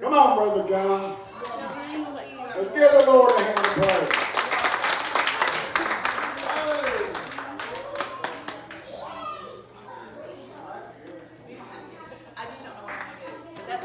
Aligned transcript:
Come 0.00 0.12
on, 0.14 0.36
Brother 0.36 0.68
John. 0.68 1.16
Let's 2.56 2.72
give 2.72 2.90
the 2.92 3.04
Lord 3.06 3.32
a 3.32 3.42
hand 3.42 3.58
of 3.58 3.64
praise. 3.64 4.20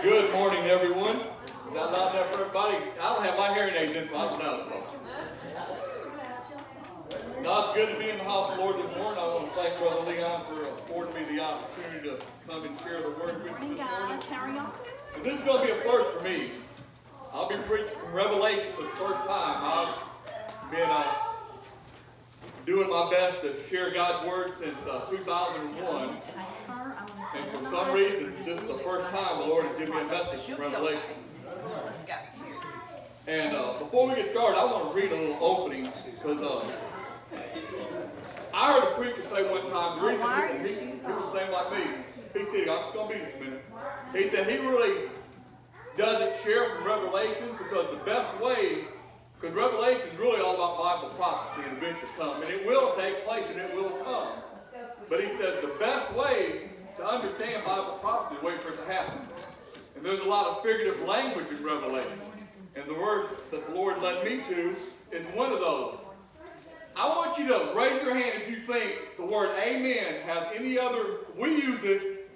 Good 0.02 0.34
morning, 0.34 0.64
everyone. 0.66 1.18
Is 1.46 1.54
that 1.74 1.92
loud 1.92 2.14
enough 2.16 2.34
for 2.34 2.42
everybody? 2.42 2.78
I 3.02 3.14
don't 3.16 3.24
have 3.26 3.38
my 3.38 3.54
hearing 3.54 3.76
aids 3.76 3.96
in, 3.98 4.10
so 4.10 4.16
I 4.18 4.30
don't 4.30 4.40
know. 4.40 4.84
God's 7.44 7.78
good 7.78 7.94
to 7.94 8.00
be 8.00 8.10
in 8.10 8.18
the 8.18 8.24
house 8.26 8.52
of 8.52 8.58
the 8.58 8.64
Lord 8.64 8.76
this 8.76 8.98
morning. 8.98 9.20
I 9.20 9.28
want 9.28 9.54
to 9.54 9.60
thank 9.60 9.80
Brother 9.80 10.12
Leon 10.12 10.46
for 10.48 10.68
affording 10.70 11.14
me 11.16 11.36
the 11.38 11.44
opportunity 11.44 12.10
to 12.10 12.18
come 12.48 12.66
and 12.66 12.82
share 12.82 13.02
the 13.02 13.10
word 13.12 13.42
with 13.44 13.46
you 13.46 13.52
Morning, 13.52 13.78
this 13.78 13.88
morning. 13.88 14.18
guys. 14.18 14.26
How 14.26 14.42
are 14.46 14.54
y'all? 14.54 14.74
And 15.16 15.24
this 15.24 15.34
is 15.34 15.42
going 15.42 15.68
to 15.68 15.74
be 15.74 15.80
a 15.80 15.82
first 15.84 16.10
for 16.18 16.24
me. 16.24 16.52
I'll 17.34 17.48
be 17.50 17.56
preaching 17.68 17.96
from 18.00 18.12
Revelation 18.14 18.74
for 18.76 18.84
the 18.84 18.90
first 18.90 19.26
time. 19.28 19.58
I've 19.64 20.72
been 20.72 20.90
uh, 20.90 21.04
to 23.42 23.56
share 23.70 23.92
God's 23.92 24.28
word 24.28 24.54
since 24.60 24.78
uh, 24.90 25.06
2001. 25.10 26.20
Take 26.20 26.34
her. 26.34 26.96
I'm 26.98 27.08
gonna 27.08 27.28
And 27.36 27.58
for 27.58 27.76
some 27.76 27.92
reason, 27.94 28.36
this 28.44 28.60
is 28.60 28.68
the 28.68 28.80
first 28.80 29.10
time 29.10 29.40
the 29.40 29.46
Lord 29.46 29.66
has 29.66 29.78
given 29.78 29.96
me 29.96 30.02
a 30.02 30.06
message 30.06 30.56
from. 30.56 30.62
Revelation. 30.62 31.02
Let's 31.86 32.04
go. 32.04 32.14
And 33.28 33.56
uh, 33.56 33.80
before 33.80 34.08
we 34.08 34.16
get 34.16 34.32
started, 34.32 34.58
I 34.58 34.66
want 34.66 34.92
to 34.92 34.96
read 35.00 35.12
a 35.12 35.16
little 35.16 35.38
opening 35.40 35.84
because 35.84 36.42
uh, 36.42 37.38
I 38.54 38.74
heard 38.74 38.92
a 38.92 38.96
preacher 38.96 39.24
say 39.30 39.48
one 39.48 39.70
time, 39.70 40.00
the 40.00 40.08
reason 40.08 40.66
he, 40.66 40.74
he, 40.74 40.92
he 40.98 41.08
was 41.08 41.34
saying 41.34 41.52
like 41.52 41.72
me, 41.72 41.92
he 42.34 42.46
said, 42.46 42.70
I'm 42.70 42.84
just 42.86 42.94
going 42.96 43.08
to 43.08 43.14
be 43.14 43.20
this 43.20 43.36
a 43.36 43.44
minute. 43.44 43.66
He 44.14 44.30
said 44.36 44.50
he 44.50 44.58
really 44.66 45.10
doesn't 45.96 46.44
share 46.44 46.76
from 46.76 46.86
Revelation 46.86 47.50
because 47.58 47.92
the 47.92 48.04
best 48.04 48.42
way, 48.42 48.86
because 49.40 49.56
Revelation 49.56 50.08
is 50.12 50.20
really 50.20 50.42
all 50.42 50.56
about 50.56 50.78
Bible 50.78 51.16
prophecy 51.16 51.68
and 51.68 51.78
events 51.78 52.02
to 52.02 52.08
come, 52.22 52.42
and 52.42 52.52
it 52.52 52.66
will 52.66 52.94
take 52.96 53.26
place 53.26 53.46
and 53.50 53.60
it 53.60 53.74
will 53.74 53.92
come. 54.04 54.28
But 55.10 55.22
he 55.22 55.30
said 55.30 55.62
the 55.62 55.76
best 55.80 56.14
way 56.14 56.70
to 56.98 57.06
understand 57.06 57.64
Bible 57.64 58.00
prophecy 58.02 58.38
is 58.38 58.44
wait 58.44 58.62
for 58.62 58.74
it 58.74 58.86
to 58.86 58.92
happen. 58.92 59.20
And 59.96 60.06
there's 60.06 60.20
a 60.20 60.28
lot 60.28 60.48
of 60.48 60.64
figurative 60.64 61.08
language 61.08 61.48
in 61.50 61.64
Revelation. 61.64 62.20
And 62.76 62.86
the 62.86 62.94
verse 62.94 63.28
that 63.52 63.68
the 63.68 63.76
Lord 63.76 64.02
led 64.02 64.26
me 64.26 64.44
to 64.44 64.76
is 65.12 65.26
one 65.34 65.52
of 65.52 65.60
those. 65.60 66.00
I 66.98 67.08
want 67.08 67.38
you 67.38 67.48
to 67.48 67.72
raise 67.76 68.04
your 68.04 68.14
hand 68.14 68.42
if 68.42 68.50
you 68.50 68.58
think 68.58 69.16
the 69.16 69.26
word 69.26 69.52
amen 69.66 70.22
has 70.26 70.48
any 70.54 70.78
other, 70.78 71.20
we 71.38 71.52
use 71.52 71.84
it 71.84 72.30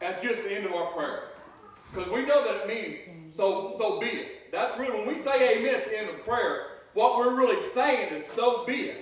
at 0.00 0.22
just 0.22 0.42
the 0.44 0.54
end 0.54 0.64
of 0.64 0.72
our 0.72 0.86
prayer. 0.92 1.24
Because 1.92 2.10
we 2.10 2.24
know 2.24 2.42
that 2.42 2.62
it 2.62 2.68
means 2.68 3.36
so 3.36 3.76
so 3.78 4.00
be 4.00 4.06
it. 4.06 4.41
That's 4.52 4.78
really 4.78 4.98
when 4.98 5.08
we 5.08 5.22
say 5.22 5.58
amen 5.58 5.74
at 5.74 5.86
the 5.86 5.98
end 5.98 6.10
of 6.10 6.24
prayer, 6.24 6.66
what 6.92 7.16
we're 7.16 7.34
really 7.34 7.72
saying 7.72 8.12
is 8.12 8.30
so 8.36 8.64
be 8.64 8.90
it. 8.90 8.98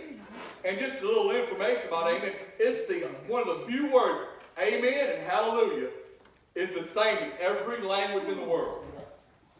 And 0.64 0.78
just 0.78 1.02
a 1.02 1.06
little 1.06 1.32
information 1.32 1.88
about 1.88 2.06
amen. 2.06 2.32
It's 2.58 2.88
the 2.88 3.08
one 3.26 3.46
of 3.46 3.48
the 3.48 3.66
few 3.66 3.92
words, 3.92 4.28
amen 4.62 5.10
and 5.16 5.22
hallelujah, 5.28 5.88
is 6.54 6.68
the 6.68 6.86
same 6.98 7.18
in 7.18 7.32
every 7.40 7.82
language 7.82 8.28
in 8.28 8.36
the 8.36 8.44
world. 8.44 8.84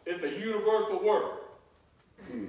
It's 0.07 0.23
a 0.23 0.31
universal 0.31 1.03
word. 1.03 1.39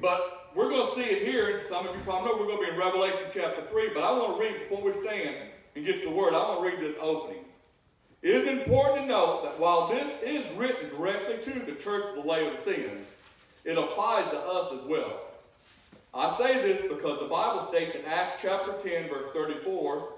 But 0.02 0.52
we're 0.54 0.70
going 0.70 0.94
to 0.94 1.02
see 1.02 1.10
it 1.10 1.24
here, 1.24 1.58
and 1.58 1.68
some 1.68 1.88
of 1.88 1.96
you 1.96 2.02
probably 2.04 2.30
know 2.30 2.38
we're 2.38 2.46
going 2.46 2.60
to 2.60 2.66
be 2.66 2.72
in 2.74 2.78
Revelation 2.78 3.26
chapter 3.34 3.64
3, 3.72 3.90
but 3.94 4.04
I 4.04 4.12
want 4.12 4.38
to 4.38 4.44
read 4.44 4.70
before 4.70 4.84
we 4.84 5.08
stand 5.08 5.36
and 5.76 5.86
get 5.86 6.04
to 6.04 6.10
the 6.10 6.16
word, 6.16 6.34
I 6.34 6.40
want 6.40 6.62
to 6.62 6.70
read 6.70 6.80
this 6.80 6.96
opening. 7.02 7.46
It 8.22 8.36
is 8.36 8.50
important 8.50 9.08
to 9.08 9.14
note 9.14 9.44
that 9.46 9.60
while 9.60 9.88
this 9.88 10.22
is 10.22 10.46
written 10.56 10.90
directly 10.90 11.38
to 11.52 11.60
the 11.60 11.72
church 11.74 12.04
of 12.10 12.16
the 12.24 12.30
Laodiceans, 12.30 13.08
it 13.64 13.78
applies 13.78 14.30
to 14.32 14.40
us 14.40 14.74
as 14.74 14.88
well. 14.88 15.22
I 16.14 16.38
say 16.38 16.62
this 16.62 16.82
because 16.82 17.20
the 17.20 17.28
Bible 17.28 17.68
states 17.72 17.96
in 17.96 18.06
Acts 18.06 18.42
chapter 18.42 18.74
10, 18.74 19.08
verse 19.08 19.32
34, 19.34 20.10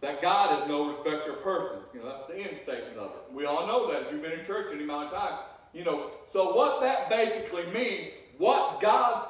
that 0.00 0.22
God 0.22 0.62
is 0.62 0.68
no 0.68 0.88
respecter 0.88 1.32
of 1.32 1.42
persons. 1.42 1.82
You 1.92 2.00
know, 2.00 2.06
that's 2.06 2.28
the 2.28 2.36
end 2.36 2.60
statement 2.62 2.96
of 2.98 3.10
it. 3.10 3.32
We 3.32 3.44
all 3.44 3.66
know 3.66 3.90
that 3.92 4.02
if 4.02 4.12
you've 4.12 4.22
been 4.22 4.38
in 4.38 4.44
church 4.46 4.68
any 4.72 4.84
amount 4.84 5.12
of 5.12 5.18
time. 5.18 5.38
You 5.72 5.84
know, 5.84 6.10
so 6.32 6.54
what 6.54 6.80
that 6.82 7.10
basically 7.10 7.66
means, 7.66 8.12
what 8.38 8.80
God, 8.80 9.28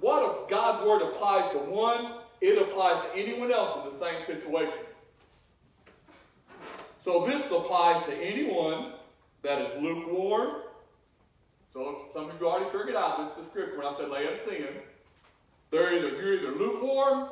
what 0.00 0.48
God's 0.48 0.86
word 0.86 1.02
applies 1.02 1.50
to 1.52 1.58
one, 1.58 2.12
it 2.40 2.60
applies 2.60 3.02
to 3.02 3.18
anyone 3.18 3.50
else 3.50 3.84
in 3.84 3.98
the 3.98 4.04
same 4.04 4.26
situation. 4.26 4.84
So 7.04 7.24
this 7.24 7.46
applies 7.46 8.04
to 8.06 8.14
anyone 8.16 8.92
that 9.42 9.60
is 9.60 9.82
lukewarm. 9.82 10.62
So 11.76 12.06
some 12.14 12.30
of 12.30 12.40
you 12.40 12.48
already 12.48 12.70
figured 12.70 12.96
out 12.96 13.18
this 13.18 13.36
is 13.36 13.44
the 13.44 13.50
scripture 13.50 13.76
when 13.76 13.86
I 13.86 13.98
said 13.98 14.08
Laodicean. 14.08 14.76
They're 15.70 15.94
either 15.94 16.08
you're 16.16 16.38
either 16.38 16.58
lukewarm, 16.58 17.28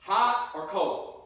hot, 0.00 0.50
or 0.54 0.68
cold. 0.68 1.22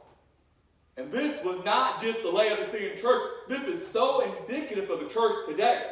And 0.96 1.10
this 1.10 1.44
was 1.44 1.64
not 1.64 2.00
just 2.00 2.22
the 2.22 2.28
Laodicean 2.28 3.00
church. 3.00 3.22
This 3.48 3.62
is 3.62 3.82
so 3.92 4.20
indicative 4.20 4.88
of 4.90 5.00
the 5.00 5.08
church 5.08 5.48
today. 5.48 5.82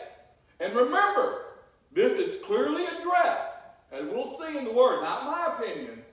And 0.60 0.76
remember, 0.76 1.46
this 1.92 2.12
is 2.20 2.44
clearly 2.44 2.84
addressed, 2.84 3.54
and 3.90 4.08
we'll 4.08 4.38
see 4.38 4.56
in 4.56 4.64
the 4.64 4.72
word, 4.72 5.02
not 5.02 5.24
my 5.24 5.56
opinion. 5.58 6.04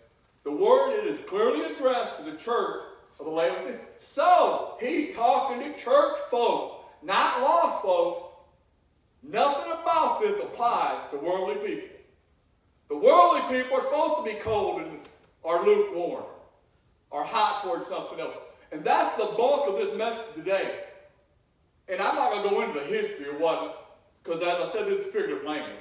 The 0.43 0.51
word 0.51 0.93
it 0.93 1.05
is 1.05 1.19
clearly 1.29 1.71
addressed 1.71 2.17
to 2.17 2.31
the 2.31 2.37
church 2.37 2.81
of 3.19 3.25
the 3.25 3.31
Laodicean. 3.31 3.79
So 4.15 4.77
he's 4.79 5.15
talking 5.15 5.59
to 5.59 5.77
church 5.77 6.17
folks, 6.31 6.83
not 7.03 7.41
lost 7.43 7.83
folks. 7.83 8.24
Nothing 9.31 9.71
about 9.71 10.21
this 10.21 10.41
applies 10.41 11.09
to 11.11 11.17
worldly 11.17 11.55
people. 11.55 11.89
The 12.89 12.97
worldly 12.97 13.41
people 13.57 13.77
are 13.77 13.81
supposed 13.81 14.25
to 14.25 14.33
be 14.33 14.39
cold 14.39 14.81
and 14.81 14.99
are 15.43 15.63
lukewarm, 15.63 16.23
or 17.11 17.23
hot 17.23 17.63
towards 17.63 17.87
something 17.87 18.19
else. 18.19 18.35
And 18.71 18.83
that's 18.83 19.15
the 19.17 19.25
bulk 19.37 19.69
of 19.69 19.75
this 19.77 19.97
message 19.97 20.25
today. 20.35 20.79
And 21.87 22.01
I'm 22.01 22.15
not 22.15 22.31
going 22.31 22.43
to 22.43 22.49
go 22.49 22.61
into 22.61 22.79
the 22.79 22.85
history 22.85 23.29
of 23.29 23.39
what, 23.39 23.97
because 24.23 24.41
as 24.41 24.69
I 24.69 24.73
said, 24.73 24.87
this 24.87 25.05
is 25.05 25.13
figurative 25.13 25.43
language. 25.43 25.75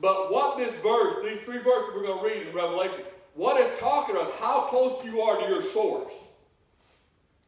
But 0.00 0.32
what 0.32 0.56
this 0.56 0.72
verse, 0.82 1.24
these 1.24 1.40
three 1.40 1.58
verses 1.58 1.90
we're 1.94 2.04
going 2.04 2.18
to 2.18 2.24
read 2.24 2.46
in 2.46 2.54
Revelation, 2.54 3.02
what 3.34 3.60
it's 3.60 3.78
talking 3.78 4.16
about, 4.16 4.32
how 4.34 4.62
close 4.62 5.04
you 5.04 5.20
are 5.20 5.40
to 5.40 5.48
your 5.48 5.72
source. 5.72 6.12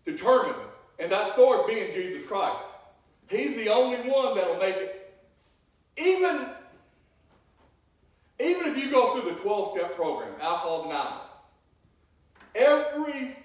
Determined. 0.04 0.56
And 0.98 1.10
that 1.10 1.34
source 1.36 1.66
being 1.66 1.92
Jesus 1.92 2.26
Christ. 2.26 2.58
He's 3.28 3.56
the 3.56 3.68
only 3.68 3.98
one 4.08 4.36
that 4.36 4.48
will 4.48 4.58
make 4.58 4.76
it. 4.76 5.05
Even, 5.96 6.46
even 8.38 8.66
if 8.66 8.76
you 8.82 8.90
go 8.90 9.18
through 9.18 9.30
the 9.32 9.40
12-step 9.40 9.96
program, 9.96 10.32
Alcohol 10.40 10.84
Anonymous, 10.90 11.26
every, 12.54 13.36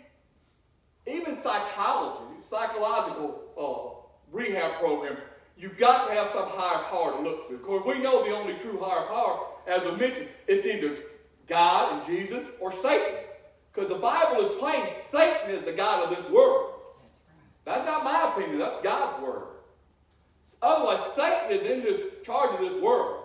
even 1.07 1.37
psychology, 1.43 2.35
psychological 2.49 3.41
uh, 3.57 4.35
rehab 4.35 4.79
program, 4.79 5.17
you've 5.57 5.77
got 5.77 6.07
to 6.07 6.13
have 6.13 6.31
some 6.33 6.49
higher 6.49 6.83
power 6.85 7.15
to 7.15 7.21
look 7.21 7.47
to. 7.47 7.55
Of 7.55 7.63
course, 7.63 7.85
we 7.85 8.01
know 8.01 8.23
the 8.23 8.35
only 8.35 8.55
true 8.55 8.79
higher 8.81 9.07
power, 9.07 9.47
as 9.67 9.81
we 9.83 9.91
mentioned, 9.97 10.27
it's 10.47 10.65
either 10.65 10.97
God 11.47 11.93
and 11.93 12.05
Jesus 12.05 12.45
or 12.59 12.71
Satan. 12.71 13.15
Because 13.73 13.89
the 13.89 13.99
Bible 13.99 14.51
is 14.51 14.59
plain, 14.59 14.85
Satan 15.11 15.51
is 15.51 15.63
the 15.63 15.71
God 15.71 16.03
of 16.03 16.09
this 16.09 16.29
world. 16.29 16.73
That's 17.63 17.85
not 17.85 18.03
my 18.03 18.31
opinion, 18.31 18.59
that's 18.59 18.83
God's 18.83 19.23
word. 19.23 19.43
Otherwise, 20.61 20.99
Satan 21.15 21.51
is 21.51 21.71
in 21.71 21.81
this 21.81 22.01
charge 22.23 22.53
of 22.55 22.61
this 22.61 22.81
world. 22.81 23.23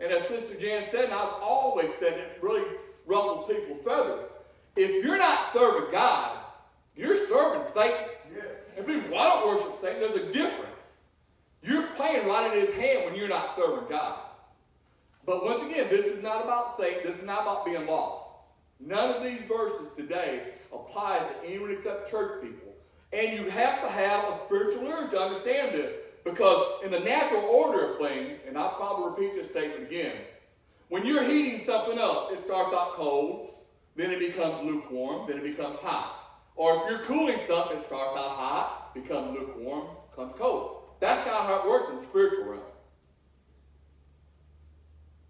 And 0.00 0.12
as 0.12 0.22
Sister 0.28 0.54
Jan 0.60 0.84
said, 0.90 1.04
and 1.04 1.14
I've 1.14 1.40
always 1.40 1.90
said 1.98 2.14
it, 2.14 2.38
really 2.42 2.64
ruffles 3.06 3.50
people's 3.50 3.82
feathers. 3.84 4.26
If 4.76 5.02
you're 5.04 5.16
not 5.16 5.52
serving 5.52 5.90
God, 5.90 6.38
you're 6.94 7.26
serving 7.28 7.62
Satan. 7.74 8.08
And 8.76 8.86
people, 8.86 9.10
well, 9.10 9.20
I 9.20 9.40
don't 9.40 9.56
worship 9.56 9.80
Satan. 9.80 10.00
There's 10.00 10.28
a 10.28 10.32
difference. 10.32 10.70
You're 11.62 11.86
playing 11.88 12.28
right 12.28 12.52
in 12.52 12.60
his 12.66 12.74
hand 12.74 13.06
when 13.06 13.14
you're 13.14 13.28
not 13.28 13.56
serving 13.56 13.88
God. 13.88 14.18
But 15.24 15.44
once 15.44 15.62
again, 15.62 15.88
this 15.88 16.04
is 16.04 16.22
not 16.22 16.44
about 16.44 16.76
Satan. 16.78 17.00
This 17.04 17.16
is 17.16 17.24
not 17.24 17.42
about 17.42 17.64
being 17.64 17.86
lost. 17.86 18.26
None 18.78 19.14
of 19.14 19.22
these 19.22 19.40
verses 19.48 19.88
today 19.96 20.52
apply 20.72 21.18
to 21.18 21.48
anyone 21.48 21.70
except 21.70 22.10
church 22.10 22.42
people. 22.42 22.74
And 23.12 23.32
you 23.32 23.50
have 23.50 23.80
to 23.80 23.88
have 23.88 24.24
a 24.24 24.38
spiritual 24.44 24.86
ear 24.86 25.08
to 25.08 25.18
understand 25.18 25.74
this. 25.74 25.92
Because 26.26 26.82
in 26.84 26.90
the 26.90 26.98
natural 26.98 27.42
order 27.42 27.92
of 27.92 28.00
things, 28.00 28.40
and 28.48 28.58
I'll 28.58 28.74
probably 28.74 29.24
repeat 29.24 29.40
this 29.40 29.48
statement 29.52 29.84
again, 29.84 30.16
when 30.88 31.06
you're 31.06 31.22
heating 31.22 31.64
something 31.64 32.00
up, 32.00 32.32
it 32.32 32.42
starts 32.44 32.74
out 32.74 32.94
cold, 32.94 33.50
then 33.94 34.10
it 34.10 34.18
becomes 34.18 34.66
lukewarm, 34.66 35.28
then 35.28 35.38
it 35.38 35.44
becomes 35.44 35.78
hot. 35.78 36.42
Or 36.56 36.82
if 36.82 36.90
you're 36.90 37.04
cooling 37.04 37.38
something, 37.48 37.78
it 37.78 37.86
starts 37.86 38.18
out 38.18 38.30
hot, 38.30 38.92
becomes 38.92 39.38
lukewarm, 39.38 39.86
becomes 40.10 40.34
cold. 40.36 40.82
That's 40.98 41.24
how 41.28 41.60
it 41.60 41.68
works 41.70 41.92
in 41.92 42.00
the 42.00 42.04
spiritual 42.08 42.44
realm. 42.46 42.62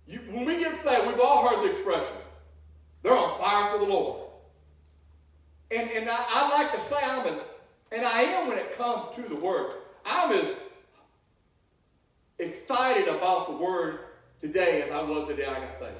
You, 0.08 0.20
when 0.30 0.46
we 0.46 0.60
get 0.60 0.82
saved, 0.82 1.06
we've 1.06 1.20
all 1.20 1.46
heard 1.46 1.62
the 1.62 1.76
expression, 1.76 2.16
they're 3.02 3.12
on 3.12 3.38
fire 3.38 3.70
for 3.70 3.84
the 3.84 3.92
Lord. 3.92 4.30
And, 5.70 5.90
and 5.90 6.08
I, 6.08 6.16
I 6.16 6.58
like 6.58 6.72
to 6.72 6.80
say 6.80 6.96
I'm 7.02 7.26
as, 7.26 7.40
and 7.92 8.06
I 8.06 8.22
am 8.22 8.48
when 8.48 8.56
it 8.56 8.78
comes 8.78 9.14
to 9.16 9.22
the 9.22 9.36
word, 9.36 9.74
I'm 10.06 10.32
as 10.32 10.54
excited 12.38 13.08
about 13.08 13.46
the 13.46 13.56
word 13.56 14.00
today 14.40 14.82
as 14.82 14.90
I 14.90 15.02
was 15.02 15.28
the 15.28 15.34
day 15.34 15.46
I 15.46 15.60
got 15.60 15.78
saved 15.80 15.96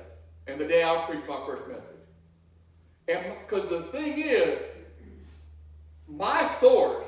and 0.47 0.61
the 0.61 0.67
day 0.67 0.85
I 0.85 1.05
preached 1.09 1.29
my 1.29 1.43
first 1.47 1.67
message. 1.69 1.83
And 3.09 3.37
because 3.47 3.69
the 3.69 3.83
thing 3.93 4.15
is, 4.19 4.59
my 6.09 6.49
source 6.61 7.05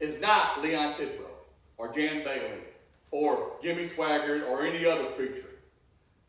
is 0.00 0.20
not 0.20 0.62
Leon 0.62 0.94
Tidwell 0.94 1.30
or 1.76 1.92
Jan 1.92 2.24
Bailey 2.24 2.60
or 3.10 3.52
Jimmy 3.62 3.86
Swaggart 3.86 4.48
or 4.48 4.64
any 4.64 4.84
other 4.86 5.04
preacher. 5.04 5.50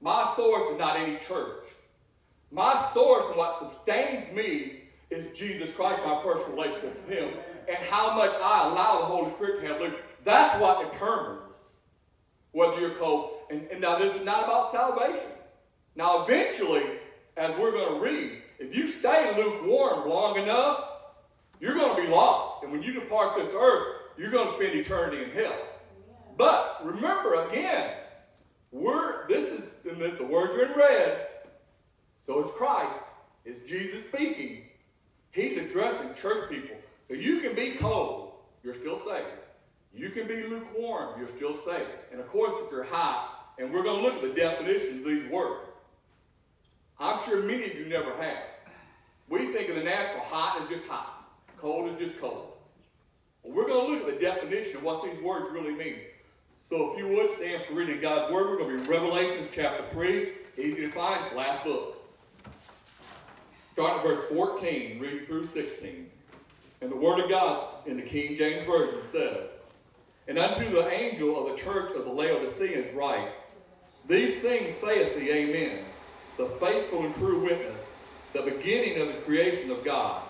My 0.02 0.32
source 0.36 0.74
is 0.74 0.80
not 0.80 0.98
any 0.98 1.18
church. 1.18 1.66
My 2.52 2.90
source 2.94 3.26
and 3.30 3.38
what 3.38 3.74
sustains 3.74 4.36
me 4.36 4.84
is 5.10 5.38
Jesus 5.38 5.72
Christ, 5.72 6.02
my 6.06 6.22
personal 6.22 6.52
relationship 6.52 7.08
with 7.08 7.18
Him, 7.18 7.30
and 7.68 7.78
how 7.90 8.16
much 8.16 8.32
I 8.42 8.70
allow 8.70 9.00
the 9.00 9.06
Holy 9.06 9.32
Spirit 9.34 9.62
to 9.62 9.68
have 9.68 9.82
lived. 9.82 9.96
That's 10.24 10.60
what 10.62 10.92
determines 10.92 11.42
whether 12.52 12.80
you're 12.80 12.96
cold. 12.96 13.32
And, 13.50 13.68
and 13.72 13.82
now 13.82 13.98
this 13.98 14.14
is 14.14 14.26
not 14.26 14.46
about 14.46 14.72
salvation. 14.72 15.30
Now 15.96 16.26
eventually, 16.26 16.84
as 17.38 17.52
we're 17.58 17.72
going 17.72 17.94
to 17.94 18.00
read, 18.00 18.42
if 18.60 18.76
you 18.76 18.88
stay 18.88 19.34
lukewarm 19.36 20.08
long 20.08 20.38
enough, 20.38 20.86
you're 21.60 21.76
going 21.76 21.96
to 21.96 22.02
be 22.02 22.08
lost. 22.08 22.64
And 22.64 22.72
when 22.72 22.82
you 22.82 22.94
depart 22.94 23.36
this 23.36 23.50
earth, 23.54 23.98
you're 24.18 24.32
going 24.32 24.48
to 24.48 24.54
spend 24.56 24.80
eternity 24.80 25.24
in 25.24 25.32
hell. 25.32 25.58
But 26.38 26.82
remember 26.84 27.48
again, 27.48 27.94
we're 28.72 29.28
this 29.28 29.46
is 29.46 29.62
the, 29.84 30.16
the 30.18 30.26
words 30.26 30.54
are 30.54 30.66
in 30.66 30.78
red. 30.78 31.28
So 32.26 32.40
it's 32.40 32.52
Christ. 32.52 33.00
It's 33.46 33.70
Jesus 33.70 34.04
speaking. 34.12 34.64
He's 35.32 35.58
addressing 35.58 36.14
church 36.16 36.50
people. 36.50 36.78
So 37.08 37.16
you 37.16 37.40
can 37.40 37.56
be 37.56 37.72
cold, 37.72 38.34
you're 38.64 38.76
still 38.76 39.02
saved. 39.06 39.28
You 39.96 40.10
can 40.10 40.28
be 40.28 40.44
lukewarm, 40.44 41.20
you're 41.20 41.28
still 41.28 41.56
saved. 41.58 41.90
And 42.12 42.20
of 42.20 42.28
course, 42.28 42.54
if 42.56 42.72
you're 42.72 42.84
hot, 42.84 43.34
and 43.60 43.72
we're 43.72 43.84
going 43.84 43.98
to 43.98 44.04
look 44.04 44.16
at 44.16 44.22
the 44.22 44.34
definition 44.34 45.00
of 45.00 45.06
these 45.06 45.30
words. 45.30 45.68
I'm 47.00 47.24
sure 47.26 47.42
many 47.44 47.66
of 47.66 47.76
you 47.76 47.86
never 47.86 48.16
have. 48.16 48.44
We 49.30 49.52
think 49.52 49.70
of 49.70 49.76
the 49.76 49.84
natural 49.84 50.24
hot 50.24 50.62
as 50.62 50.70
just 50.70 50.88
hot, 50.88 51.30
cold 51.58 51.92
is 51.92 52.00
just 52.00 52.20
cold. 52.20 52.54
Well, 53.44 53.54
we're 53.54 53.68
going 53.68 53.86
to 53.86 53.94
look 53.94 54.08
at 54.08 54.20
the 54.20 54.26
definition 54.26 54.78
of 54.78 54.84
what 54.84 55.04
these 55.04 55.22
words 55.22 55.48
really 55.52 55.74
mean. 55.74 55.98
So 56.70 56.94
if 56.94 56.98
you 56.98 57.10
would 57.10 57.30
stand 57.38 57.64
for 57.68 57.74
reading 57.76 58.02
God's 58.02 58.34
Word, 58.34 58.50
we're 58.50 58.58
going 58.58 58.70
to 58.70 58.78
be 58.78 58.84
in 58.84 58.90
Revelations 58.90 59.50
chapter 59.52 59.84
3, 59.92 60.32
easy 60.58 60.76
to 60.76 60.92
find, 60.92 61.36
last 61.36 61.66
book. 61.66 62.00
Starting 63.74 64.00
at 64.00 64.06
verse 64.06 64.26
14, 64.30 65.00
reading 65.00 65.26
through 65.26 65.48
16. 65.48 66.10
And 66.82 66.92
the 66.92 66.96
Word 66.96 67.24
of 67.24 67.30
God 67.30 67.86
in 67.86 67.98
the 67.98 68.04
King 68.04 68.36
James 68.36 68.66
Version 68.66 69.00
says, 69.12 69.50
And 70.28 70.40
unto 70.40 70.70
the 70.70 70.90
angel 70.90 71.38
of 71.38 71.52
the 71.52 71.62
church 71.62 71.94
of 71.96 72.06
the 72.06 72.12
Laodiceans 72.12 72.96
write, 72.96 73.30
These 74.08 74.40
things 74.40 74.78
saith 74.80 75.16
the 75.16 75.32
Amen, 75.32 75.86
the 76.38 76.58
faithful 76.62 77.06
and 77.06 77.14
true 77.14 77.44
witness, 77.44 77.82
the 78.34 78.42
beginning 78.42 79.02
of 79.02 79.08
the 79.08 79.22
creation 79.22 79.70
of 79.70 79.84
God. 79.84 80.30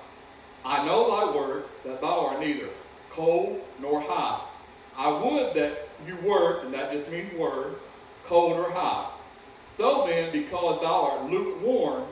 I 0.66 0.86
know 0.86 1.16
thy 1.16 1.36
word, 1.36 1.66
that 1.86 2.02
thou 2.02 2.28
art 2.28 2.40
neither 2.40 2.70
cold 3.10 3.76
nor 3.80 4.02
hot. 4.02 4.50
I 4.96 5.10
would 5.10 5.54
that 5.56 5.98
you 6.06 6.18
were, 6.28 6.62
and 6.62 6.74
that 6.74 6.92
just 6.92 7.10
means 7.10 7.34
word, 7.38 7.82
cold 8.24 8.54
or 8.54 8.72
hot. 8.72 9.22
So 9.68 10.06
then, 10.08 10.32
because 10.32 10.82
thou 10.82 11.04
art 11.04 11.32
lukewarm, 11.32 12.08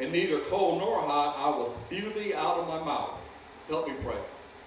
and 0.00 0.12
neither 0.12 0.40
cold 0.40 0.80
nor 0.80 1.00
hot, 1.00 1.36
I 1.38 1.56
will 1.56 1.86
spew 1.86 2.12
thee 2.12 2.34
out 2.34 2.58
of 2.58 2.68
my 2.68 2.82
mouth. 2.84 3.20
Help 3.68 3.86
me 3.88 3.94
pray. 4.02 4.18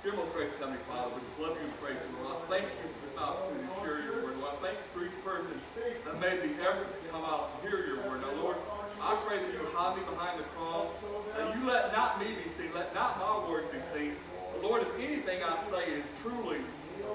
Dear 0.07 0.15
most 0.15 0.31
gracious 0.31 0.55
Heavenly 0.57 0.79
Father, 0.87 1.19
we 1.19 1.43
love 1.43 1.59
you 1.59 1.67
and 1.67 1.75
praise 1.83 1.99
you, 1.99 2.15
Lord. 2.15 2.31
I 2.31 2.47
thank 2.47 2.63
you 2.79 2.87
for 2.95 3.03
this 3.03 3.17
opportunity 3.19 3.67
to 3.67 3.75
share 3.83 3.99
your 4.07 4.23
word, 4.23 4.39
Lord. 4.39 4.55
I 4.55 4.59
thank 4.63 4.79
you 4.79 4.87
for 4.95 5.03
each 5.03 5.19
person 5.19 5.59
that 6.07 6.15
made 6.23 6.47
the 6.47 6.63
effort 6.63 6.95
to 6.95 7.09
come 7.11 7.27
out 7.27 7.59
and 7.59 7.67
hear 7.67 7.83
your 7.83 8.07
word. 8.07 8.23
Now, 8.23 8.31
Lord, 8.39 8.55
I 9.03 9.19
pray 9.27 9.43
that 9.43 9.51
you 9.51 9.67
hide 9.75 9.99
me 9.99 10.07
behind 10.07 10.39
the 10.39 10.47
cross, 10.55 10.95
that 11.35 11.59
you 11.59 11.67
let 11.67 11.91
not 11.91 12.23
me 12.23 12.39
be 12.39 12.47
seen, 12.55 12.71
let 12.71 12.95
not 12.95 13.19
my 13.19 13.51
words 13.51 13.67
be 13.67 13.83
seen. 13.91 14.15
But 14.31 14.63
Lord, 14.63 14.87
if 14.87 14.95
anything 14.95 15.43
I 15.43 15.59
say 15.75 15.91
is 15.91 16.05
truly 16.23 16.63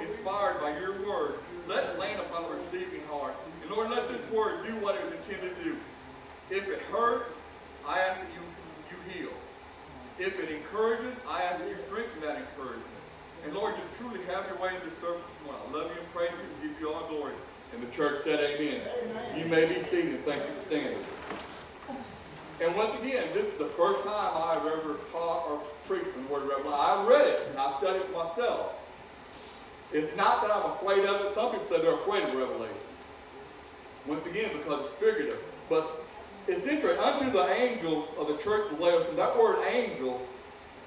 inspired 0.05 0.61
by 0.61 0.77
your 0.77 1.01
word, 1.09 1.65
let 1.65 1.97
it 1.97 1.99
land 1.99 2.21
upon 2.21 2.45
a 2.45 2.61
receiving 2.61 3.09
heart. 3.09 3.41
And 3.63 3.71
Lord, 3.71 3.89
let 3.89 4.13
this 4.13 4.31
word 4.31 4.67
do 4.69 4.77
what 4.85 5.01
it 5.01 5.05
was 5.07 5.15
intended 5.15 5.57
to 5.57 5.65
do. 5.65 5.81
If 6.51 6.69
it 6.69 6.83
hurts, 6.93 7.33
I 7.89 8.01
ask 8.01 8.21
that 8.21 8.35
you. 8.35 8.42
If 10.23 10.39
it 10.39 10.55
encourages, 10.55 11.17
I 11.29 11.43
ask 11.43 11.59
you 11.67 11.75
strengthen 11.89 12.23
that 12.23 12.39
encouragement. 12.39 12.87
And 13.45 13.53
Lord, 13.55 13.75
just 13.75 13.91
truly 13.99 14.25
have 14.27 14.47
your 14.47 14.57
way 14.63 14.69
in 14.69 14.81
this 14.89 14.97
service 15.01 15.27
morning. 15.45 15.63
I 15.67 15.77
love 15.77 15.91
you 15.91 15.99
and 15.99 16.15
praise 16.15 16.31
you 16.31 16.47
and 16.47 16.73
give 16.73 16.81
you 16.81 16.95
all 16.95 17.09
glory. 17.09 17.35
And 17.75 17.83
the 17.83 17.91
church 17.91 18.23
said 18.23 18.39
amen. 18.39 18.83
amen. 19.03 19.37
You 19.37 19.47
may 19.47 19.67
be 19.67 19.83
seated. 19.83 20.25
Thank 20.25 20.47
you 20.47 20.55
for 20.55 20.67
standing. 20.67 21.03
And 22.61 22.77
once 22.77 22.95
again, 23.01 23.31
this 23.35 23.47
is 23.47 23.59
the 23.59 23.67
first 23.75 24.05
time 24.05 24.31
I've 24.33 24.65
ever 24.65 24.95
taught 25.11 25.51
or 25.51 25.59
preached 25.89 26.15
the 26.15 26.33
word 26.33 26.45
of 26.45 26.51
Revelation. 26.51 26.73
I 26.73 27.05
read 27.05 27.27
it 27.27 27.49
and 27.51 27.59
I 27.59 27.77
studied 27.79 28.03
it 28.03 28.13
myself. 28.13 28.79
It's 29.91 30.17
not 30.17 30.41
that 30.43 30.55
I'm 30.55 30.71
afraid 30.71 31.05
of 31.05 31.21
it. 31.27 31.35
Some 31.35 31.51
people 31.51 31.67
say 31.69 31.83
they're 31.83 31.99
afraid 31.99 32.23
of 32.29 32.35
Revelation. 32.37 32.77
Once 34.07 34.25
again, 34.27 34.51
because 34.57 34.87
it's 34.87 34.95
figurative. 35.03 35.43
But 35.69 36.02
it's 36.49 36.67
interesting. 36.67 37.03
Unto 37.03 37.31
the 37.31 37.49
angel 37.53 38.09
of 38.19 38.29
the 38.29 38.37
church 38.37 38.73
of 38.73 38.81
Laodicea, 38.81 39.15
that 39.15 39.39
word 39.39 39.65
angel 39.69 40.27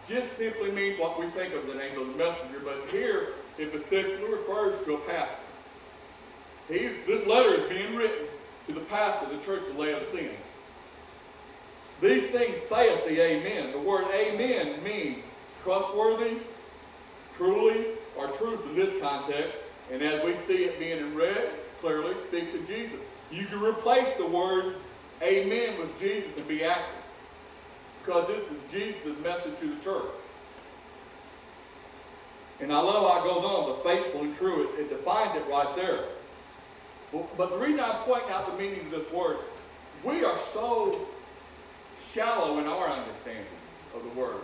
just 0.07 0.38
simply 0.38 0.72
means 0.72 1.00
what 1.00 1.19
we 1.19 1.28
think 1.28 1.54
of 1.54 1.68
as 1.68 1.75
an 1.75 1.81
angel, 1.81 2.06
the 2.06 2.18
messenger. 2.18 2.60
But 2.63 2.78
here, 2.92 3.30
it 3.57 3.69
specifically 3.69 4.31
refers 4.31 4.84
to 4.86 4.96
a 4.96 5.00
pastor. 5.00 5.36
He, 6.68 6.90
this 7.06 7.25
letter 7.28 7.62
is 7.62 7.69
being 7.69 7.96
written 7.96 8.28
to 8.68 8.74
the 8.74 8.81
pastor 8.81 9.25
of 9.25 9.31
the 9.31 9.46
church 9.46 9.63
of 9.69 9.78
Laodicea. 9.78 10.31
These 12.01 12.28
things 12.28 12.56
saith 12.68 13.08
the 13.08 13.22
Amen. 13.22 13.72
The 13.72 13.80
word 13.80 14.06
Amen 14.13 14.84
means 14.84 15.24
trustworthy, 15.63 16.38
truly, 17.38 17.86
or 18.18 18.28
truth 18.30 18.66
in 18.66 18.75
this 18.75 19.01
context. 19.01 19.54
And 19.92 20.01
as 20.01 20.24
we 20.24 20.36
see 20.48 20.66
it 20.66 20.80
being 20.80 20.98
in 20.98 21.16
red, 21.16 21.50
clearly 21.80 22.16
speaks 22.28 22.51
to 22.51 22.60
Jesus. 22.66 23.00
You 23.31 23.46
can 23.46 23.62
replace 23.62 24.16
the 24.18 24.25
word 24.25 24.75
Amen 25.22 25.80
with 25.80 26.00
Jesus 26.00 26.36
and 26.38 26.48
be 26.48 26.64
accurate. 26.64 26.90
Because 28.04 28.28
this 28.28 28.46
is 28.52 28.58
Jesus' 28.72 29.24
message 29.24 29.60
to 29.60 29.76
the 29.76 29.84
church. 29.84 30.12
And 32.62 32.72
I 32.72 32.80
love 32.80 33.10
how 33.10 33.20
it 33.20 33.34
goes 33.34 33.46
on, 33.46 33.70
the 33.70 33.90
faithful 33.90 34.22
and 34.22 34.36
true. 34.38 34.70
It, 34.70 34.82
it 34.82 34.90
defines 34.90 35.36
it 35.36 35.44
right 35.50 35.76
there. 35.76 36.06
But, 37.12 37.38
but 37.38 37.50
the 37.50 37.58
reason 37.58 37.80
I'm 37.80 38.04
pointing 38.04 38.30
out 38.30 38.51
the 38.51 38.58
meaning 38.58 38.80
of 38.82 38.92
this 38.92 39.12
word, 39.12 39.38
we 40.04 40.24
are 40.24 40.38
so 40.54 41.08
shallow 42.13 42.60
in 42.60 42.66
our 42.66 42.88
understanding 42.88 43.46
of 43.94 44.04
the 44.04 44.20
word. 44.20 44.42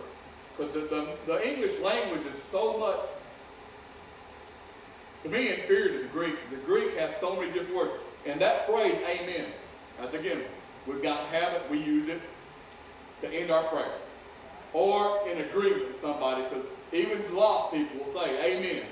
Because 0.56 0.74
the, 0.74 0.80
the, 0.80 1.08
the, 1.26 1.48
English 1.48 1.80
language 1.80 2.20
is 2.22 2.34
so 2.50 2.78
much, 2.78 3.00
to 5.22 5.28
me, 5.28 5.50
inferior 5.50 5.98
to 5.98 5.98
the 6.02 6.08
Greek. 6.08 6.36
The 6.50 6.56
Greek 6.56 6.96
has 6.98 7.12
so 7.20 7.34
many 7.36 7.52
different 7.52 7.74
words. 7.74 7.92
And 8.26 8.40
that 8.40 8.66
phrase, 8.66 8.96
amen, 9.06 9.46
that's 9.98 10.14
again, 10.14 10.42
we've 10.86 11.02
got 11.02 11.20
to 11.20 11.36
have 11.36 11.52
it, 11.54 11.62
we 11.70 11.78
use 11.78 12.08
it 12.08 12.20
to 13.22 13.32
end 13.32 13.50
our 13.50 13.64
prayer. 13.64 13.92
Or 14.72 15.28
in 15.28 15.38
agreement 15.38 15.88
with 15.88 16.00
somebody, 16.00 16.42
because 16.44 16.64
even 16.92 17.34
lost 17.34 17.74
people 17.74 18.04
will 18.04 18.20
say, 18.20 18.56
amen. 18.56 18.82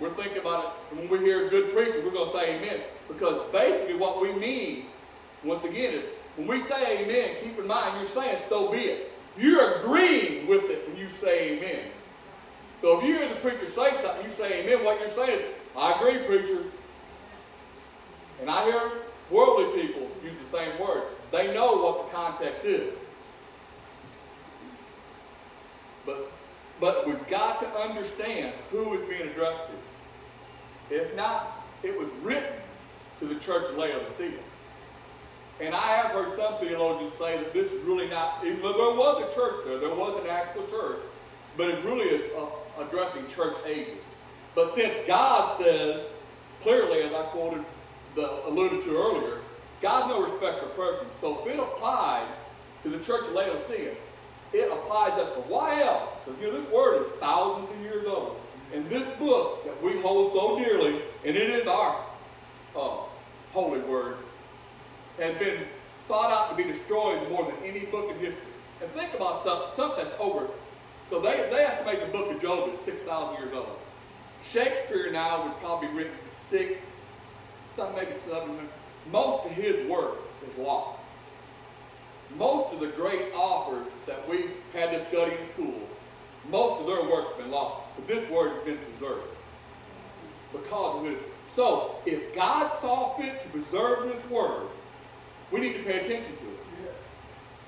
We're 0.00 0.14
thinking 0.14 0.38
about 0.38 0.64
it, 0.64 0.96
when 0.96 1.08
we 1.08 1.18
hear 1.18 1.46
a 1.46 1.50
good 1.50 1.72
preacher, 1.72 2.02
we're 2.04 2.10
going 2.10 2.32
to 2.32 2.38
say 2.38 2.56
amen. 2.56 2.80
Because 3.08 3.50
basically 3.52 3.96
what 3.96 4.20
we 4.20 4.32
mean, 4.32 4.86
once 5.44 5.64
again, 5.64 5.94
is 5.94 6.04
when 6.36 6.48
we 6.48 6.60
say 6.60 7.04
amen, 7.04 7.36
keep 7.42 7.58
in 7.58 7.66
mind, 7.66 8.00
you're 8.00 8.10
saying 8.10 8.38
so 8.48 8.72
be 8.72 8.78
it. 8.78 9.12
You're 9.38 9.80
agreeing 9.80 10.46
with 10.46 10.64
it 10.70 10.88
when 10.88 10.96
you 10.96 11.08
say 11.20 11.56
amen. 11.56 11.90
So 12.82 12.98
if 12.98 13.06
you 13.06 13.14
hear 13.14 13.28
the 13.28 13.36
preacher 13.36 13.70
say 13.70 14.02
something, 14.02 14.24
you 14.24 14.32
say 14.32 14.64
amen, 14.64 14.84
what 14.84 15.00
you're 15.00 15.10
saying 15.10 15.40
is, 15.40 15.46
I 15.76 15.92
agree, 15.94 16.26
preacher. 16.26 16.62
And 18.40 18.50
I 18.50 18.64
hear 18.64 18.90
worldly 19.30 19.82
people 19.82 20.08
use 20.22 20.34
the 20.50 20.58
same 20.58 20.78
word. 20.80 21.04
They 21.30 21.52
know 21.52 21.74
what 21.76 22.06
the 22.06 22.16
context 22.16 22.64
is. 22.64 22.94
But, 26.06 26.30
but 26.80 27.06
we've 27.06 27.28
got 27.28 27.60
to 27.60 27.68
understand 27.78 28.52
who 28.70 28.94
is 28.94 29.08
being 29.08 29.28
addressed 29.30 29.62
to. 29.68 30.94
If 30.94 31.16
not, 31.16 31.64
it 31.82 31.98
was 31.98 32.08
written 32.22 32.52
to 33.20 33.26
the 33.26 33.36
church 33.36 33.70
of 33.70 33.76
Laodicea. 33.76 34.38
And 35.60 35.74
I 35.74 35.86
have 35.86 36.10
heard 36.10 36.36
some 36.36 36.58
theologians 36.58 37.12
say 37.14 37.38
that 37.38 37.52
this 37.52 37.70
is 37.70 37.82
really 37.84 38.08
not, 38.08 38.44
even 38.44 38.60
though 38.60 38.72
there 38.72 38.96
was 38.96 39.24
a 39.30 39.34
church 39.34 39.64
there, 39.66 39.78
there 39.78 39.94
was 39.94 40.20
an 40.22 40.28
actual 40.28 40.66
church, 40.66 40.98
but 41.56 41.68
it 41.68 41.84
really 41.84 42.06
is 42.06 42.30
uh, 42.36 42.82
addressing 42.82 43.26
church 43.28 43.56
ages. 43.64 43.98
But 44.54 44.74
since 44.74 44.94
God 45.06 45.56
says, 45.60 46.06
clearly, 46.62 47.02
as 47.02 47.12
I 47.12 47.22
quoted, 47.26 47.64
the, 48.14 48.46
alluded 48.46 48.82
to 48.84 48.90
earlier, 48.90 49.38
God's 49.80 50.08
no 50.08 50.22
respecter 50.22 50.66
of 50.66 50.76
persons. 50.76 51.10
So 51.20 51.40
if 51.40 51.54
it 51.54 51.58
applied 51.58 52.26
to 52.82 52.88
the 52.88 52.98
church 53.04 53.26
of 53.26 53.32
Laodicea, 53.32 53.92
it 54.52 54.72
applies 54.72 55.12
us 55.12 55.34
to 55.34 55.40
why 55.42 55.82
else? 55.82 56.08
Because 56.24 56.40
you 56.40 56.46
know, 56.52 56.60
this 56.60 56.70
word 56.70 57.02
is 57.02 57.12
thousands 57.18 57.70
of 57.70 57.80
years 57.80 58.06
old. 58.06 58.40
And 58.72 58.88
this 58.88 59.06
book 59.18 59.64
that 59.64 59.82
we 59.82 60.00
hold 60.00 60.32
so 60.32 60.58
dearly 60.58 61.00
and 61.24 61.36
it 61.36 61.50
is 61.50 61.66
our 61.66 62.04
uh, 62.76 62.96
holy 63.52 63.80
word, 63.80 64.16
has 65.18 65.36
been 65.38 65.60
sought 66.08 66.30
out 66.32 66.50
to 66.50 66.56
be 66.56 66.70
destroyed 66.70 67.30
more 67.30 67.44
than 67.44 67.54
any 67.64 67.86
book 67.86 68.10
in 68.10 68.18
history. 68.18 68.42
And 68.82 68.90
think 68.90 69.14
about 69.14 69.42
stuff, 69.42 69.74
stuff 69.74 69.96
that's 69.96 70.14
over. 70.18 70.48
So 71.08 71.20
they, 71.20 71.48
they 71.50 71.64
estimate 71.64 72.00
the 72.00 72.12
book 72.12 72.32
of 72.32 72.42
Job 72.42 72.68
is 72.72 72.78
6,000 72.80 73.42
years 73.42 73.54
old. 73.54 73.78
Shakespeare 74.50 75.10
now 75.12 75.44
would 75.44 75.56
probably 75.58 75.88
written 75.88 76.12
six, 76.50 76.80
some 77.76 77.94
maybe 77.94 78.12
seven. 78.28 78.68
Most 79.10 79.46
of 79.46 79.52
his 79.52 79.88
work 79.88 80.18
is 80.48 80.58
lost. 80.58 81.00
Most 82.36 82.74
of 82.74 82.80
the 82.80 82.88
great 82.88 83.32
authors 83.34 83.86
that 84.06 84.28
we 84.28 84.46
had 84.72 84.90
to 84.90 85.04
study 85.08 85.32
in 85.32 85.52
school, 85.52 85.88
most 86.50 86.80
of 86.80 86.86
their 86.86 87.08
work's 87.08 87.36
been 87.36 87.50
lost. 87.50 87.88
But 87.96 88.08
this 88.08 88.28
word 88.30 88.52
has 88.54 88.64
been 88.64 88.78
preserved 88.78 89.28
because 90.52 91.00
of 91.00 91.12
it. 91.12 91.18
So, 91.54 91.96
if 92.04 92.34
God 92.34 92.70
saw 92.80 93.16
fit 93.16 93.42
to 93.42 93.48
preserve 93.50 94.08
this 94.08 94.30
word, 94.30 94.66
we 95.52 95.60
need 95.60 95.74
to 95.74 95.82
pay 95.84 96.04
attention 96.04 96.36
to 96.36 96.44
it. 96.44 96.94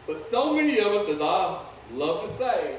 But 0.07 0.31
so 0.31 0.55
many 0.55 0.79
of 0.81 0.87
us, 0.87 1.09
as 1.09 1.21
I 1.21 1.63
love 1.93 2.29
to 2.29 2.37
say, 2.37 2.77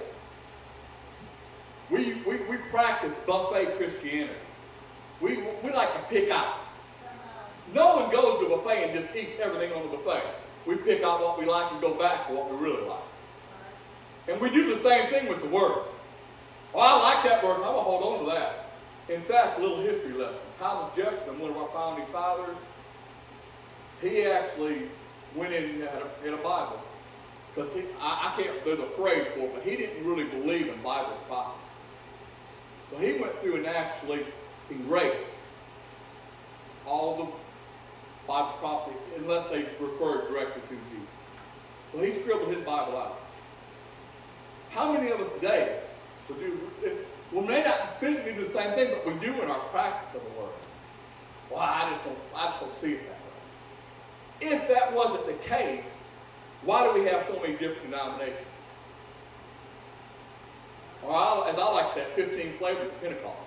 we, 1.90 2.14
we, 2.26 2.38
we 2.50 2.58
practice 2.70 3.14
buffet 3.26 3.78
Christianity. 3.78 4.34
We, 5.22 5.38
we 5.64 5.72
like 5.72 5.94
to 5.94 6.02
pick 6.10 6.30
out. 6.30 6.58
No 7.74 7.98
one 7.98 8.12
goes 8.12 8.40
to 8.40 8.54
a 8.54 8.58
buffet 8.58 8.84
and 8.84 8.94
just 8.94 9.16
eats 9.16 9.40
everything 9.40 9.74
on 9.74 9.84
the 9.84 9.98
buffet. 9.98 10.24
We 10.66 10.76
pick 10.76 11.04
out 11.04 11.22
what 11.22 11.40
we 11.40 11.46
like 11.46 11.72
and 11.72 11.82
go 11.82 11.94
back 11.94 12.28
to 12.28 12.34
what 12.34 12.52
we 12.52 12.58
really 12.58 12.86
like. 12.88 13.00
And 14.28 14.42
we 14.42 14.50
do 14.50 14.76
the 14.76 14.82
same 14.82 15.10
thing 15.10 15.28
with 15.28 15.42
the 15.42 15.48
word. 15.48 15.84
Oh, 16.74 16.80
I 16.80 17.14
like 17.14 17.24
that 17.24 17.44
word, 17.44 17.56
I'm 17.56 17.62
going 17.62 17.76
to 17.76 17.82
hold 17.82 18.20
on 18.20 18.26
to 18.26 18.32
that. 18.32 18.66
In 19.10 19.22
fact, 19.22 19.58
a 19.58 19.62
little 19.62 19.80
history 19.80 20.14
lesson. 20.14 20.38
Thomas 20.60 20.94
Jefferson, 20.96 21.40
one 21.40 21.52
of 21.52 21.58
our 21.58 21.68
founding 21.70 22.06
fathers, 22.08 22.56
he 24.02 24.24
actually 24.24 24.84
went 25.36 25.54
in 25.54 25.64
and 25.64 25.84
had 25.84 26.02
a, 26.02 26.26
had 26.26 26.34
a 26.34 26.44
Bible. 26.44 26.82
Because 27.56 27.72
I, 28.00 28.34
I 28.34 28.42
can't, 28.42 28.64
there's 28.66 28.80
a 28.80 28.88
phrase 28.88 29.26
for 29.34 29.40
it, 29.46 29.54
but 29.56 29.64
he 29.64 29.78
didn't 29.78 30.06
really 30.06 30.26
believe 30.26 30.68
in 30.68 30.82
Bible 30.82 31.18
prophecy. 31.28 31.64
So 32.92 32.98
he 32.98 33.14
went 33.14 33.34
through 33.40 33.56
and 33.58 33.68
actually 33.68 34.26
erased 34.70 35.16
all 36.86 37.18
the 37.18 37.32
Bible 38.28 38.54
prophecy 38.60 38.98
unless 39.18 39.50
they 39.50 39.64
referred 39.80 40.28
directly 40.30 40.62
to 40.64 40.76
Jesus. 40.92 41.08
So 41.94 42.02
he 42.02 42.22
scribbled 42.22 42.50
his 42.50 42.64
Bible 42.66 42.98
out. 42.98 43.22
How 44.72 44.92
many 44.92 45.10
of 45.12 45.22
us 45.22 45.32
today 45.36 45.80
would 46.28 46.40
do, 46.40 46.60
we 47.32 47.42
may 47.42 47.64
not 47.64 48.00
physically 48.00 48.34
do 48.34 48.48
the 48.48 48.54
same 48.54 48.74
thing, 48.74 48.90
but 48.92 49.06
we 49.06 49.20
do 49.26 49.34
in 49.42 49.50
our 49.50 49.60
practice 49.70 50.22
of 50.22 50.28
the 50.28 50.42
word. 50.42 50.52
Well, 51.50 51.60
I 51.60 51.90
just 51.90 52.04
don't, 52.04 52.18
I 52.36 52.48
just 52.48 52.60
don't 52.60 52.82
see 52.82 52.94
it 52.94 53.02
that 53.08 54.50
way. 54.50 54.56
If 54.56 54.68
that 54.68 54.94
wasn't 54.94 55.26
the 55.26 55.48
case, 55.48 55.86
why 56.64 56.84
do 56.84 57.00
we 57.00 57.06
have 57.08 57.26
so 57.28 57.40
many 57.40 57.54
different 57.54 57.84
denominations? 57.84 58.46
Or 61.04 61.48
as 61.48 61.58
I 61.58 61.72
like 61.72 61.94
to 61.94 62.02
say, 62.02 62.06
15 62.16 62.58
flavors 62.58 62.88
of 62.88 63.02
Pentecost. 63.02 63.47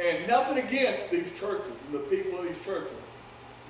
And 0.00 0.26
nothing 0.26 0.58
against 0.58 1.10
these 1.10 1.26
churches 1.38 1.72
and 1.86 1.94
the 1.94 2.00
people 2.00 2.40
of 2.40 2.44
these 2.46 2.64
churches. 2.64 2.96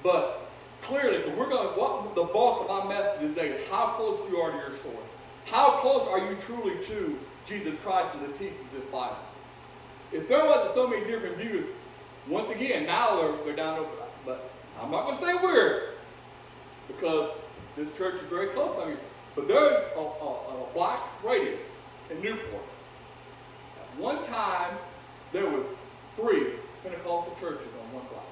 But 0.02 0.49
clearly, 0.83 1.19
we're 1.37 1.49
going 1.49 1.69
to, 1.69 1.81
what 1.81 2.14
the 2.14 2.25
bulk 2.25 2.69
of 2.69 2.87
my 2.87 2.95
message 2.95 3.21
today 3.21 3.49
is 3.49 3.69
how 3.69 3.88
close 3.88 4.21
you 4.31 4.38
are 4.38 4.50
to 4.50 4.57
your 4.57 4.76
source. 4.83 5.09
How 5.47 5.73
close 5.81 6.09
are 6.09 6.19
you 6.19 6.37
truly 6.47 6.83
to 6.85 7.19
Jesus 7.47 7.78
Christ 7.81 8.14
and 8.14 8.33
the 8.33 8.38
teachings 8.38 8.61
of 8.61 8.81
this 8.81 8.90
Bible? 8.90 9.16
If 10.12 10.28
there 10.28 10.45
wasn't 10.45 10.75
so 10.75 10.87
many 10.87 11.07
different 11.07 11.37
views, 11.37 11.66
once 12.28 12.50
again, 12.50 12.87
now 12.87 13.16
they're, 13.16 13.45
they're 13.45 13.57
down 13.57 13.81
over. 13.81 13.90
But 14.25 14.50
I'm 14.81 14.90
not 14.90 15.07
going 15.07 15.19
to 15.19 15.25
say 15.25 15.35
we're, 15.45 15.90
because 16.88 17.37
this 17.76 17.95
church 17.99 18.14
is 18.14 18.28
very 18.28 18.49
close. 18.49 18.78
I 18.83 18.88
mean, 18.88 18.97
but 19.35 19.49
there's 19.49 19.85
a, 19.97 19.99
a, 19.99 20.02
a 20.02 20.66
black 20.73 21.00
radius 21.23 21.61
in 22.11 22.23
Newport. 22.23 22.62
At 23.81 24.00
one 24.00 24.25
time, 24.25 24.76
there 25.33 25.45
was 25.45 25.66
three 26.16 26.47
Pentecostal 26.83 27.37
churches 27.40 27.68
on 27.80 27.92
one 27.94 28.04
block. 28.11 28.25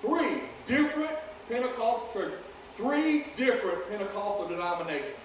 Three 0.00 0.42
different 0.66 1.16
Pentecostal 1.48 2.08
churches, 2.12 2.38
three 2.76 3.26
different 3.36 3.88
Pentecostal 3.90 4.48
denominations. 4.48 5.16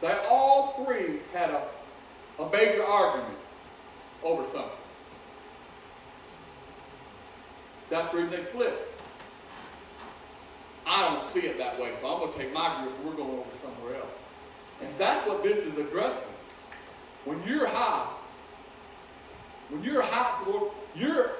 They 0.00 0.16
all 0.28 0.84
three 0.84 1.20
had 1.32 1.50
a, 1.50 1.62
a 2.38 2.50
major 2.50 2.84
argument 2.84 3.38
over 4.22 4.42
something. 4.52 4.70
That's 7.88 8.10
the 8.10 8.18
reason 8.18 8.30
they 8.32 8.44
split. 8.50 8.92
I 10.86 11.08
don't 11.08 11.30
see 11.32 11.40
it 11.40 11.58
that 11.58 11.80
way, 11.80 11.92
so 12.00 12.12
I'm 12.12 12.20
going 12.20 12.32
to 12.32 12.38
take 12.38 12.52
my 12.52 12.82
group 12.82 13.04
we're 13.04 13.12
going 13.12 13.30
over 13.30 13.50
somewhere 13.62 13.96
else. 13.96 14.25
And 14.80 14.90
that's 14.98 15.26
what 15.26 15.42
this 15.42 15.58
is 15.58 15.78
addressing. 15.78 16.18
When 17.24 17.42
you're 17.46 17.66
high, 17.66 18.06
when 19.70 19.82
you're 19.82 20.02
high 20.02 20.44
for, 20.44 20.72
you're 20.94 21.30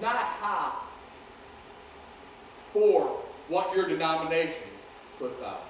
not 0.00 0.16
high 0.16 0.72
for 2.72 3.20
what 3.48 3.74
your 3.74 3.88
denomination 3.88 4.54
puts 5.18 5.42
out. 5.42 5.64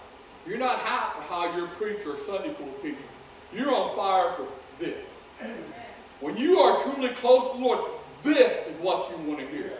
You're 0.46 0.58
not 0.58 0.78
high 0.78 1.12
for 1.16 1.22
how 1.22 1.56
your 1.56 1.66
preacher 1.68 2.12
or 2.12 2.16
Sunday 2.26 2.54
school 2.54 2.72
teacher. 2.80 2.96
You're 3.52 3.74
on 3.74 3.96
fire 3.96 4.32
for 4.34 4.46
this. 4.78 4.98
When 6.20 6.36
you 6.36 6.58
are 6.58 6.82
truly 6.82 7.08
close 7.08 7.52
to 7.52 7.58
the 7.58 7.64
Lord, 7.64 7.90
this 8.22 8.66
is 8.66 8.80
what 8.80 9.10
you 9.10 9.16
want 9.28 9.40
to 9.40 9.46
hear. 9.46 9.72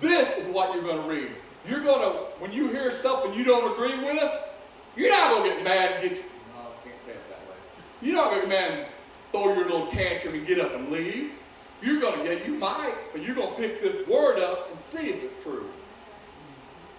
This 0.00 0.36
is 0.38 0.52
what 0.52 0.74
you're 0.74 0.82
going 0.82 1.02
to 1.02 1.08
read. 1.08 1.30
You're 1.68 1.82
going 1.82 2.00
to, 2.00 2.18
when 2.40 2.52
you 2.52 2.68
hear 2.68 3.00
something 3.02 3.34
you 3.34 3.44
don't 3.44 3.72
agree 3.72 4.04
with, 4.04 4.32
you're 4.96 5.10
not 5.10 5.30
going 5.30 5.50
to 5.50 5.56
get 5.56 5.64
mad 5.64 5.92
and 5.92 6.02
get, 6.02 6.18
you, 6.18 6.24
no, 6.54 6.60
I 6.60 6.88
can't 6.88 6.96
say 7.06 7.12
it 7.12 7.28
that 7.30 7.40
way. 7.48 7.56
You're 8.02 8.16
not 8.16 8.30
going 8.30 8.42
to 8.42 8.46
get 8.48 8.60
mad 8.60 8.78
and 8.78 8.86
throw 9.30 9.54
your 9.54 9.64
little 9.64 9.86
tantrum 9.86 10.34
and 10.34 10.46
get 10.46 10.58
up 10.58 10.74
and 10.74 10.90
leave. 10.90 11.32
You're 11.82 12.00
going 12.00 12.18
to 12.18 12.24
get, 12.24 12.46
you 12.46 12.54
might, 12.54 12.94
but 13.12 13.22
you're 13.22 13.34
going 13.34 13.54
to 13.54 13.56
pick 13.56 13.82
this 13.82 14.06
word 14.06 14.38
up 14.38 14.70
and 14.70 14.78
see 14.92 15.10
if 15.10 15.24
it's 15.24 15.42
true. 15.42 15.68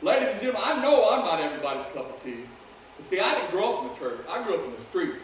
Ladies 0.02 0.30
and 0.30 0.42
gentlemen, 0.42 0.62
I 0.66 0.82
know 0.82 1.10
I'm 1.10 1.22
not 1.22 1.40
everybody's 1.40 1.86
cup 1.94 2.10
of 2.10 2.24
tea. 2.24 2.44
But 2.98 3.10
see, 3.10 3.20
I 3.20 3.36
didn't 3.36 3.52
grow 3.52 3.78
up 3.78 3.84
in 3.84 3.90
the 3.90 3.96
church. 3.96 4.26
I 4.30 4.44
grew 4.44 4.56
up 4.56 4.66
in 4.66 4.72
the 4.72 4.82
street. 4.90 5.16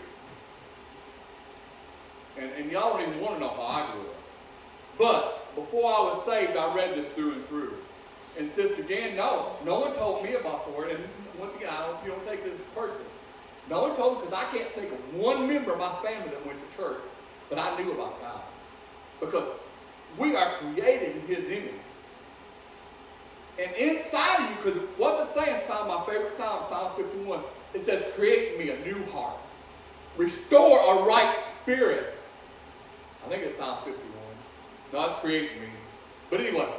And, 2.38 2.52
and 2.52 2.72
y'all 2.72 2.98
don't 2.98 3.10
even 3.10 3.20
want 3.20 3.36
to 3.36 3.42
know 3.42 3.50
how 3.50 3.64
I 3.64 3.92
grew 3.92 4.02
up. 4.02 4.16
But 4.98 5.56
before 5.56 5.86
I 5.86 6.00
was 6.02 6.26
saved, 6.26 6.56
I 6.56 6.74
read 6.74 6.96
this 6.96 7.08
through 7.14 7.34
and 7.34 7.46
through. 7.48 7.74
And 8.38 8.50
Sister 8.52 8.84
Jan, 8.84 9.18
no, 9.18 9.52
no 9.66 9.82
one 9.82 9.94
told 9.96 10.24
me 10.24 10.36
about 10.36 10.66
the 10.66 10.72
word. 10.72 10.92
And 10.92 11.04
once 11.40 11.56
again, 11.56 11.70
I 11.72 11.88
don't, 11.88 11.98
you 12.04 12.12
don't 12.12 12.26
take 12.28 12.44
this 12.44 12.54
personally. 12.76 13.04
No 13.70 13.82
one 13.84 13.96
told 13.96 14.22
because 14.22 14.34
I 14.34 14.46
can't 14.58 14.70
think 14.74 14.92
of 14.92 15.16
one 15.16 15.48
member 15.48 15.74
of 15.74 15.80
my 15.80 15.96
family 16.04 16.30
that 16.30 16.46
went 16.46 16.60
to 16.60 16.78
church 16.78 17.02
but 17.50 17.58
I 17.58 17.82
knew 17.82 17.92
about 17.92 18.22
God. 18.22 18.42
Because 19.20 19.48
we 20.18 20.36
are 20.36 20.54
created 20.58 21.16
in 21.16 21.22
His 21.24 21.46
image. 21.46 21.74
And 23.58 23.76
inside 23.76 24.44
of 24.44 24.50
you, 24.50 24.56
because 24.64 24.90
what's 24.98 25.30
it 25.30 25.36
saying, 25.36 25.62
Psalm, 25.68 25.88
my 25.88 26.06
favorite 26.06 26.38
Psalm, 26.38 26.64
Psalm 26.70 26.92
51, 26.96 27.42
it 27.74 27.86
says, 27.86 28.04
create 28.16 28.58
me 28.58 28.70
a 28.70 28.80
new 28.86 29.04
heart. 29.12 29.38
Restore 30.16 30.80
a 30.80 31.04
right 31.04 31.36
spirit. 31.62 32.16
I 33.26 33.30
think 33.30 33.44
it's 33.44 33.58
Psalm 33.58 33.80
51. 33.84 34.04
No, 34.94 35.12
it's 35.12 35.20
creating 35.20 35.62
me. 35.62 35.68
But 36.30 36.40
anyway, 36.40 36.70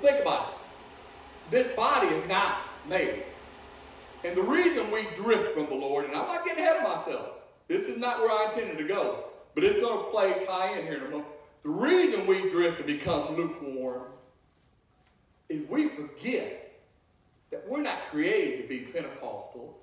think 0.00 0.20
about 0.20 0.48
it. 0.48 0.54
This 1.50 1.76
body 1.76 2.06
is 2.08 2.28
not 2.28 2.58
made. 2.90 3.22
And 4.24 4.36
the 4.36 4.42
reason 4.42 4.90
we 4.90 5.06
drift 5.16 5.54
from 5.54 5.66
the 5.66 5.74
Lord, 5.74 6.04
and 6.04 6.14
I'm 6.14 6.26
not 6.26 6.44
getting 6.44 6.62
ahead 6.62 6.76
of 6.76 6.82
myself. 6.82 7.28
This 7.68 7.82
is 7.82 7.96
not 7.96 8.20
where 8.20 8.30
I 8.30 8.50
intended 8.50 8.76
to 8.76 8.84
go. 8.84 9.24
But 9.54 9.64
it's 9.64 9.80
going 9.80 10.04
to 10.04 10.10
play 10.10 10.44
tie 10.44 10.76
in 10.78 10.84
here 10.84 10.96
in 10.96 11.04
a 11.04 11.08
moment. 11.08 11.26
The 11.62 11.70
reason 11.70 12.26
we 12.26 12.50
drift 12.50 12.78
and 12.78 12.86
become 12.86 13.36
lukewarm 13.36 14.02
is 15.48 15.68
we 15.68 15.88
forget 15.88 16.80
that 17.50 17.68
we're 17.68 17.80
not 17.80 18.06
created 18.10 18.62
to 18.62 18.68
be 18.68 18.80
Pentecostal 18.80 19.78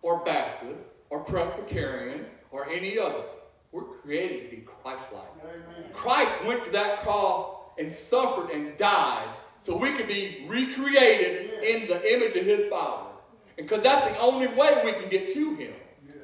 or 0.00 0.24
Baptist 0.24 0.80
or 1.10 1.20
Presbyterian 1.20 2.26
or 2.50 2.68
any 2.68 2.98
other. 2.98 3.22
We're 3.70 3.84
created 3.84 4.50
to 4.50 4.56
be 4.56 4.62
Christ-like. 4.62 5.92
Christ 5.94 6.44
went 6.44 6.64
to 6.64 6.70
that 6.72 7.00
cross 7.00 7.54
and 7.78 7.94
suffered 8.10 8.50
and 8.50 8.76
died 8.76 9.28
so 9.66 9.76
we 9.76 9.96
can 9.96 10.06
be 10.06 10.44
recreated 10.48 11.62
in 11.62 11.88
the 11.88 12.12
image 12.12 12.36
of 12.36 12.44
his 12.44 12.68
Father. 12.68 13.10
And 13.58 13.68
because 13.68 13.82
that's 13.82 14.12
the 14.12 14.18
only 14.18 14.48
way 14.48 14.80
we 14.84 14.92
can 14.92 15.08
get 15.08 15.32
to 15.34 15.54
him. 15.54 15.72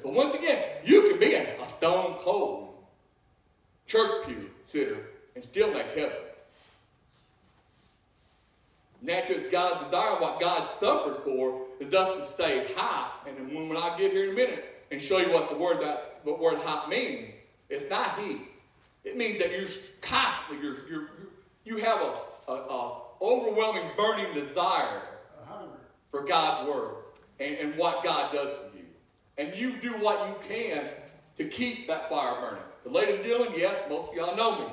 So 0.03 0.09
once 0.09 0.35
again, 0.35 0.63
you 0.83 1.09
can 1.09 1.19
be 1.19 1.35
a, 1.35 1.61
a 1.61 1.67
stone 1.77 2.17
cold 2.21 2.73
church 3.87 4.27
pew 4.27 4.49
sitter 4.71 4.97
and 5.35 5.43
still 5.43 5.73
make 5.73 5.87
heaven. 5.87 6.17
Naturally, 9.01 9.49
God's 9.49 9.85
desire, 9.85 10.19
what 10.19 10.39
God 10.39 10.69
suffered 10.79 11.23
for, 11.23 11.61
is 11.79 11.93
us 11.93 12.17
to 12.17 12.33
stay 12.33 12.67
high. 12.75 13.11
And 13.27 13.37
then 13.37 13.55
when, 13.55 13.69
when 13.69 13.77
I 13.77 13.97
get 13.97 14.11
here 14.11 14.25
in 14.25 14.31
a 14.31 14.33
minute, 14.33 14.79
and 14.91 15.01
show 15.01 15.17
you 15.17 15.31
what 15.31 15.49
the 15.49 15.57
word 15.57 15.81
that 15.81 16.19
what 16.23 16.39
word 16.39 16.57
hot 16.59 16.89
means. 16.89 17.29
It's 17.69 17.89
not 17.89 18.19
heat. 18.19 18.41
It 19.03 19.15
means 19.15 19.39
that 19.39 19.51
you're 19.51 19.69
constantly 20.01 20.65
you're, 20.65 20.89
you're, 20.89 21.09
you 21.63 21.77
have 21.77 21.99
a, 21.99 22.51
a, 22.51 22.53
a 22.53 22.98
overwhelming 23.21 23.89
burning 23.97 24.33
desire 24.33 25.01
for 26.11 26.23
God's 26.25 26.67
word 26.67 26.95
and, 27.39 27.55
and 27.55 27.77
what 27.77 28.03
God 28.03 28.33
does 28.33 28.57
for 28.57 28.77
you. 28.77 28.85
And 29.37 29.55
you 29.55 29.77
do 29.77 29.91
what 30.03 30.27
you 30.27 30.35
can 30.47 30.89
to 31.37 31.45
keep 31.45 31.87
that 31.87 32.09
fire 32.09 32.41
burning. 32.41 32.63
But 32.83 32.93
ladies 32.93 33.15
and 33.15 33.23
gentlemen, 33.23 33.53
yes, 33.57 33.75
most 33.89 34.09
of 34.09 34.15
y'all 34.15 34.35
know 34.35 34.59
me. 34.59 34.65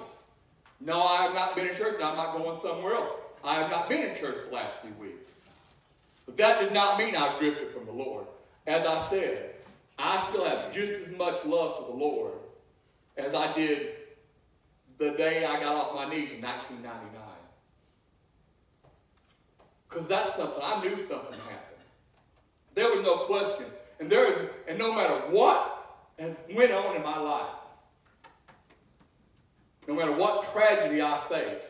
No, 0.80 1.02
I 1.02 1.22
have 1.22 1.34
not 1.34 1.56
been 1.56 1.68
in 1.68 1.76
church, 1.76 1.94
and 1.96 2.04
I'm 2.04 2.16
not 2.16 2.36
going 2.36 2.60
somewhere 2.62 2.94
else. 2.94 3.10
I 3.42 3.54
have 3.54 3.70
not 3.70 3.88
been 3.88 4.10
in 4.10 4.16
church 4.16 4.46
the 4.48 4.54
last 4.54 4.80
few 4.82 4.92
weeks. 5.00 5.28
But 6.26 6.36
that 6.38 6.60
did 6.60 6.72
not 6.72 6.98
mean 6.98 7.14
I 7.14 7.38
drifted 7.38 7.72
from 7.72 7.86
the 7.86 7.92
Lord. 7.92 8.26
As 8.66 8.84
I 8.86 9.08
said, 9.08 9.54
I 9.98 10.26
still 10.30 10.44
have 10.44 10.72
just 10.72 10.92
as 10.92 11.16
much 11.16 11.44
love 11.44 11.78
for 11.78 11.92
the 11.92 11.98
Lord 11.98 12.32
as 13.16 13.32
I 13.34 13.52
did 13.54 13.94
the 14.98 15.12
day 15.12 15.44
I 15.44 15.60
got 15.60 15.74
off 15.74 15.94
my 15.94 16.08
knees 16.08 16.30
in 16.32 16.42
1999. 16.42 17.25
Because 19.88 20.06
that's 20.08 20.36
something, 20.36 20.60
I 20.62 20.80
knew 20.82 20.96
something 21.08 21.38
happened. 21.38 21.80
There 22.74 22.90
was 22.94 23.04
no 23.04 23.18
question. 23.18 23.66
And 24.00 24.10
there, 24.10 24.50
and 24.68 24.78
no 24.78 24.94
matter 24.94 25.14
what 25.30 25.72
went 26.18 26.72
on 26.72 26.96
in 26.96 27.02
my 27.02 27.18
life, 27.18 27.46
no 29.88 29.94
matter 29.94 30.12
what 30.12 30.52
tragedy 30.52 31.00
I 31.00 31.22
faced, 31.28 31.64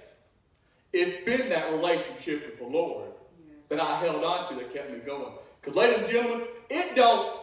it's 0.92 1.24
been 1.24 1.48
that 1.50 1.70
relationship 1.70 2.46
with 2.46 2.58
the 2.58 2.66
Lord 2.66 3.10
that 3.68 3.80
I 3.80 3.98
held 3.98 4.24
on 4.24 4.48
to 4.48 4.54
that 4.56 4.72
kept 4.72 4.90
me 4.90 4.98
going. 5.00 5.32
Because, 5.60 5.76
ladies 5.76 5.98
and 5.98 6.08
gentlemen, 6.08 6.46
it 6.70 6.96
don't, 6.96 7.36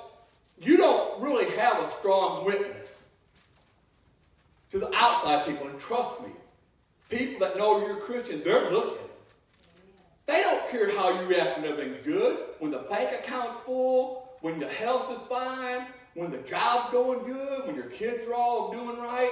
you 0.59 0.77
don't 0.77 1.21
really 1.21 1.49
have 1.57 1.77
a 1.79 1.91
strong 1.99 2.45
witness 2.45 2.87
to 4.71 4.79
the 4.79 4.93
outside 4.95 5.45
people. 5.45 5.67
And 5.67 5.79
trust 5.79 6.21
me, 6.21 6.29
people 7.09 7.39
that 7.45 7.57
know 7.57 7.85
you're 7.85 7.97
Christian, 7.97 8.41
they're 8.43 8.71
looking. 8.71 9.02
They 10.25 10.41
don't 10.41 10.69
care 10.69 10.95
how 10.97 11.19
you 11.19 11.27
react 11.27 11.59
when 11.59 11.71
everything's 11.71 12.05
good, 12.05 12.39
when 12.59 12.71
the 12.71 12.79
bank 12.79 13.11
account's 13.11 13.57
full, 13.65 14.29
when 14.41 14.59
your 14.59 14.69
health 14.69 15.11
is 15.11 15.27
fine, 15.29 15.87
when 16.13 16.31
the 16.31 16.37
job's 16.39 16.91
going 16.91 17.25
good, 17.25 17.65
when 17.65 17.75
your 17.75 17.85
kids 17.85 18.27
are 18.27 18.33
all 18.33 18.71
doing 18.71 18.99
right. 18.99 19.31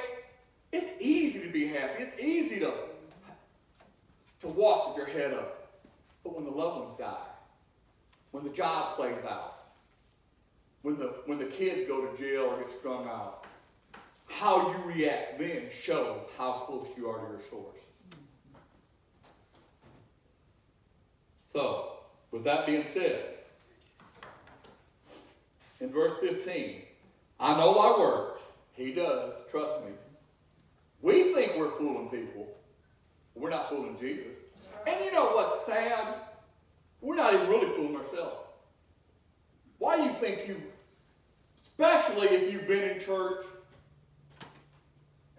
It's 0.72 0.92
easy 1.02 1.42
to 1.42 1.50
be 1.50 1.68
happy. 1.68 2.04
It's 2.04 2.22
easy 2.22 2.60
to, 2.60 2.74
to 4.42 4.48
walk 4.48 4.90
with 4.90 4.98
your 4.98 5.16
head 5.16 5.34
up. 5.34 5.70
But 6.24 6.36
when 6.36 6.46
the 6.46 6.52
loved 6.52 6.86
ones 6.86 6.96
die, 6.98 7.28
when 8.32 8.44
the 8.44 8.50
job 8.50 8.96
plays 8.96 9.24
out, 9.28 9.66
when 10.82 10.98
the, 10.98 11.14
when 11.26 11.40
the 11.40 11.46
kids 11.46 11.88
go 11.88 12.06
to 12.06 12.18
jail 12.18 12.44
or 12.44 12.62
get 12.62 12.72
strung 12.80 13.06
out, 13.08 13.46
how 14.28 14.72
you 14.72 14.78
react 14.86 15.38
then 15.40 15.70
shows 15.84 16.22
how 16.38 16.64
close 16.66 16.88
you 16.98 17.08
are 17.08 17.20
to 17.20 17.34
your 17.34 17.42
source. 17.50 17.78
So, 21.52 21.98
with 22.32 22.44
that 22.46 22.66
being 22.66 22.86
said, 22.94 23.26
in 25.80 25.92
verse 25.92 26.14
15, 26.22 26.82
I 27.40 27.58
know 27.58 27.74
my 27.74 28.00
works. 28.00 28.42
He 28.76 28.94
does, 28.94 29.34
trust 29.50 29.84
me. 29.84 29.92
We 31.02 31.34
think 31.34 31.58
we're 31.58 31.78
fooling 31.78 32.10
people. 32.10 32.48
We're 33.36 33.50
not 33.50 33.70
fooling 33.70 33.98
Jesus. 34.00 34.38
And 34.88 35.04
you 35.04 35.12
know 35.12 35.32
what's 35.32 35.66
sad? 35.66 36.16
We're 37.02 37.16
not 37.16 37.34
even 37.34 37.48
really 37.48 37.76
fooling 37.76 37.96
ourselves. 37.96 38.38
Why 39.80 39.98
do 39.98 40.04
you 40.04 40.14
think 40.14 40.48
you, 40.48 40.62
especially 41.66 42.28
if 42.28 42.54
you've 42.54 42.68
been 42.68 42.92
in 42.92 43.00
church, 43.00 43.46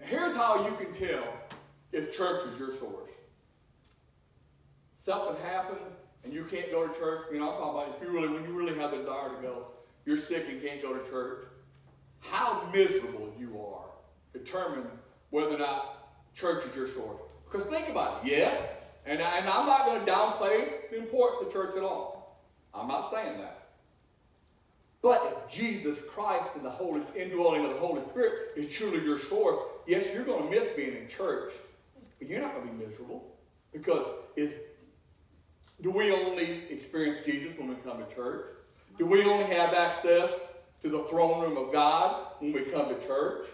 here's 0.01 0.37
how 0.37 0.67
you 0.67 0.75
can 0.77 0.93
tell 0.93 1.25
if 1.93 2.15
church 2.15 2.53
is 2.53 2.59
your 2.59 2.77
source. 2.77 3.09
Something 5.05 5.37
happened 5.45 5.81
and 6.25 6.33
you 6.33 6.45
can't 6.45 6.71
go 6.71 6.87
to 6.87 6.99
church. 6.99 7.23
You 7.33 7.41
know, 7.41 7.51
I'm 7.51 7.59
talking 7.59 7.83
about 7.83 7.97
if 7.97 8.03
you 8.07 8.15
really, 8.15 8.29
when 8.29 8.45
you 8.45 8.53
really 8.53 8.79
have 8.79 8.91
the 8.93 8.99
desire 8.99 9.35
to 9.35 9.43
go, 9.43 9.67
you're 10.05 10.19
sick 10.19 10.47
and 10.49 10.63
can't 10.63 10.83
go 10.83 10.93
to 10.95 11.11
church. 11.11 11.45
How 12.21 12.69
miserable 12.73 13.33
you 13.39 13.61
are 13.61 13.91
determines 14.33 14.87
whether 15.31 15.55
or 15.55 15.59
not 15.59 16.09
church 16.35 16.65
is 16.67 16.75
your 16.77 16.89
source. 16.93 17.21
Because 17.51 17.67
think 17.67 17.89
about 17.89 18.25
it, 18.25 18.33
yeah, 18.33 18.55
and, 19.05 19.21
I, 19.21 19.39
and 19.39 19.49
I'm 19.49 19.67
not 19.67 19.85
going 19.85 20.05
to 20.05 20.11
downplay 20.11 20.91
the 20.91 20.99
importance 20.99 21.47
of 21.47 21.53
church 21.53 21.77
at 21.77 21.83
all. 21.83 22.41
I'm 22.73 22.89
not 22.89 23.13
saying 23.13 23.39
that. 23.39 23.59
But 25.03 25.45
if 25.49 25.53
Jesus 25.53 25.99
Christ 26.09 26.51
and 26.55 26.65
the 26.65 26.71
Holy 26.71 27.03
indwelling 27.17 27.65
of 27.65 27.73
the 27.73 27.79
Holy 27.79 28.03
Spirit 28.11 28.53
is 28.57 28.69
truly 28.69 29.05
your 29.05 29.19
source, 29.19 29.61
yes, 29.87 30.07
you're 30.15 30.25
going 30.25 30.45
to 30.45 30.51
miss 30.51 30.69
being 30.77 30.97
in 30.97 31.09
church, 31.09 31.53
but 32.19 32.29
you're 32.29 32.41
not 32.41 32.55
going 32.55 32.69
to 32.69 32.73
be 32.73 32.87
miserable 32.87 33.25
because 33.73 34.07
is 34.37 34.53
do 35.83 35.91
we 35.91 36.13
only 36.13 36.63
experience 36.71 37.27
Jesus 37.27 37.59
when 37.59 37.69
we 37.69 37.75
come 37.77 37.99
to 37.99 38.15
church? 38.15 38.47
Do 38.99 39.07
we 39.07 39.25
only 39.25 39.53
have 39.55 39.75
access 39.75 40.31
to 40.83 40.89
the 40.89 41.03
throne 41.05 41.41
room 41.41 41.57
of 41.57 41.73
God 41.73 42.27
when 42.39 42.53
we 42.53 42.63
come 42.63 42.89
to 42.89 43.07
church? 43.07 43.49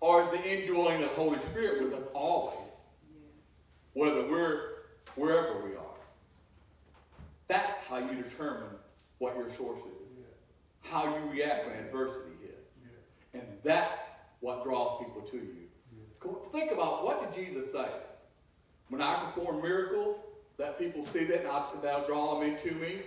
Or 0.00 0.24
is 0.24 0.30
the 0.30 0.60
indwelling 0.60 1.02
of 1.02 1.10
the 1.10 1.16
Holy 1.16 1.38
Spirit 1.50 1.84
with 1.84 1.94
us 1.94 2.08
always? 2.14 2.56
Whether 3.92 4.26
we're 4.26 4.74
wherever 5.16 5.64
we 5.64 5.76
are. 5.76 5.84
That's 7.48 7.72
how 7.88 7.98
you 7.98 8.22
determine 8.22 8.70
what 9.18 9.36
your 9.36 9.54
source 9.54 9.80
is. 9.80 10.26
How 10.80 11.04
you 11.04 11.30
react 11.30 11.66
when 11.66 11.76
adversity 11.76 12.32
hits. 12.42 12.70
And 13.32 13.42
that's 13.62 14.00
what 14.40 14.64
draws 14.64 15.02
people 15.04 15.22
to 15.22 15.36
you. 15.36 15.64
Think 16.52 16.72
about 16.72 17.04
what 17.04 17.34
did 17.34 17.46
Jesus 17.46 17.70
say? 17.70 17.88
When 18.88 19.00
I 19.00 19.24
perform 19.24 19.62
miracles, 19.62 20.18
that 20.58 20.78
people 20.78 21.06
see 21.12 21.24
that 21.24 21.40
and 21.40 21.48
I, 21.48 21.64
that'll 21.82 22.06
draw 22.06 22.38
them 22.38 22.48
into 22.48 22.72
me. 22.72 23.00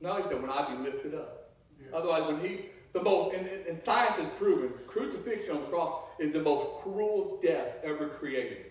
No, 0.00 0.16
he 0.16 0.22
said, 0.24 0.40
when 0.40 0.50
I 0.50 0.74
be 0.74 0.82
lifted 0.82 1.14
up. 1.14 1.50
Yeah. 1.80 1.96
Otherwise, 1.96 2.32
when 2.32 2.40
he, 2.40 2.66
the 2.92 3.02
most, 3.02 3.34
and, 3.34 3.46
and, 3.46 3.80
science 3.84 4.16
has 4.16 4.28
proven, 4.36 4.72
crucifixion 4.86 5.56
on 5.56 5.62
the 5.62 5.68
cross 5.68 6.02
is 6.18 6.32
the 6.32 6.42
most 6.42 6.82
cruel 6.82 7.38
death 7.42 7.76
ever 7.82 8.08
created. 8.08 8.66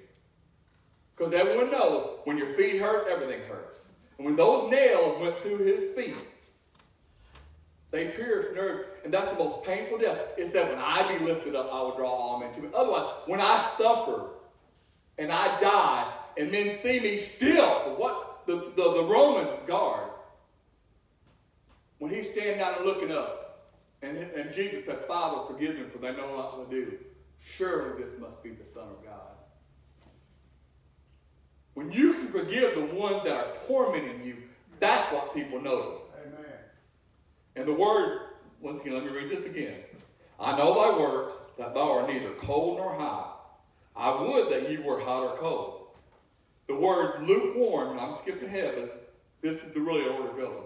Because 1.15 1.33
everyone 1.33 1.71
knows 1.71 2.19
when 2.25 2.37
your 2.37 2.53
feet 2.55 2.79
hurt, 2.79 3.07
everything 3.09 3.41
hurts. 3.47 3.77
And 4.17 4.25
when 4.25 4.35
those 4.35 4.71
nails 4.71 5.21
went 5.21 5.37
through 5.39 5.57
his 5.57 5.95
feet, 5.95 6.15
they 7.91 8.09
pierced 8.09 8.53
nerves, 8.53 8.87
and 9.05 9.13
that's 9.13 9.31
the 9.31 9.43
most 9.43 9.65
painful 9.65 9.97
death. 9.97 10.19
It 10.37 10.51
said, 10.51 10.69
when 10.69 10.79
I 10.79 11.17
be 11.17 11.23
lifted 11.23 11.55
up, 11.55 11.69
I 11.71 11.81
will 11.81 11.95
draw 11.95 12.09
all 12.09 12.39
men 12.39 12.53
to 12.53 12.61
me. 12.61 12.69
Otherwise, 12.75 13.07
when 13.25 13.39
I 13.39 13.69
suffer 13.77 14.31
and 15.17 15.31
I 15.31 15.59
die, 15.61 16.13
and 16.37 16.51
men 16.51 16.77
see 16.81 16.99
me 16.99 17.19
still, 17.19 17.95
what 17.97 18.45
the, 18.45 18.71
the, 18.75 18.93
the 18.93 19.03
Roman 19.03 19.47
guard, 19.65 20.09
when 21.99 22.11
he's 22.11 22.29
standing 22.31 22.59
down 22.59 22.75
and 22.75 22.85
looking 22.85 23.11
up, 23.11 23.69
and, 24.01 24.17
and 24.17 24.53
Jesus 24.53 24.85
said, 24.85 24.99
Father, 25.07 25.51
forgive 25.51 25.75
them, 25.75 25.89
for 25.89 25.97
they 25.97 26.11
know 26.11 26.35
not 26.35 26.59
what 26.59 26.69
to 26.69 26.75
do. 26.75 26.97
Surely 27.55 28.03
this 28.03 28.19
must 28.19 28.43
be 28.43 28.51
the 28.51 28.65
Son 28.73 28.83
of 28.83 29.03
God. 29.03 29.13
When 31.73 31.91
you 31.91 32.13
can 32.13 32.31
forgive 32.31 32.75
the 32.75 32.85
ones 32.95 33.23
that 33.23 33.33
are 33.33 33.53
tormenting 33.67 34.23
you, 34.23 34.37
that's 34.79 35.11
what 35.11 35.33
people 35.33 35.59
notice. 35.59 36.01
Amen. 36.25 36.53
And 37.55 37.67
the 37.67 37.73
word, 37.73 38.29
once 38.61 38.81
again, 38.81 38.93
let 38.93 39.05
me 39.05 39.11
read 39.11 39.29
this 39.29 39.45
again. 39.45 39.79
I 40.39 40.55
know 40.57 40.73
thy 40.75 40.99
works, 40.99 41.33
that 41.57 41.73
thou 41.73 41.91
art 41.99 42.09
neither 42.09 42.31
cold 42.33 42.77
nor 42.77 42.93
hot. 42.93 43.33
I 43.95 44.21
would 44.21 44.51
that 44.51 44.69
you 44.71 44.83
were 44.83 44.99
hot 44.99 45.23
or 45.23 45.37
cold. 45.37 45.76
The 46.67 46.75
word 46.75 47.23
lukewarm, 47.23 47.97
I'm 47.97 48.17
skipping 48.17 48.47
ahead, 48.47 48.75
but 48.75 49.13
this 49.41 49.61
is 49.61 49.73
the 49.73 49.79
really 49.79 50.07
order 50.07 50.33
goes. 50.33 50.65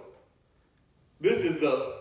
This 1.20 1.40
is 1.40 1.60
the 1.60 1.98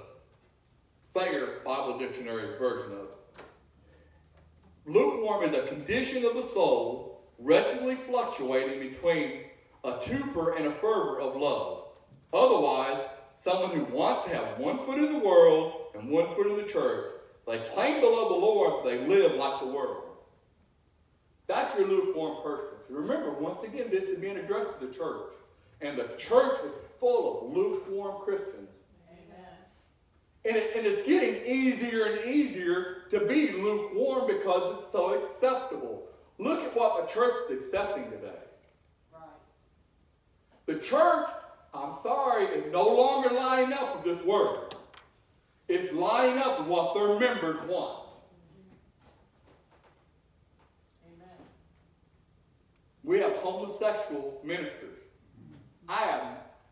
Thayer 1.15 1.61
Bible 1.65 1.99
Dictionary 1.99 2.57
version 2.59 2.93
of 2.93 3.05
it. 3.05 3.45
Lukewarm 4.87 5.45
is 5.45 5.55
a 5.55 5.67
condition 5.67 6.25
of 6.25 6.35
the 6.35 6.49
soul 6.55 7.21
wretchedly 7.39 7.97
fluctuating 8.09 8.81
between 8.91 9.43
a 9.85 9.93
torpor 10.01 10.57
and 10.57 10.67
a 10.67 10.73
fervor 10.73 11.21
of 11.21 11.37
love. 11.37 11.89
Otherwise, 12.33 13.03
someone 13.43 13.71
who 13.71 13.85
wants 13.95 14.27
to 14.27 14.35
have 14.35 14.59
one 14.59 14.79
foot 14.87 14.99
in 14.99 15.13
the 15.13 15.19
world 15.19 15.87
and 15.95 16.09
one 16.09 16.35
foot 16.35 16.47
in 16.47 16.57
the 16.57 16.71
church. 16.71 17.13
They 17.47 17.59
claim 17.75 18.01
to 18.01 18.09
love 18.09 18.29
the 18.29 18.35
Lord, 18.35 18.83
but 18.83 18.91
they 18.91 19.07
live 19.07 19.35
like 19.35 19.61
the 19.61 19.67
world. 19.67 20.10
That's 21.51 21.77
your 21.77 21.89
lukewarm 21.89 22.45
person. 22.45 22.77
Remember, 22.89 23.33
once 23.33 23.59
again, 23.65 23.89
this 23.91 24.05
is 24.05 24.21
being 24.21 24.37
addressed 24.37 24.79
to 24.79 24.87
the 24.87 24.95
church. 24.95 25.33
And 25.81 25.99
the 25.99 26.11
church 26.17 26.59
is 26.65 26.73
full 27.01 27.49
of 27.49 27.57
lukewarm 27.57 28.23
Christians. 28.23 28.69
Amen. 29.11 29.49
And, 30.45 30.57
it, 30.57 30.77
and 30.77 30.87
it's 30.87 31.09
getting 31.09 31.45
easier 31.45 32.05
and 32.05 32.25
easier 32.25 32.99
to 33.11 33.27
be 33.27 33.51
lukewarm 33.51 34.29
because 34.29 34.79
it's 34.79 34.93
so 34.93 35.25
acceptable. 35.25 36.05
Look 36.39 36.63
at 36.63 36.77
what 36.77 37.09
the 37.09 37.13
church 37.13 37.35
is 37.51 37.65
accepting 37.65 38.05
today. 38.05 38.39
Right. 39.13 39.23
The 40.67 40.77
church, 40.77 41.31
I'm 41.75 41.95
sorry, 42.05 42.45
is 42.45 42.71
no 42.73 42.85
longer 42.85 43.35
lining 43.35 43.73
up 43.73 43.97
with 43.97 44.17
this 44.17 44.25
word. 44.25 44.77
It's 45.67 45.93
lining 45.93 46.39
up 46.39 46.61
with 46.61 46.69
what 46.69 46.95
their 46.95 47.19
members 47.19 47.69
want. 47.69 48.00
We 53.11 53.19
have 53.19 53.33
homosexual 53.39 54.41
ministers. 54.45 55.01
I 55.89 55.97
have, 55.97 56.25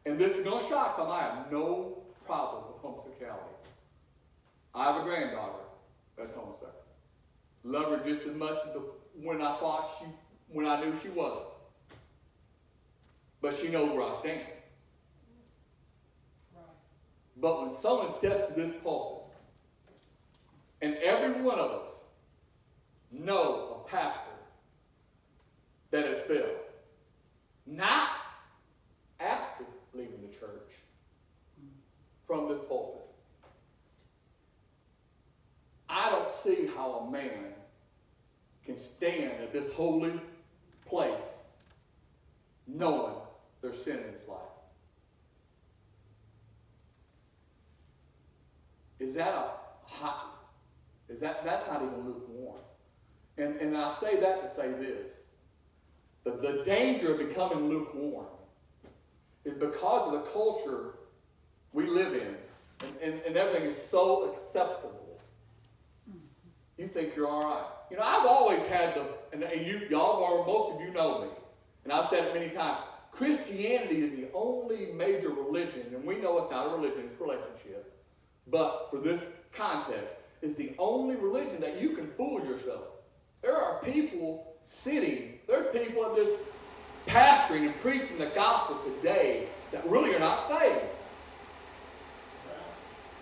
and 0.06 0.16
this 0.20 0.36
is 0.36 0.44
going 0.44 0.62
to 0.62 0.68
shock 0.70 0.96
some, 0.96 1.10
I 1.10 1.22
have 1.22 1.50
no 1.50 1.98
problem 2.24 2.62
with 2.68 2.80
homosexuality. 2.80 3.56
I 4.72 4.84
have 4.84 5.02
a 5.02 5.04
granddaughter 5.04 5.64
that's 6.16 6.32
homosexual. 6.36 6.84
Love 7.64 7.86
her 7.90 8.08
just 8.08 8.24
as 8.24 8.36
much 8.36 8.56
as 8.68 8.72
the, 8.72 8.82
when 9.20 9.42
I 9.42 9.58
thought 9.58 9.96
she, 9.98 10.04
when 10.52 10.64
I 10.64 10.80
knew 10.80 10.94
she 11.02 11.08
wasn't. 11.08 11.48
But 13.42 13.58
she 13.58 13.66
knows 13.66 13.90
where 13.90 14.02
I 14.02 14.20
stand. 14.20 14.42
But 17.36 17.62
when 17.62 17.76
someone 17.82 18.16
steps 18.16 18.54
to 18.54 18.60
this 18.60 18.76
pulpit, 18.84 19.34
and 20.82 20.94
every 20.98 21.42
one 21.42 21.58
of 21.58 21.70
us 21.72 21.88
know 23.10 23.82
a 23.84 23.90
pastor 23.90 24.27
that 25.90 26.04
has 26.04 26.20
failed, 26.26 26.58
not 27.66 28.10
after 29.20 29.64
leaving 29.94 30.20
the 30.22 30.38
church 30.38 30.72
from 32.26 32.48
this 32.48 32.58
pulpit, 32.68 33.06
I 35.88 36.10
don't 36.10 36.28
see 36.44 36.68
how 36.76 37.06
a 37.08 37.10
man 37.10 37.54
can 38.64 38.78
stand 38.78 39.42
at 39.42 39.52
this 39.52 39.72
holy 39.74 40.20
place 40.86 41.14
knowing 42.66 43.14
there's 43.62 43.82
sin 43.82 43.96
in 43.96 44.12
his 44.12 44.28
life. 44.28 44.38
Is 49.00 49.14
that 49.14 49.32
a 49.32 49.50
hot? 49.84 50.34
Is 51.08 51.20
that 51.20 51.44
that's 51.44 51.66
not 51.68 51.82
even 51.82 52.04
lukewarm? 52.04 52.60
And 53.38 53.56
and 53.60 53.76
I 53.76 53.94
say 54.00 54.20
that 54.20 54.42
to 54.42 54.54
say 54.54 54.72
this. 54.72 55.06
The, 56.24 56.32
the 56.32 56.62
danger 56.64 57.12
of 57.12 57.18
becoming 57.18 57.68
lukewarm 57.68 58.26
is 59.44 59.54
because 59.54 60.08
of 60.08 60.12
the 60.12 60.30
culture 60.30 60.94
we 61.72 61.86
live 61.86 62.14
in, 62.14 62.36
and, 62.86 62.96
and, 63.02 63.20
and 63.22 63.36
everything 63.36 63.70
is 63.70 63.76
so 63.90 64.32
acceptable. 64.32 65.20
You 66.76 66.88
think 66.88 67.16
you're 67.16 67.28
all 67.28 67.42
right. 67.42 67.66
You 67.90 67.96
know, 67.96 68.04
I've 68.04 68.26
always 68.26 68.60
had 68.68 68.94
the, 68.94 69.06
and, 69.32 69.42
and 69.42 69.66
you, 69.66 69.86
y'all 69.90 70.22
are, 70.22 70.46
most 70.46 70.74
of 70.74 70.80
you 70.80 70.92
know 70.92 71.22
me, 71.22 71.28
and 71.84 71.92
I've 71.92 72.08
said 72.10 72.24
it 72.24 72.34
many 72.34 72.50
times. 72.50 72.78
Christianity 73.10 74.02
is 74.02 74.12
the 74.12 74.28
only 74.34 74.92
major 74.92 75.30
religion, 75.30 75.86
and 75.94 76.04
we 76.04 76.16
know 76.16 76.38
it's 76.38 76.50
not 76.50 76.66
a 76.66 76.76
religion, 76.76 77.08
it's 77.10 77.20
a 77.20 77.24
relationship. 77.24 77.98
But 78.46 78.88
for 78.90 79.00
this 79.00 79.20
context, 79.52 80.14
is 80.42 80.54
the 80.56 80.74
only 80.78 81.16
religion 81.16 81.60
that 81.60 81.80
you 81.80 81.90
can 81.90 82.10
fool 82.16 82.44
yourself. 82.44 82.84
There 83.42 83.56
are 83.56 83.82
people 83.82 84.54
sitting, 84.70 85.38
there 85.46 85.60
are 85.60 85.72
people 85.72 86.04
at 86.06 86.16
this 86.16 86.40
pastoring 87.06 87.66
and 87.66 87.80
preaching 87.80 88.18
the 88.18 88.26
gospel 88.26 88.78
today 88.94 89.48
that 89.72 89.88
really 89.88 90.14
are 90.14 90.20
not 90.20 90.48
saved. 90.48 90.84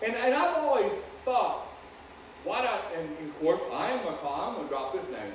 And, 0.04 0.14
and 0.14 0.34
I've 0.34 0.56
always 0.56 0.92
thought, 1.24 1.66
why 2.44 2.62
not, 2.62 2.80
and 2.96 3.28
of 3.28 3.40
course, 3.40 3.60
I 3.72 3.90
am 3.90 4.00
call, 4.18 4.48
I'm 4.48 4.54
going 4.54 4.68
to 4.68 4.70
drop 4.70 4.92
this 4.92 5.04
name. 5.10 5.32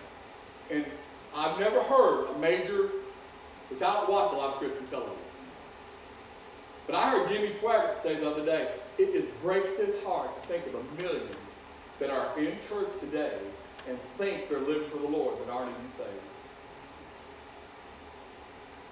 And 0.69 0.85
I've 1.35 1.59
never 1.59 1.81
heard 1.83 2.29
a 2.29 2.39
major, 2.39 2.89
which 3.69 3.81
I 3.81 3.93
don't 3.93 4.09
watch 4.09 4.33
a 4.33 4.35
lot 4.35 4.53
of 4.53 4.59
Christian 4.59 4.85
television. 4.87 5.17
But 6.87 6.95
I 6.95 7.09
heard 7.09 7.29
Jimmy 7.29 7.49
Swaggart 7.49 8.03
say 8.03 8.15
the 8.15 8.29
other 8.29 8.45
day, 8.45 8.71
it 8.97 9.13
just 9.13 9.41
breaks 9.41 9.75
his 9.77 10.01
heart 10.03 10.29
to 10.41 10.47
think 10.47 10.65
of 10.67 10.75
a 10.75 11.01
million 11.01 11.27
that 11.99 12.09
are 12.09 12.37
in 12.39 12.53
church 12.67 12.89
today 12.99 13.37
and 13.87 13.97
think 14.17 14.49
they're 14.49 14.59
living 14.59 14.89
for 14.89 14.97
the 14.97 15.07
Lord 15.07 15.37
that 15.39 15.51
aren't 15.51 15.69
even 15.69 15.91
saved. 15.97 16.09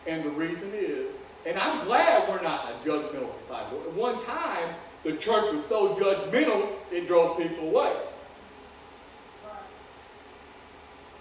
And 0.07 0.23
the 0.23 0.29
reason 0.29 0.71
is, 0.73 1.07
and 1.45 1.57
I'm 1.57 1.85
glad 1.85 2.27
we're 2.27 2.41
not 2.41 2.69
a 2.69 2.87
judgmental 2.87 3.31
society. 3.41 3.75
At 3.75 3.93
one 3.93 4.23
time, 4.25 4.75
the 5.03 5.13
church 5.13 5.53
was 5.53 5.63
so 5.67 5.95
judgmental, 5.95 6.69
it 6.91 7.07
drove 7.07 7.37
people 7.37 7.69
away. 7.69 7.95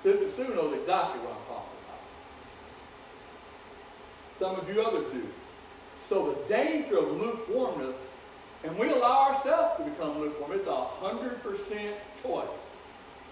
Sister 0.03 0.31
Sue 0.31 0.55
knows 0.55 0.75
exactly 0.79 1.21
what 1.21 1.33
I'm 1.33 1.47
talking 1.47 1.79
about. 1.85 2.01
Some 4.39 4.57
of 4.57 4.75
you 4.75 4.83
others 4.83 5.13
do. 5.13 5.27
So 6.09 6.33
the 6.33 6.55
danger 6.55 6.99
of 6.99 7.21
lukewarmness, 7.21 7.97
and 8.65 8.77
we 8.79 8.91
allow 8.91 9.35
ourselves 9.35 9.77
to 9.79 9.91
become 9.91 10.19
lukewarm, 10.19 10.53
it's 10.53 10.67
a 10.67 10.75
hundred 10.75 11.43
percent 11.43 11.97
choice. 12.18 12.18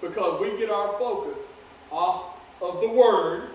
Because 0.00 0.40
we 0.40 0.58
get 0.58 0.70
our 0.70 0.98
focus 0.98 1.38
off 1.90 2.36
of 2.60 2.80
the 2.80 2.88
Word. 2.88 3.50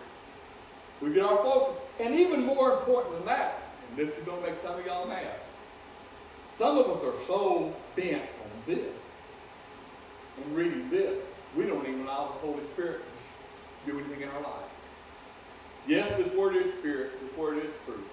We 1.01 1.13
get 1.13 1.23
our 1.25 1.37
focus. 1.37 1.83
And 1.99 2.15
even 2.15 2.45
more 2.45 2.79
important 2.79 3.15
than 3.15 3.25
that, 3.25 3.77
and 3.87 3.97
this 3.97 4.09
is 4.17 4.25
going 4.25 4.43
to 4.43 4.49
make 4.51 4.61
some 4.61 4.79
of 4.79 4.85
y'all 4.85 5.07
mad. 5.07 5.35
Some 6.57 6.77
of 6.77 6.89
us 6.89 7.03
are 7.03 7.25
so 7.27 7.75
bent 7.95 8.21
on 8.21 8.63
this 8.65 8.95
and 10.37 10.55
reading 10.55 10.89
this, 10.89 11.17
we 11.55 11.65
don't 11.65 11.85
even 11.85 12.01
allow 12.01 12.27
the 12.27 12.47
Holy 12.47 12.63
Spirit 12.73 13.01
to 13.85 13.91
do 13.91 13.99
anything 13.99 14.21
in 14.21 14.29
our 14.29 14.41
life. 14.41 14.69
Yes, 15.87 16.17
this 16.17 16.33
word 16.35 16.55
is 16.55 16.73
spirit, 16.79 17.21
this 17.21 17.37
word 17.37 17.57
is 17.57 17.71
truth. 17.85 18.07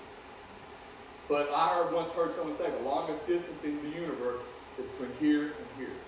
But 1.29 1.51
I 1.55 1.91
once 1.93 2.11
heard 2.13 2.35
someone 2.37 2.57
say 2.59 2.71
the 2.71 2.85
longest 2.85 3.27
distance 3.27 3.63
in 3.63 3.83
the 3.83 3.89
universe 3.89 4.43
is 4.79 4.87
between 4.93 5.17
here 5.21 5.55
and 5.59 5.69
here. 5.77 6.08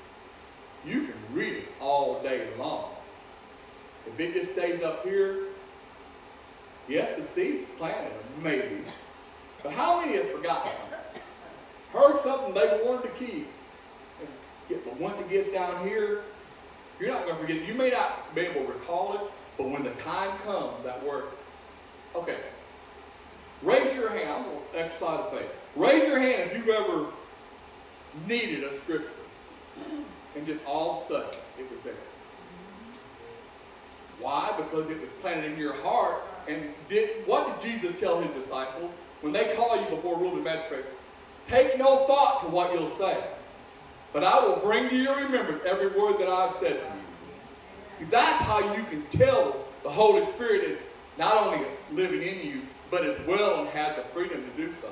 You 0.87 1.03
can 1.03 1.15
read 1.33 1.55
it 1.59 1.69
all 1.81 2.23
day 2.23 2.47
long. 2.59 2.91
If 4.07 4.19
it 4.19 4.33
just 4.33 4.53
stays 4.53 4.83
up 4.83 5.05
here, 5.05 5.45
yes, 6.89 7.19
the 7.19 7.25
seed 7.25 7.67
planted, 7.77 8.13
maybe. 8.43 8.83
But 9.63 9.73
how 9.73 10.01
many 10.01 10.17
have 10.17 10.31
forgotten? 10.31 10.73
Heard 11.93 12.23
something 12.23 12.55
they 12.55 12.81
wanted 12.85 13.03
to 13.03 13.25
keep. 13.25 13.49
But 14.69 15.01
once 15.01 15.21
it 15.21 15.29
gets 15.29 15.53
down 15.53 15.87
here, 15.87 16.23
you're 16.99 17.11
not 17.11 17.25
going 17.27 17.35
to 17.35 17.41
forget. 17.41 17.67
You 17.67 17.75
may 17.75 17.91
not 17.91 18.35
be 18.35 18.43
able 18.43 18.63
to 18.63 18.73
recall 18.73 19.15
it, 19.15 19.21
but 19.59 19.69
when 19.69 19.83
the 19.83 19.91
time 20.03 20.39
comes, 20.45 20.83
that 20.85 21.05
word. 21.05 21.25
Okay. 22.15 22.37
Raise 23.63 23.95
your 23.95 24.11
hand. 24.11 24.47
To 24.73 24.79
exercise 24.79 25.21
of 25.21 25.33
faith. 25.33 25.51
Raise 25.77 26.09
your 26.09 26.19
hand 26.19 26.51
if 26.51 26.57
you've 26.57 26.69
ever 26.69 27.07
needed 28.27 28.65
a 28.65 28.81
scripture. 28.81 29.11
And 30.37 30.47
just 30.47 30.65
all 30.65 30.99
of 30.99 31.05
a 31.05 31.15
sudden, 31.15 31.39
it 31.59 31.71
was 31.71 31.81
there. 31.81 31.95
Why? 34.21 34.53
Because 34.57 34.91
it 34.91 35.01
was 35.01 35.09
planted 35.21 35.53
in 35.53 35.59
your 35.59 35.75
heart. 35.75 36.23
And 36.49 36.69
did 36.89 37.27
what 37.27 37.63
did 37.63 37.71
Jesus 37.71 37.99
tell 38.01 38.21
his 38.21 38.31
disciples? 38.43 38.91
When 39.23 39.33
they 39.33 39.55
call 39.55 39.77
you 39.77 39.89
before 39.89 40.19
ruling 40.19 40.45
magistrate, 40.45 40.85
take 41.49 41.79
no 41.79 42.07
thought 42.07 42.43
to 42.43 42.49
what 42.49 42.73
you'll 42.73 42.91
say. 42.91 43.23
But 44.13 44.25
I 44.25 44.45
will 44.45 44.57
bring 44.57 44.89
to 44.89 44.97
your 44.97 45.17
remembrance 45.17 45.63
every 45.65 45.89
word 45.89 46.19
that 46.19 46.29
I've 46.29 46.55
said 46.61 46.81
to 46.81 48.05
you. 48.05 48.07
That's 48.11 48.43
how 48.45 48.75
you 48.75 48.83
can 48.85 49.03
tell 49.07 49.57
the 49.83 49.91
Holy 49.91 50.25
Spirit 50.33 50.65
is 50.65 50.79
not 51.19 51.37
only 51.37 51.67
living 51.93 52.23
in 52.23 52.47
you, 52.47 52.63
but 52.91 53.05
as 53.05 53.25
well 53.27 53.61
and 53.61 53.69
has 53.71 53.97
the 53.97 54.03
freedom 54.03 54.43
to 54.43 54.57
do 54.57 54.75
so. 54.81 54.89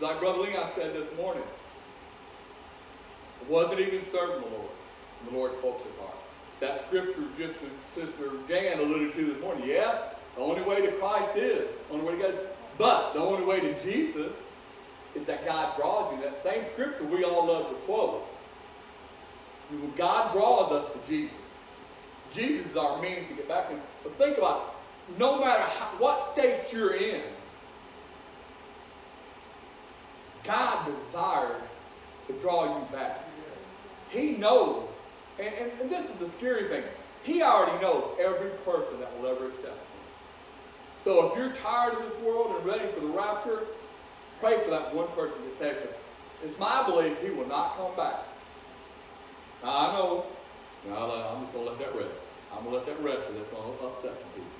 Like 0.00 0.20
Brother 0.20 0.38
Leon 0.38 0.70
said 0.74 0.94
this 0.94 1.16
morning, 1.16 1.42
it 3.40 3.48
wasn't 3.48 3.80
even 3.80 4.00
serving 4.10 4.42
the 4.42 4.56
Lord. 4.56 4.70
And 5.20 5.30
the 5.30 5.36
Lord 5.36 5.52
spoke 5.58 5.82
his 5.82 5.96
heart. 5.98 6.14
That 6.60 6.86
scripture 6.86 7.24
just 7.38 7.54
as 7.62 8.04
Sister 8.04 8.30
Jan 8.48 8.78
alluded 8.78 9.14
to 9.14 9.24
this 9.24 9.40
morning. 9.42 9.68
Yeah, 9.68 10.10
the 10.36 10.42
only 10.42 10.62
way 10.62 10.84
to 10.86 10.92
Christ 10.92 11.36
is, 11.36 11.68
the 11.88 11.94
only 11.94 12.06
way 12.06 12.16
to 12.16 12.22
God 12.22 12.34
is, 12.34 12.40
but 12.78 13.12
the 13.14 13.20
only 13.20 13.44
way 13.44 13.60
to 13.60 13.82
Jesus 13.82 14.32
is 15.14 15.24
that 15.26 15.44
God 15.44 15.76
draws 15.76 16.14
you. 16.14 16.22
That 16.22 16.42
same 16.42 16.64
scripture 16.72 17.04
we 17.04 17.24
all 17.24 17.46
love 17.46 17.68
to 17.68 17.74
quote. 17.86 18.26
God 19.96 20.32
draws 20.32 20.72
us 20.72 20.92
to 20.92 20.98
Jesus. 21.08 21.36
Jesus 22.34 22.70
is 22.70 22.76
our 22.76 23.00
means 23.00 23.28
to 23.28 23.34
get 23.34 23.48
back 23.48 23.70
in. 23.70 23.80
But 24.02 24.12
think 24.14 24.38
about 24.38 24.74
it. 25.08 25.18
No 25.18 25.38
matter 25.38 25.62
how, 25.62 25.86
what 25.98 26.32
state 26.32 26.64
you're 26.72 26.94
in, 26.94 27.22
God 30.42 30.86
desires 30.86 31.62
to 32.26 32.32
draw 32.34 32.78
you 32.78 32.84
back. 32.92 33.23
He 34.14 34.36
knows. 34.36 34.88
And, 35.40 35.52
and, 35.54 35.72
and 35.80 35.90
this 35.90 36.08
is 36.08 36.14
the 36.16 36.28
scary 36.38 36.68
thing. 36.68 36.84
He 37.24 37.42
already 37.42 37.82
knows 37.82 38.16
every 38.20 38.50
person 38.64 39.00
that 39.00 39.10
will 39.18 39.28
ever 39.28 39.48
accept 39.48 39.64
him. 39.64 40.02
So 41.02 41.32
if 41.32 41.36
you're 41.36 41.52
tired 41.52 41.94
of 41.94 42.08
this 42.08 42.22
world 42.22 42.54
and 42.56 42.66
ready 42.66 42.86
for 42.92 43.00
the 43.00 43.08
rapture, 43.08 43.62
pray 44.40 44.62
for 44.62 44.70
that 44.70 44.94
one 44.94 45.08
person 45.08 45.36
to 45.42 45.58
say, 45.58 45.74
it's 46.44 46.58
my 46.58 46.84
belief 46.86 47.20
he 47.20 47.30
will 47.30 47.48
not 47.48 47.76
come 47.76 47.94
back. 47.96 48.20
Now, 49.62 49.70
I 49.70 49.92
know, 49.94 50.26
now, 50.88 51.34
I'm 51.34 51.42
just 51.42 51.52
going 51.54 51.64
to 51.64 51.70
let 51.72 51.78
that 51.80 51.94
rest. 51.96 52.14
I'm 52.52 52.64
going 52.64 52.70
to 52.70 52.76
let 52.76 52.86
that 52.86 53.04
rest 53.04 53.26
because 53.26 53.42
it's 53.42 53.52
going 53.52 53.78
to 53.78 53.84
upset 53.84 54.12
some 54.12 54.30
people. 54.34 54.50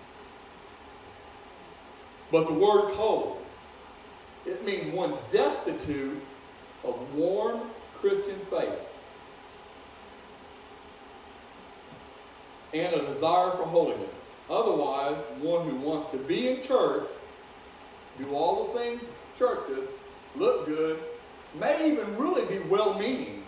But 2.33 2.47
the 2.49 2.55
word 2.55 2.95
cold, 2.95 3.45
it 4.47 4.65
means 4.65 4.93
one 4.93 5.15
destitute 5.31 6.21
of 6.83 7.15
warm 7.15 7.61
Christian 8.01 8.39
faith 8.51 8.81
and 12.75 12.93
a 12.93 13.15
desire 13.15 13.53
for 13.53 13.65
holiness. 13.65 14.11
Otherwise, 14.51 15.17
one 15.41 15.67
who 15.69 15.77
wants 15.77 16.11
to 16.11 16.19
be 16.19 16.49
in 16.49 16.63
church, 16.65 17.05
do 18.19 18.35
all 18.35 18.67
the 18.67 18.79
things 18.79 19.03
churches, 19.39 19.89
look 20.37 20.67
good, 20.67 20.99
may 21.59 21.93
even 21.93 22.17
really 22.19 22.45
be 22.47 22.59
well-meaning, 22.69 23.43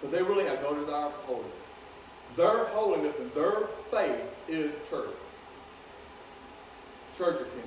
but 0.00 0.10
they 0.10 0.22
really 0.22 0.44
have 0.44 0.60
no 0.62 0.74
desire 0.74 1.10
for 1.10 1.26
holiness. 1.26 1.52
Their 2.36 2.64
holiness 2.66 3.14
and 3.18 3.32
their 3.32 3.68
faith 3.90 4.20
is 4.48 4.72
church. 4.90 5.14
Church 7.16 7.36
attendance. 7.36 7.66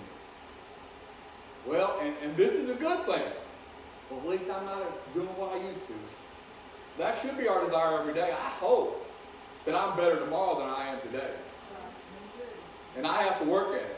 Well, 1.65 2.00
and, 2.02 2.13
and 2.24 2.36
this 2.38 2.54
is 2.54 2.70
a 2.70 2.76
good 2.76 3.00
thing. 3.06 3.24
Well, 4.10 4.20
at 4.20 4.28
least 4.28 4.44
I'm 4.52 4.65
not 4.65 5.13
doing 5.13 5.28
what 5.28 5.54
I 5.54 5.58
used 5.58 5.88
to. 5.88 5.94
That 6.98 7.20
should 7.22 7.38
be 7.38 7.48
our 7.48 7.63
desire 7.65 8.00
every 8.00 8.13
day. 8.13 8.32
I 8.32 8.50
hope 8.60 9.09
that 9.65 9.76
I'm 9.76 9.95
better 9.98 10.19
tomorrow 10.19 10.60
than 10.60 10.69
I 10.69 10.88
am 10.88 11.02
today. 11.02 11.32
And 12.98 13.06
I 13.06 13.22
have 13.24 13.39
to 13.41 13.45
work 13.45 13.76
at 13.76 13.82
it. 13.82 13.95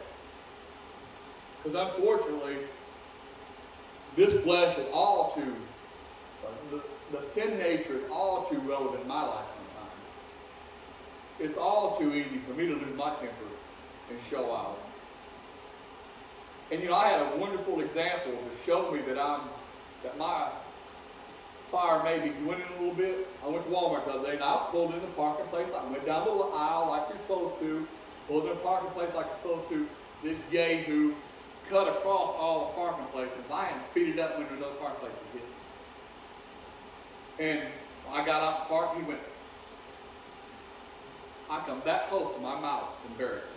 Because 1.63 1.95
unfortunately, 1.95 2.57
this 4.15 4.41
flesh 4.43 4.77
is 4.77 4.87
all 4.93 5.31
too, 5.35 5.55
the, 6.71 6.81
the 7.17 7.23
sin 7.33 7.57
nature 7.57 7.93
is 7.93 8.09
all 8.11 8.45
too 8.45 8.59
relevant 8.59 9.01
in 9.01 9.07
my 9.07 9.23
life 9.23 9.45
sometimes. 9.55 9.91
It's 11.39 11.57
all 11.57 11.97
too 11.97 12.13
easy 12.13 12.39
for 12.39 12.53
me 12.53 12.67
to 12.67 12.73
lose 12.73 12.97
my 12.97 13.09
temper 13.15 13.51
and 14.09 14.19
show 14.29 14.53
out. 14.53 14.77
And 16.71 16.81
you 16.81 16.89
know, 16.89 16.95
I 16.95 17.09
had 17.09 17.33
a 17.33 17.37
wonderful 17.37 17.79
example 17.81 18.31
to 18.31 18.65
show 18.65 18.91
me 18.91 19.01
that 19.01 19.19
I'm, 19.19 19.41
that 20.03 20.17
my 20.17 20.49
fire 21.71 22.03
may 22.03 22.19
be 22.19 22.29
dwindling 22.35 22.67
a 22.77 22.81
little 22.81 22.95
bit. 22.95 23.27
I 23.43 23.47
went 23.47 23.63
to 23.65 23.71
Walmart 23.71 24.05
the 24.05 24.11
other 24.11 24.27
day 24.27 24.35
and 24.35 24.43
I 24.43 24.67
pulled 24.71 24.93
in 24.93 24.99
the 25.01 25.07
parking 25.07 25.47
place. 25.47 25.67
I 25.73 25.89
went 25.89 26.05
down 26.05 26.25
the 26.25 26.31
aisle 26.31 26.89
like 26.89 27.07
you're 27.09 27.17
supposed 27.19 27.61
to, 27.61 27.87
pulled 28.27 28.43
in 28.43 28.49
the 28.49 28.55
parking 28.57 28.91
place 28.91 29.09
like 29.15 29.25
you're 29.25 29.55
supposed 29.55 29.69
to. 29.71 29.87
This 30.21 30.85
who 30.85 31.15
cut 31.69 31.87
across 31.87 32.35
all 32.37 32.67
the 32.67 32.75
parking 32.75 33.07
places. 33.07 33.49
I 33.49 33.69
am 33.69 33.81
speeded 33.91 34.19
up 34.19 34.37
there's 34.37 34.61
other 34.61 34.75
parking 34.75 35.09
places. 35.09 35.17
And 37.39 37.61
I 38.11 38.25
got 38.25 38.43
out 38.43 38.59
the 38.59 38.65
park, 38.65 38.97
he 38.97 39.03
went, 39.03 39.19
I 41.49 41.59
come 41.65 41.81
that 41.85 42.09
close 42.09 42.35
to 42.35 42.41
my 42.41 42.59
mouth, 42.59 42.89
embarrassing. 43.09 43.47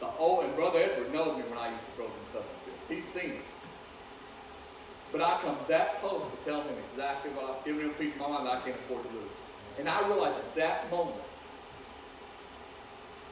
The 0.00 0.06
old, 0.18 0.44
and 0.44 0.54
Brother 0.54 0.78
Edward 0.78 1.12
knows 1.12 1.38
me 1.38 1.44
when 1.48 1.58
I 1.58 1.70
used 1.70 1.84
to 1.86 1.92
throw 1.96 2.06
some 2.06 2.26
stuff. 2.30 2.44
He's 2.88 3.04
seen 3.12 3.30
it. 3.32 3.57
But 5.12 5.22
I 5.22 5.40
come 5.40 5.64
that 5.68 6.00
close 6.00 6.38
to 6.38 6.44
telling 6.44 6.68
him 6.68 6.78
exactly 6.90 7.30
what 7.32 7.64
given 7.64 7.82
him 7.82 7.90
a 7.90 7.94
piece 7.94 8.14
of 8.14 8.20
my 8.20 8.28
mind 8.28 8.46
that 8.46 8.58
I 8.58 8.60
can't 8.64 8.80
afford 8.84 9.04
to 9.04 9.10
lose. 9.10 9.30
And 9.78 9.88
I 9.88 10.06
realized 10.06 10.38
at 10.38 10.54
that 10.56 10.90
moment 10.90 11.22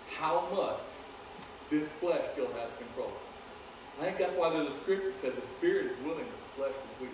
how 0.07 0.49
much 0.51 0.81
this 1.71 1.89
flesh 2.01 2.23
still 2.33 2.53
has 2.55 2.71
control. 2.79 3.21
I 4.01 4.05
think 4.05 4.19
that's 4.19 4.37
why 4.37 4.55
a 4.55 4.83
scripture 4.83 5.13
that 5.13 5.21
says 5.21 5.35
the 5.37 5.57
spirit 5.57 5.99
is 5.99 6.05
willing, 6.05 6.27
but 6.31 6.41
the 6.41 6.55
flesh 6.55 6.75
is 6.77 7.01
weak. 7.01 7.13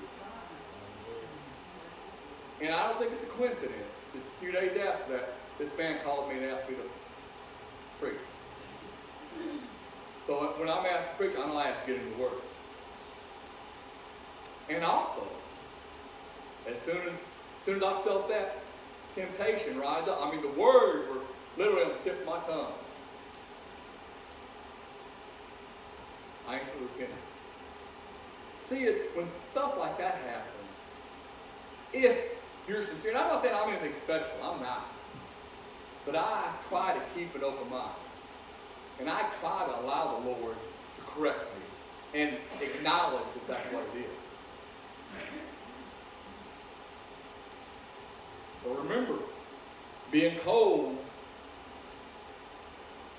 And 2.61 2.75
I 2.75 2.88
don't 2.88 3.01
think 3.01 3.12
it's 3.12 3.25
a 3.25 3.27
coincidence. 3.27 3.88
Just 4.14 4.27
a 4.27 4.38
few 4.38 4.53
days 4.53 4.77
after 4.79 5.12
that, 5.12 5.59
this 5.59 5.77
man 5.77 6.05
called 6.05 6.29
me 6.31 6.38
and 6.38 6.46
asked 6.46 6.68
me 6.70 6.77
to 6.77 6.85
preach. 7.98 8.20
So 10.27 10.55
when 10.59 10.68
I'm 10.68 10.87
asked 10.87 11.12
to 11.12 11.16
preach, 11.16 11.37
I'm 11.37 11.57
I 11.57 11.66
have 11.68 11.87
to 11.87 11.92
get 11.92 12.03
into 12.03 12.14
the 12.14 12.22
Word. 12.22 12.52
And 14.68 14.85
also, 14.85 15.27
as 16.68 16.81
soon 16.83 16.96
as, 16.96 17.09
as 17.09 17.64
soon 17.64 17.77
as 17.77 17.83
I 17.83 18.03
felt 18.03 18.29
that 18.29 18.62
temptation 19.14 19.79
rise 19.79 20.09
up, 20.09 20.20
I 20.22 20.31
mean, 20.31 20.42
the 20.42 20.61
words 20.61 21.09
were 21.09 21.20
literally 21.57 21.85
on 21.85 21.90
the 21.90 22.11
tip 22.11 22.20
of 22.20 22.27
my 22.27 22.38
tongue. 22.46 22.72
I 26.48 26.55
ain't 26.55 26.64
repented. 26.81 27.14
See, 28.68 28.85
it, 28.85 29.16
when 29.16 29.27
stuff 29.51 29.75
like 29.79 29.98
that 29.98 30.14
happens, 30.14 30.62
if 31.92 32.18
you're 32.68 32.85
sincere, 32.87 33.11
and 33.11 33.18
I'm 33.18 33.29
not 33.29 33.42
saying 33.42 33.55
I'm 33.55 33.68
anything 33.70 33.92
special, 34.05 34.27
I'm 34.42 34.61
not. 34.62 34.88
But 36.07 36.16
I 36.16 36.48
try 36.68 36.94
to 36.94 37.01
keep 37.14 37.35
an 37.35 37.44
open 37.44 37.70
mind. 37.70 37.94
And 39.01 39.09
I 39.09 39.22
try 39.40 39.66
to 39.66 39.81
allow 39.81 40.20
the 40.20 40.31
Lord 40.31 40.57
to 40.96 41.03
correct 41.03 41.40
me 41.59 42.20
and 42.20 42.37
acknowledge 42.61 43.25
that 43.35 43.48
that's 43.48 43.75
what 43.75 43.85
it 43.94 44.01
is. 44.01 44.22
So 48.62 48.70
remember, 48.75 49.18
being 50.11 50.38
cold 50.44 50.98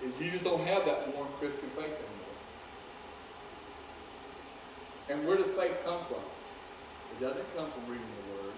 is 0.04 0.20
you 0.22 0.32
just 0.32 0.44
don't 0.44 0.66
have 0.68 0.86
that 0.86 1.14
warm 1.16 1.30
Christian 1.40 1.70
faith 1.76 1.86
anymore. 1.86 2.24
And 5.10 5.28
where 5.28 5.38
does 5.38 5.56
faith 5.58 5.78
come 5.84 6.06
from? 6.08 6.24
It 7.12 7.20
doesn't 7.22 7.56
come 7.56 7.72
from 7.72 7.88
reading 7.88 8.08
the 8.26 8.34
Word. 8.34 8.54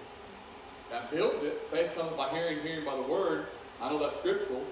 That 0.90 1.10
builds 1.10 1.44
it. 1.44 1.68
Faith 1.72 1.94
comes 1.96 2.16
by 2.16 2.30
hearing, 2.30 2.62
hearing 2.62 2.84
by 2.84 2.94
the 2.96 3.02
Word. 3.02 3.48
I 3.82 3.90
know 3.90 3.98
that's 3.98 4.18
scriptural. 4.20 4.62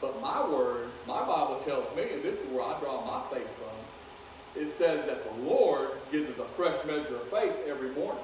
But 0.00 0.20
my 0.20 0.48
Word, 0.48 0.92
my 1.06 1.20
Bible 1.20 1.62
tells 1.64 1.94
me, 1.94 2.02
and 2.02 2.24
this 2.24 2.34
is 2.34 2.50
where 2.50 2.64
I 2.64 2.80
draw 2.80 3.04
my 3.04 3.36
faith 3.36 3.48
from, 3.58 3.81
it 4.56 4.76
says 4.76 5.06
that 5.06 5.24
the 5.24 5.48
Lord 5.48 5.90
gives 6.10 6.28
us 6.30 6.38
a 6.38 6.44
fresh 6.56 6.84
measure 6.84 7.16
of 7.16 7.28
faith 7.30 7.54
every 7.66 7.90
morning. 7.90 8.22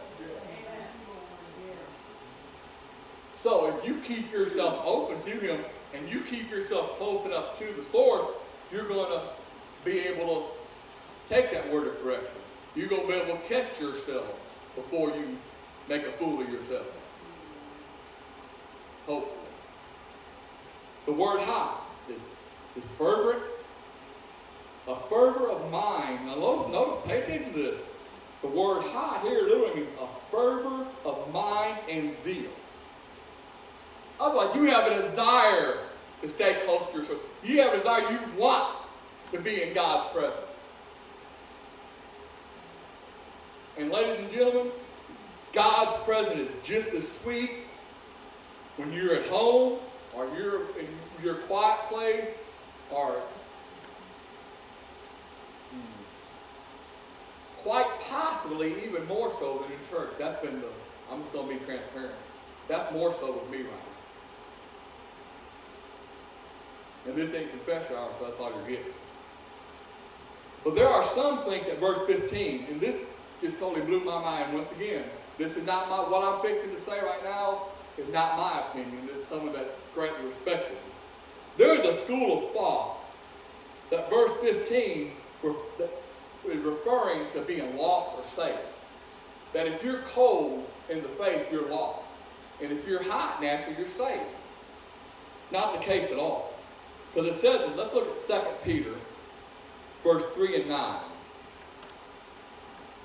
So 3.42 3.74
if 3.76 3.86
you 3.86 3.94
keep 4.00 4.30
yourself 4.32 4.84
open 4.84 5.22
to 5.22 5.38
Him 5.38 5.64
and 5.94 6.08
you 6.08 6.20
keep 6.20 6.50
yourself 6.50 6.98
close 6.98 7.24
enough 7.24 7.58
to 7.58 7.64
the 7.66 7.84
source, 7.90 8.34
you're 8.72 8.88
going 8.88 9.10
to 9.10 9.22
be 9.84 10.00
able 10.00 10.26
to 10.26 11.34
take 11.34 11.50
that 11.52 11.72
word 11.72 11.86
of 11.86 12.02
correction. 12.02 12.28
You're 12.74 12.88
going 12.88 13.02
to 13.02 13.08
be 13.08 13.14
able 13.14 13.38
to 13.38 13.48
catch 13.48 13.80
yourself 13.80 14.26
before 14.74 15.10
you 15.10 15.38
make 15.88 16.02
a 16.04 16.12
fool 16.12 16.42
of 16.42 16.48
yourself. 16.50 16.86
Hopefully. 19.06 19.34
The 21.06 21.12
word 21.12 21.40
high 21.40 21.78
is, 22.10 22.82
is 22.82 22.88
fervent, 22.98 23.42
a 24.88 24.96
fervor 25.09 25.51
of 25.51 25.70
mind. 25.70 26.27
Now, 26.27 26.37
notice, 26.37 27.07
pay 27.07 27.22
attention 27.22 27.53
to 27.53 27.59
this. 27.62 27.81
The 28.40 28.48
word 28.48 28.83
high 28.85 29.20
here 29.22 29.42
literally 29.42 29.74
means 29.74 29.88
a 30.01 30.07
fervor 30.31 30.87
of 31.05 31.33
mind 31.33 31.79
and 31.90 32.14
zeal. 32.24 32.51
Otherwise, 34.20 34.57
you 34.57 34.64
have 34.64 34.90
a 34.90 35.09
desire 35.09 35.79
to 36.22 36.29
stay 36.31 36.62
close 36.64 36.90
to 36.92 36.98
yourself. 36.98 37.20
You 37.44 37.61
have 37.62 37.74
a 37.74 37.79
desire, 37.79 38.11
you 38.11 38.18
want 38.40 38.74
to 39.33 39.40
be 39.40 39.62
in 39.62 39.74
God's 39.74 40.12
presence. 40.12 40.40
And 43.77 43.90
ladies 43.90 44.24
and 44.24 44.33
gentlemen, 44.33 44.72
God's 45.53 46.03
presence 46.05 46.40
is 46.40 46.48
just 46.64 46.94
as 46.94 47.05
sweet 47.22 47.51
when 48.77 48.92
you're 48.92 49.14
at 49.14 49.27
home 49.27 49.79
or 50.14 50.29
you're 50.37 50.62
in 50.79 50.88
your 51.22 51.35
quiet 51.35 51.79
place 51.88 52.29
or 52.90 53.20
quite 57.68 58.00
possibly 58.09 58.72
even 58.83 59.07
more 59.07 59.31
so 59.38 59.59
than 59.59 59.72
in 59.72 59.78
church. 59.90 60.09
That's 60.18 60.42
been 60.42 60.59
the, 60.59 60.68
I'm 61.12 61.20
just 61.20 61.35
going 61.35 61.48
to 61.48 61.54
be 61.54 61.61
transparent. 61.66 62.14
That's 62.66 62.90
more 62.94 63.14
so 63.20 63.33
with 63.33 63.50
me 63.50 63.59
right 63.59 63.66
now. 67.04 67.11
And 67.11 67.14
this 67.14 67.35
ain't 67.35 67.50
confession 67.50 67.94
hour, 67.94 68.09
so 68.18 68.24
that's 68.24 68.40
all 68.40 68.52
you're 68.52 68.70
getting. 68.70 68.94
But 70.64 70.76
there 70.76 70.88
are 70.88 71.07
some 71.14 71.44
think 71.44 71.66
that 71.66 71.78
verse 71.78 72.07
15, 72.07 72.68
and 72.70 72.81
this 72.81 72.96
just 73.42 73.59
totally 73.59 73.85
blew 73.85 74.02
my 74.02 74.18
mind 74.18 74.54
once 74.54 74.72
again. 74.72 75.04
This 75.37 75.54
is 75.54 75.66
not 75.66 75.90
my, 75.90 75.98
what 76.09 76.24
I'm 76.24 76.40
fixing 76.40 76.74
to 76.74 76.81
say 76.90 76.98
right 77.04 77.22
now 77.22 77.64
is 77.98 78.11
not 78.14 78.38
my 78.38 78.62
opinion. 78.70 79.11
It's 79.14 79.28
someone 79.28 79.52
that's 79.52 79.68
greatly 79.94 80.24
respected. 80.24 80.78
There 81.59 81.78
is 81.78 81.85
a 81.85 82.02
school 82.07 82.46
of 82.46 82.54
thought 82.54 82.96
that 83.90 84.09
verse 84.09 84.33
15 84.40 85.12
is 86.46 86.62
referring 86.62 87.31
to 87.33 87.40
being 87.42 87.77
lost 87.77 88.18
or 88.18 88.24
saved. 88.37 88.59
That 89.53 89.66
if 89.66 89.83
you're 89.83 90.03
cold 90.14 90.68
in 90.88 91.03
the 91.03 91.09
faith, 91.09 91.51
you're 91.51 91.68
lost. 91.68 92.03
And 92.62 92.72
if 92.72 92.87
you're 92.87 93.03
hot 93.03 93.40
naturally, 93.40 93.77
you're 93.79 93.96
saved. 93.96 94.24
Not 95.51 95.79
the 95.79 95.85
case 95.85 96.11
at 96.11 96.18
all. 96.18 96.53
Because 97.14 97.37
it 97.37 97.40
says, 97.40 97.77
let's 97.77 97.94
look 97.94 98.09
at 98.31 98.42
2 98.42 98.48
Peter, 98.64 98.94
verse 100.05 100.22
3 100.35 100.61
and 100.61 100.68
9. 100.68 101.01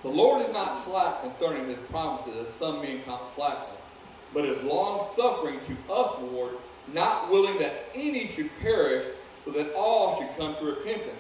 The 0.02 0.10
Lord 0.10 0.46
is 0.46 0.52
not 0.52 0.84
slack 0.84 1.22
concerning 1.22 1.68
his 1.68 1.78
promises, 1.90 2.46
as 2.46 2.54
some 2.56 2.82
men 2.82 3.02
count 3.06 3.22
slackness, 3.36 3.80
but 4.34 4.44
is 4.44 4.62
long 4.64 5.08
suffering 5.16 5.60
to 5.66 5.94
us, 5.94 6.22
Lord, 6.22 6.56
not 6.92 7.32
willing 7.32 7.58
that 7.60 7.86
any 7.96 8.28
should 8.28 8.50
perish, 8.60 9.06
but 9.46 9.54
that 9.54 9.74
all 9.74 10.20
should 10.20 10.36
come 10.38 10.56
to 10.58 10.66
repentance. 10.66 11.16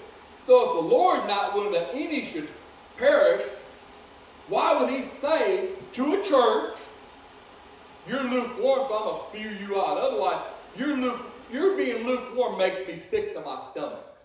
So 0.45 0.69
if 0.69 0.83
the 0.83 0.95
Lord 0.95 1.27
not 1.27 1.53
willing 1.53 1.73
that 1.73 1.89
any 1.93 2.25
should 2.25 2.49
perish, 2.97 3.43
Why 4.47 4.79
would 4.79 4.89
he 4.89 5.05
say 5.21 5.69
to 5.93 6.21
a 6.21 6.25
church, 6.25 6.77
you're 8.07 8.23
lukewarm, 8.23 8.87
so 8.89 9.29
I'm 9.33 9.41
to 9.41 9.55
spew 9.57 9.65
you 9.65 9.79
out? 9.79 9.97
Otherwise, 9.97 10.43
you're, 10.77 10.97
luke, 10.97 11.21
you're 11.51 11.77
being 11.77 12.05
lukewarm 12.05 12.57
makes 12.57 12.85
me 12.87 12.97
sick 12.97 13.33
to 13.35 13.41
my 13.41 13.61
stomach. 13.71 14.17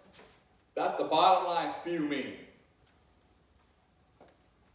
That's 0.75 0.99
the 0.99 1.05
bottom 1.05 1.47
line 1.47 1.75
spew 1.81 2.01
means. 2.01 2.37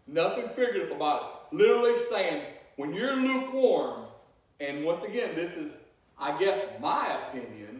Nothing 0.07 0.47
figurative 0.49 0.91
about 0.91 1.47
it. 1.51 1.55
Literally 1.57 1.95
saying, 2.09 2.43
when 2.77 2.93
you're 2.93 3.15
lukewarm, 3.15 4.05
and 4.59 4.85
once 4.85 5.03
again, 5.05 5.35
this 5.35 5.51
is, 5.53 5.73
I 6.17 6.37
guess, 6.39 6.59
my 6.81 7.17
opinion, 7.27 7.72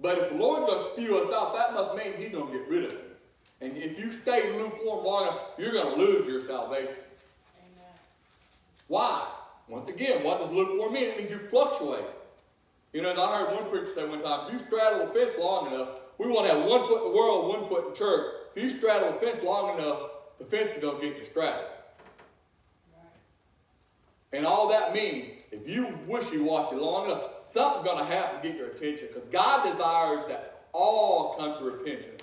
but 0.00 0.18
if 0.18 0.30
the 0.30 0.36
Lord 0.36 0.68
to 0.68 0.92
spew 0.92 1.18
us 1.18 1.32
out, 1.32 1.54
that 1.54 1.74
must 1.74 1.96
mean 1.96 2.14
He's 2.18 2.32
going 2.32 2.52
to 2.52 2.58
get 2.58 2.68
rid 2.68 2.84
of 2.84 2.92
it. 2.92 3.16
And 3.60 3.76
if 3.76 3.98
you 3.98 4.12
stay 4.12 4.52
lukewarm 4.58 5.04
long 5.04 5.22
enough, 5.22 5.40
you're 5.58 5.72
going 5.72 5.94
to 5.94 6.00
lose 6.00 6.28
your 6.28 6.46
salvation. 6.46 6.88
Amen. 6.88 7.94
Why? 8.88 9.26
Once 9.68 9.88
again, 9.88 10.22
what 10.22 10.40
does 10.40 10.52
lukewarm 10.52 10.92
mean? 10.92 11.04
It 11.04 11.18
means 11.18 11.30
you 11.30 11.38
fluctuate. 11.48 12.04
You 12.92 13.02
know, 13.02 13.10
I 13.10 13.38
heard 13.38 13.54
one 13.54 13.70
preacher 13.70 13.94
say 13.94 14.06
one 14.06 14.22
time, 14.22 14.48
if 14.48 14.52
you 14.54 14.66
straddle 14.66 15.06
the 15.06 15.12
fence 15.12 15.32
long 15.38 15.72
enough, 15.72 16.00
we 16.18 16.28
want 16.28 16.48
to 16.48 16.54
have 16.54 16.64
one 16.64 16.86
foot 16.86 17.04
in 17.04 17.12
the 17.12 17.16
world, 17.16 17.48
one 17.48 17.68
foot 17.68 17.88
in 17.90 17.94
church. 17.96 18.32
If 18.54 18.62
you 18.62 18.78
straddle 18.78 19.12
the 19.12 19.18
fence 19.18 19.42
long 19.42 19.78
enough, 19.78 20.10
the 20.38 20.44
fence 20.44 20.72
is 20.74 20.80
going 20.80 21.00
to 21.00 21.08
get 21.08 21.18
you 21.18 21.24
straddled. 21.30 21.66
And 24.32 24.46
all 24.46 24.68
that 24.68 24.94
means, 24.94 25.32
if 25.50 25.68
you 25.68 25.86
wish 26.06 26.30
you 26.32 26.42
wishy-washy 26.42 26.76
long 26.76 27.06
enough, 27.06 27.30
something's 27.56 27.86
going 27.86 28.06
to 28.06 28.14
happen 28.14 28.42
to 28.42 28.48
get 28.48 28.58
your 28.58 28.68
attention. 28.68 29.08
Because 29.08 29.28
God 29.32 29.72
desires 29.72 30.26
that 30.28 30.66
all 30.72 31.36
come 31.38 31.58
to 31.58 31.64
repentance. 31.64 32.22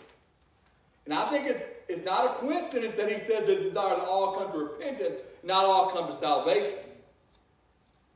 And 1.05 1.13
I 1.13 1.29
think 1.29 1.47
it's, 1.47 1.63
it's 1.89 2.05
not 2.05 2.25
a 2.25 2.39
coincidence 2.39 2.95
that 2.95 3.11
he 3.11 3.17
says 3.17 3.45
the 3.45 3.55
desire 3.55 3.95
to 3.95 4.03
all 4.03 4.37
come 4.37 4.51
to 4.51 4.57
repentance, 4.59 5.21
not 5.43 5.65
all 5.65 5.89
come 5.89 6.07
to 6.07 6.17
salvation. 6.19 6.79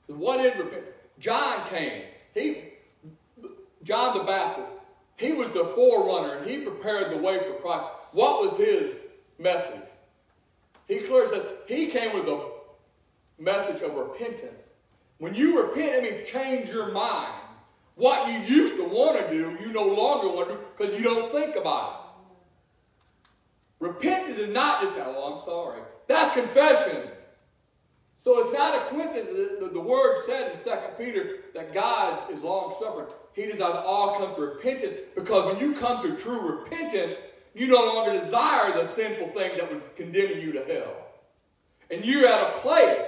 What 0.05 0.45
is 0.45 0.55
repentance? 0.55 0.95
John 1.19 1.67
came. 1.69 2.03
He, 2.33 2.63
John 3.83 4.17
the 4.17 4.23
Baptist, 4.23 4.69
he 5.17 5.33
was 5.33 5.47
the 5.49 5.73
forerunner 5.75 6.37
and 6.37 6.49
he 6.49 6.59
prepared 6.59 7.11
the 7.11 7.17
way 7.17 7.39
for 7.39 7.53
Christ. 7.55 7.85
What 8.13 8.41
was 8.41 8.57
his 8.57 8.95
message? 9.39 9.81
He 10.87 10.99
clearly 10.99 11.29
says 11.29 11.45
he 11.67 11.87
came 11.87 12.13
with 12.13 12.27
a 12.29 12.51
message 13.39 13.81
of 13.81 13.95
repentance. 13.95 14.66
When 15.19 15.33
you 15.33 15.63
repent, 15.63 16.05
it 16.05 16.11
means 16.11 16.29
change 16.29 16.69
your 16.69 16.91
mind. 16.91 17.33
What 17.95 18.31
you 18.31 18.39
used 18.39 18.77
to 18.77 18.83
want 18.83 19.19
to 19.19 19.29
do, 19.29 19.57
you 19.59 19.73
no 19.73 19.85
longer 19.85 20.29
want 20.29 20.49
to 20.49 20.55
do 20.55 20.61
because 20.77 20.97
you 20.97 21.03
don't 21.03 21.31
think 21.31 21.55
about 21.55 21.91
it. 23.79 23.85
Repentance 23.85 24.37
is 24.37 24.49
not 24.49 24.81
just, 24.81 24.95
that, 24.95 25.07
oh, 25.07 25.37
I'm 25.39 25.45
sorry. 25.45 25.81
That's 26.07 26.35
confession. 26.35 27.09
So 28.23 28.39
it's 28.41 28.57
not 28.57 28.75
a 28.75 28.79
coincidence 28.89 29.59
that 29.59 29.73
the 29.73 29.79
word 29.79 30.23
said 30.25 30.51
in 30.51 30.63
2 30.63 30.71
Peter 30.97 31.37
that 31.53 31.73
God 31.73 32.31
is 32.31 32.41
long 32.43 32.75
suffering. 32.79 33.07
He 33.33 33.45
desires 33.45 33.83
all 33.85 34.19
come 34.19 34.35
to 34.35 34.41
repentance 34.41 34.95
because 35.15 35.45
when 35.45 35.59
you 35.59 35.75
come 35.75 36.03
to 36.03 36.15
true 36.17 36.59
repentance, 36.59 37.17
you 37.55 37.67
no 37.67 37.83
longer 37.85 38.19
desire 38.19 38.73
the 38.73 38.93
sinful 38.95 39.29
things 39.29 39.59
that 39.59 39.71
would 39.71 39.95
condemn 39.95 40.39
you 40.39 40.51
to 40.51 40.63
hell. 40.65 40.93
And 41.89 42.03
you're 42.03 42.27
at 42.27 42.41
a 42.41 42.59
place 42.59 42.99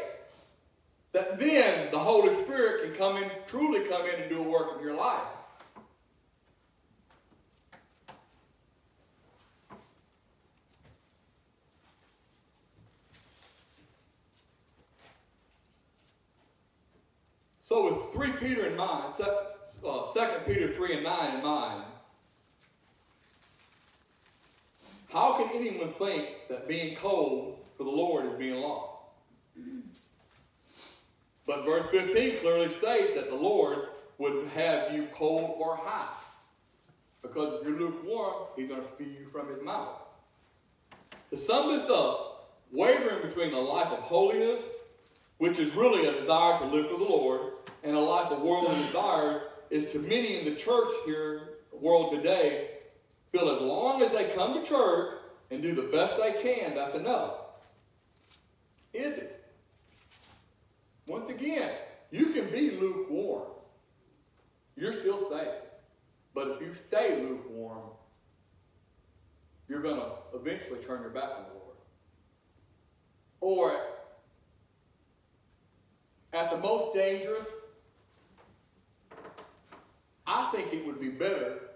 that 1.11 1.39
then 1.39 1.89
the 1.91 1.99
Holy 1.99 2.43
Spirit 2.43 2.83
can 2.83 2.93
come 2.93 3.17
in, 3.17 3.29
truly 3.47 3.87
come 3.87 4.05
in 4.07 4.21
and 4.21 4.29
do 4.29 4.43
a 4.43 4.47
work 4.47 4.77
in 4.77 4.83
your 4.83 4.95
life. 4.95 5.23
So 17.67 17.85
with 17.85 18.13
3 18.13 18.31
Peter 18.39 18.65
in 18.65 18.75
mind, 18.75 19.13
uh, 19.21 20.11
2 20.13 20.25
Peter 20.47 20.73
3 20.73 20.95
and 20.95 21.03
9 21.03 21.35
in 21.35 21.43
mind, 21.43 21.83
how 25.09 25.37
can 25.37 25.49
anyone 25.55 25.93
think 25.93 26.29
that 26.49 26.67
being 26.67 26.95
cold 26.95 27.59
for 27.77 27.83
the 27.83 27.89
Lord 27.89 28.25
is 28.25 28.39
being 28.39 28.55
lost? 28.55 29.03
But 31.59 31.65
verse 31.65 31.91
15 31.91 32.39
clearly 32.39 32.69
states 32.77 33.15
that 33.15 33.29
the 33.29 33.35
Lord 33.35 33.89
would 34.17 34.47
have 34.49 34.93
you 34.93 35.07
cold 35.13 35.55
or 35.59 35.75
hot. 35.75 36.23
Because 37.21 37.59
if 37.59 37.67
you're 37.67 37.77
lukewarm, 37.77 38.47
he's 38.55 38.69
going 38.69 38.81
to 38.81 38.87
spew 38.93 39.07
you 39.07 39.27
from 39.29 39.49
his 39.49 39.61
mouth. 39.61 39.99
To 41.31 41.37
sum 41.37 41.75
this 41.75 41.89
up, 41.89 42.53
wavering 42.71 43.27
between 43.27 43.53
a 43.53 43.59
life 43.59 43.91
of 43.91 43.99
holiness, 43.99 44.61
which 45.37 45.59
is 45.59 45.73
really 45.75 46.07
a 46.07 46.21
desire 46.21 46.59
to 46.59 46.65
live 46.65 46.89
for 46.89 46.97
the 46.97 47.03
Lord, 47.03 47.41
and 47.83 47.95
a 47.95 47.99
life 47.99 48.31
of 48.31 48.41
worldly 48.41 48.81
desires, 48.85 49.41
is 49.69 49.91
to 49.91 49.99
many 49.99 50.39
in 50.39 50.45
the 50.45 50.55
church 50.55 50.93
here, 51.05 51.41
the 51.71 51.77
world 51.77 52.13
today, 52.13 52.69
feel 53.33 53.49
as 53.49 53.61
long 53.61 54.01
as 54.01 54.11
they 54.11 54.29
come 54.33 54.53
to 54.53 54.65
church 54.65 55.15
and 55.51 55.61
do 55.61 55.73
the 55.73 55.83
best 55.83 56.17
they 56.17 56.41
can, 56.41 56.73
that's 56.73 56.95
enough. 56.95 57.33
Is 58.93 59.17
it? 59.17 59.38
Once 61.09 61.27
again, 61.31 61.71
you 62.11 62.27
can 62.27 62.51
be 62.51 62.69
lukewarm. 62.79 63.47
You're 64.77 64.93
still 64.93 65.27
safe. 65.31 65.47
But 66.35 66.49
if 66.49 66.61
you 66.61 66.71
stay 66.87 67.23
lukewarm, 67.23 67.89
you're 69.67 69.81
going 69.81 69.99
to 69.99 70.11
eventually 70.35 70.79
turn 70.81 71.01
your 71.01 71.09
back 71.09 71.31
on 71.31 71.45
the 71.49 71.55
Lord. 71.55 71.77
Or, 73.41 73.81
at 76.31 76.51
the 76.51 76.57
most 76.57 76.93
dangerous, 76.93 77.47
I 80.27 80.51
think 80.53 80.71
it 80.73 80.85
would 80.85 81.01
be 81.01 81.09
better. 81.09 81.71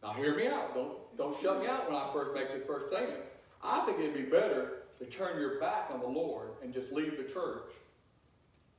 Now, 0.00 0.12
hear 0.12 0.36
me 0.36 0.46
out. 0.46 0.76
Don't, 0.76 0.92
don't 1.18 1.42
shut 1.42 1.60
me 1.60 1.66
out 1.66 1.90
when 1.90 2.00
I 2.00 2.08
first 2.12 2.32
make 2.34 2.52
this 2.52 2.64
first 2.68 2.94
statement. 2.94 3.22
I 3.64 3.80
think 3.80 3.98
it'd 3.98 4.14
be 4.14 4.30
better 4.30 4.84
to 5.00 5.04
turn 5.06 5.40
your 5.40 5.58
back 5.58 5.90
on 5.92 5.98
the 5.98 6.06
Lord 6.06 6.50
and 6.62 6.72
just 6.72 6.92
leave 6.92 7.16
the 7.16 7.24
church 7.24 7.72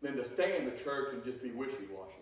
than 0.02 0.16
to 0.16 0.26
stay 0.34 0.58
in 0.58 0.66
the 0.66 0.72
church 0.84 1.14
and 1.14 1.24
just 1.24 1.42
be 1.42 1.52
wishy-washy. 1.52 2.14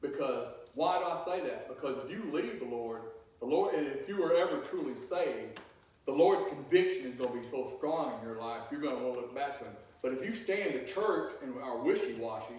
Because, 0.00 0.48
why 0.74 0.98
do 0.98 1.04
I 1.04 1.22
say 1.26 1.46
that? 1.46 1.68
Because 1.68 2.04
if 2.04 2.10
you 2.10 2.30
leave 2.32 2.60
the 2.60 2.66
Lord, 2.66 3.02
the 3.40 3.46
Lord, 3.46 3.74
and 3.74 3.86
if 3.86 4.08
you 4.08 4.22
are 4.24 4.34
ever 4.34 4.58
truly 4.58 4.94
saved, 5.08 5.60
the 6.06 6.12
Lord's 6.12 6.48
conviction 6.48 7.06
is 7.06 7.14
going 7.16 7.32
to 7.32 7.40
be 7.40 7.48
so 7.50 7.72
strong 7.76 8.18
in 8.18 8.26
your 8.26 8.38
life, 8.38 8.62
you're 8.70 8.80
going 8.80 8.96
to 8.96 9.02
want 9.02 9.14
to 9.14 9.20
look 9.20 9.34
back 9.34 9.58
to 9.58 9.64
Him. 9.64 9.72
But 10.02 10.12
if 10.12 10.24
you 10.24 10.34
stay 10.34 10.66
in 10.66 10.72
the 10.72 10.92
church 10.92 11.32
and 11.42 11.54
are 11.62 11.82
wishy-washy, 11.82 12.54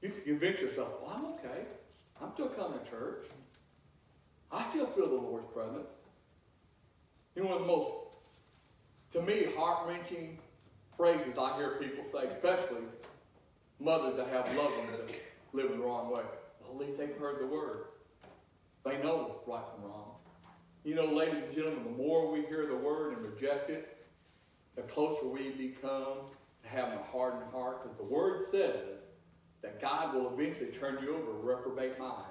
you 0.00 0.10
can 0.10 0.20
convince 0.22 0.60
yourself, 0.60 0.88
well, 1.02 1.12
I'm 1.16 1.26
okay. 1.34 1.64
I'm 2.22 2.32
still 2.34 2.48
coming 2.48 2.78
to 2.78 2.90
church. 2.90 3.26
I 4.52 4.68
still 4.70 4.86
feel 4.86 5.06
the 5.08 5.14
Lord's 5.14 5.52
presence. 5.52 5.88
You 7.34 7.42
know, 7.42 7.48
one 7.48 7.60
of 7.60 7.62
the 7.62 7.66
most, 7.66 7.90
to 9.12 9.22
me, 9.22 9.48
heart-wrenching 9.56 10.38
phrases 10.96 11.36
I 11.38 11.56
hear 11.56 11.76
people 11.80 12.04
say, 12.12 12.28
especially 12.28 12.84
mothers 13.84 14.16
that 14.16 14.28
have 14.28 14.46
loved 14.56 14.76
ones 14.78 14.90
that 14.92 15.14
live 15.52 15.70
in 15.70 15.78
the 15.78 15.84
wrong 15.84 16.10
way. 16.10 16.22
Well, 16.60 16.72
at 16.72 16.76
least 16.76 16.98
they've 16.98 17.16
heard 17.16 17.40
the 17.40 17.46
word. 17.46 17.84
They 18.84 18.98
know 19.02 19.42
right 19.46 19.62
from 19.74 19.84
wrong. 19.90 20.10
You 20.84 20.94
know, 20.94 21.06
ladies 21.06 21.42
and 21.46 21.54
gentlemen, 21.54 21.84
the 21.84 22.02
more 22.02 22.30
we 22.30 22.42
hear 22.46 22.66
the 22.66 22.76
word 22.76 23.16
and 23.16 23.26
reject 23.26 23.70
it, 23.70 23.96
the 24.76 24.82
closer 24.82 25.26
we 25.26 25.50
become 25.50 26.18
to 26.62 26.68
having 26.68 26.98
a 26.98 27.02
hardened 27.02 27.50
heart. 27.52 27.82
Because 27.82 27.96
the 27.96 28.04
word 28.04 28.46
says 28.50 28.98
that 29.62 29.80
God 29.80 30.14
will 30.14 30.38
eventually 30.38 30.70
turn 30.72 30.98
you 31.02 31.16
over 31.16 31.30
a 31.30 31.56
reprobate 31.56 31.98
mind. 31.98 32.26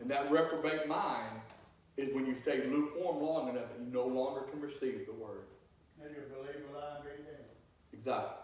And 0.00 0.10
that 0.10 0.30
reprobate 0.30 0.86
mind 0.86 1.32
is 1.96 2.14
when 2.14 2.26
you 2.26 2.34
stay 2.42 2.66
lukewarm 2.66 3.22
long 3.22 3.48
enough 3.50 3.68
and 3.78 3.86
you 3.86 3.92
no 3.92 4.06
longer 4.06 4.42
can 4.42 4.60
receive 4.60 5.06
the 5.06 5.12
word. 5.12 5.44
And 6.02 6.10
you 6.14 6.22
believe 6.34 6.62
what 6.72 7.04
reading. 7.04 7.24
Exactly. 7.92 8.43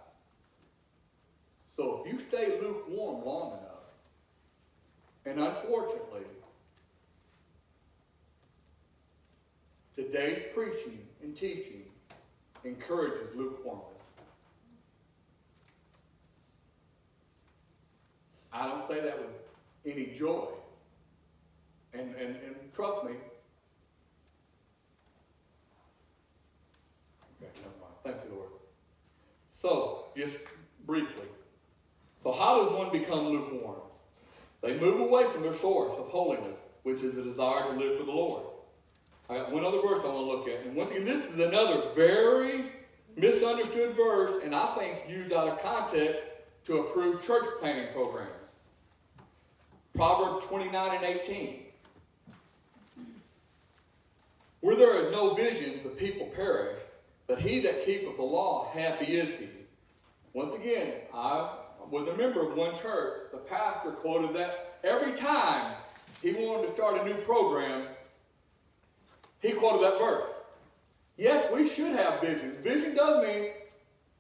So 1.81 2.05
if 2.05 2.13
you 2.13 2.21
stay 2.29 2.61
lukewarm 2.61 3.25
long 3.25 3.53
enough, 3.53 3.89
and 5.25 5.41
unfortunately, 5.41 6.27
today's 9.97 10.43
preaching 10.55 10.99
and 11.23 11.35
teaching 11.35 11.85
encourages 12.67 13.35
lukewarmness. 13.35 13.87
I 18.53 18.69
don't 18.69 18.87
say 18.87 19.01
that 19.01 19.19
with 19.19 19.31
any 19.87 20.15
joy. 20.19 20.49
And, 21.95 22.15
and, 22.17 22.37
and 22.45 22.57
trust 22.75 23.07
me. 23.07 23.13
Thank 28.05 28.17
you, 28.29 28.37
Lord. 28.37 28.51
So, 29.55 30.05
just 30.15 30.37
briefly, 30.85 31.25
so 32.23 32.33
how 32.33 32.63
does 32.63 32.73
one 32.73 32.93
become 32.93 33.29
lukewarm? 33.29 33.81
They 34.63 34.79
move 34.79 35.01
away 35.01 35.25
from 35.33 35.43
their 35.43 35.57
source 35.57 35.97
of 35.99 36.09
holiness, 36.09 36.59
which 36.83 37.03
is 37.03 37.15
the 37.15 37.23
desire 37.23 37.73
to 37.73 37.79
live 37.79 37.99
for 37.99 38.05
the 38.05 38.13
Lord. 38.13 38.45
I 39.29 39.37
got 39.37 39.53
one 39.53 39.65
other 39.65 39.81
verse 39.81 40.01
I 40.05 40.09
want 40.09 40.17
to 40.17 40.21
look 40.21 40.49
at. 40.49 40.67
And 40.67 40.77
once 40.77 40.91
again, 40.91 41.05
this 41.05 41.33
is 41.33 41.41
another 41.41 41.91
very, 41.95 42.73
misunderstood 43.17 43.97
verse, 43.97 44.43
and 44.45 44.55
I 44.55 44.75
think 44.77 44.99
used 45.09 45.33
out 45.33 45.49
of 45.49 45.63
context 45.63 46.19
to 46.67 46.79
approve 46.79 47.25
church 47.25 47.47
planning 47.61 47.93
programs. 47.93 48.31
Proverbs 49.95 50.47
29 50.47 50.97
and 50.97 51.05
18. 51.05 51.63
Where 54.61 54.77
there 54.77 55.07
is 55.07 55.13
no 55.13 55.35
vision, 55.35 55.81
the 55.83 55.91
people 55.91 56.27
perish, 56.27 56.79
but 57.27 57.39
he 57.39 57.61
that 57.61 57.87
keepeth 57.87 58.17
the 58.17 58.23
law, 58.23 58.71
happy 58.75 59.07
is 59.07 59.29
he. 59.39 59.49
Once 60.35 60.55
again, 60.55 60.93
I 61.15 61.60
was 61.91 62.09
a 62.09 62.17
member 62.17 62.49
of 62.49 62.57
one 62.57 62.79
church. 62.81 63.31
The 63.33 63.39
pastor 63.39 63.93
quoted 63.93 64.35
that 64.37 64.79
every 64.85 65.13
time 65.13 65.75
he 66.23 66.33
wanted 66.33 66.69
to 66.69 66.75
start 66.75 67.01
a 67.01 67.05
new 67.05 67.17
program, 67.23 67.87
he 69.41 69.53
quoted 69.53 69.85
that 69.85 69.99
verse. 69.99 70.31
Yes, 71.17 71.53
we 71.53 71.69
should 71.69 71.97
have 71.97 72.21
vision. 72.21 72.57
Vision 72.63 72.95
does 72.95 73.27
mean 73.27 73.51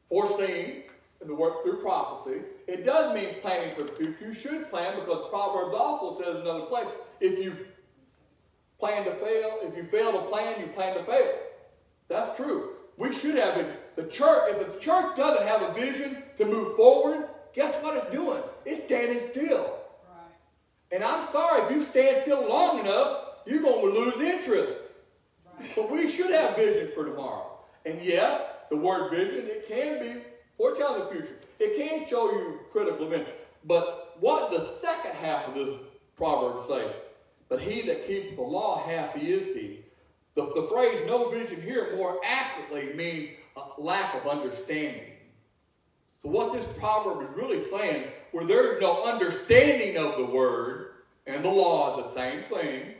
foreseeing 0.08 0.82
and 1.20 1.30
the 1.30 1.34
work 1.34 1.62
through 1.62 1.80
prophecy. 1.80 2.40
It 2.66 2.84
does 2.84 3.14
mean 3.14 3.36
planning 3.42 3.74
for 3.74 3.84
the 3.84 3.92
future. 3.92 4.16
You 4.26 4.34
should 4.34 4.70
plan 4.70 4.98
because 5.00 5.30
Proverbs 5.30 5.74
also 5.76 6.22
says 6.22 6.36
another 6.36 6.66
place, 6.66 6.88
if 7.20 7.38
you 7.38 7.56
plan 8.78 9.04
to 9.04 9.14
fail, 9.16 9.58
if 9.62 9.76
you 9.76 9.84
fail 9.90 10.12
to 10.12 10.28
plan, 10.28 10.60
you 10.60 10.66
plan 10.68 10.96
to 10.96 11.04
fail. 11.04 11.38
That's 12.08 12.36
true. 12.36 12.70
We 12.96 13.14
should 13.14 13.36
have 13.36 13.56
it. 13.56 13.96
The 13.96 14.04
church, 14.04 14.42
if 14.48 14.58
the 14.58 14.78
church 14.78 15.16
doesn't 15.16 15.46
have 15.46 15.62
a 15.62 15.72
vision 15.72 16.22
to 16.38 16.44
move 16.44 16.76
forward, 16.76 17.29
guess 17.54 17.82
what 17.82 17.96
it's 17.96 18.10
doing? 18.12 18.42
It's 18.64 18.84
standing 18.86 19.30
still. 19.30 19.78
Right. 20.08 20.92
And 20.92 21.04
I'm 21.04 21.30
sorry, 21.32 21.62
if 21.64 21.70
you 21.72 21.86
stand 21.86 22.22
still 22.22 22.48
long 22.48 22.80
enough, 22.80 23.24
you're 23.46 23.62
going 23.62 23.80
to 23.80 24.00
lose 24.00 24.14
interest. 24.20 24.72
Right. 25.58 25.72
But 25.76 25.90
we 25.90 26.10
should 26.10 26.30
have 26.30 26.56
vision 26.56 26.90
for 26.94 27.04
tomorrow. 27.04 27.58
And 27.86 28.02
yet, 28.02 28.66
the 28.70 28.76
word 28.76 29.10
vision, 29.10 29.46
it 29.46 29.68
can 29.68 30.00
be 30.00 30.20
foretelling 30.56 31.04
the 31.04 31.10
future. 31.10 31.38
It 31.58 31.76
can 31.76 32.08
show 32.08 32.30
you 32.32 32.60
critical 32.72 33.06
events. 33.06 33.30
But 33.64 34.16
what 34.20 34.50
the 34.50 34.74
second 34.80 35.12
half 35.12 35.48
of 35.48 35.54
this 35.54 35.76
proverb 36.16 36.68
say? 36.68 36.92
But 37.48 37.60
he 37.60 37.82
that 37.82 38.06
keeps 38.06 38.36
the 38.36 38.42
law, 38.42 38.86
happy 38.86 39.30
is 39.30 39.54
he. 39.56 39.80
The, 40.36 40.46
the 40.54 40.68
phrase 40.68 41.02
no 41.06 41.30
vision 41.30 41.60
here 41.60 41.96
more 41.96 42.20
accurately 42.24 42.94
means 42.94 43.30
a 43.56 43.80
lack 43.80 44.14
of 44.14 44.26
understanding. 44.26 45.09
So 46.22 46.30
what 46.30 46.52
this 46.52 46.66
proverb 46.78 47.28
is 47.28 47.36
really 47.36 47.64
saying, 47.70 48.10
where 48.32 48.46
there 48.46 48.76
is 48.76 48.82
no 48.82 49.04
understanding 49.04 49.96
of 49.96 50.16
the 50.18 50.24
word 50.24 50.90
and 51.26 51.44
the 51.44 51.50
law 51.50 51.98
is 51.98 52.06
the 52.06 52.14
same 52.14 52.42
thing. 52.44 52.94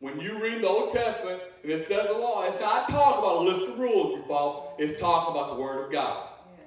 When 0.00 0.18
you 0.20 0.42
read 0.42 0.62
the 0.62 0.68
Old 0.68 0.92
Testament 0.92 1.40
and 1.62 1.70
it 1.70 1.88
says 1.88 2.08
the 2.08 2.18
law, 2.18 2.42
it's 2.42 2.60
not 2.60 2.88
talking 2.88 3.18
about 3.18 3.36
a 3.36 3.40
list 3.40 3.70
of 3.70 3.78
rules 3.78 4.16
you 4.16 4.24
follow. 4.26 4.72
It's 4.78 5.00
talking 5.00 5.34
about 5.34 5.54
the 5.54 5.62
word 5.62 5.86
of 5.86 5.92
God. 5.92 6.28
Yes. 6.58 6.66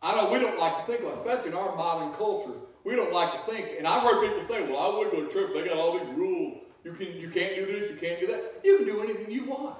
I 0.00 0.14
know 0.14 0.30
we 0.30 0.38
don't 0.38 0.58
like 0.58 0.76
to 0.78 0.82
think 0.90 1.02
about, 1.02 1.18
especially 1.18 1.50
in 1.50 1.56
our 1.56 1.76
modern 1.76 2.14
culture, 2.14 2.54
we 2.84 2.96
don't 2.96 3.12
like 3.12 3.32
to 3.32 3.52
think. 3.52 3.76
And 3.76 3.86
I've 3.86 4.02
heard 4.02 4.26
people 4.26 4.48
say, 4.48 4.62
"Well, 4.62 4.78
I 4.78 4.96
would 4.96 5.10
go 5.10 5.26
to 5.26 5.32
church. 5.32 5.50
but 5.52 5.64
They 5.64 5.68
got 5.68 5.76
all 5.76 5.98
these 5.98 6.08
rules. 6.16 6.62
You 6.84 6.92
can, 6.92 7.08
you 7.20 7.28
can't 7.28 7.54
do 7.56 7.66
this. 7.66 7.90
You 7.90 7.96
can't 7.96 8.20
do 8.20 8.26
that. 8.28 8.60
You 8.64 8.78
can 8.78 8.86
do 8.86 9.02
anything 9.02 9.30
you 9.30 9.44
want 9.44 9.76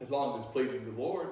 as 0.00 0.10
long 0.10 0.40
as 0.40 0.44
it's 0.44 0.52
pleasing 0.52 0.84
to 0.84 0.90
the 0.90 1.00
Lord." 1.00 1.28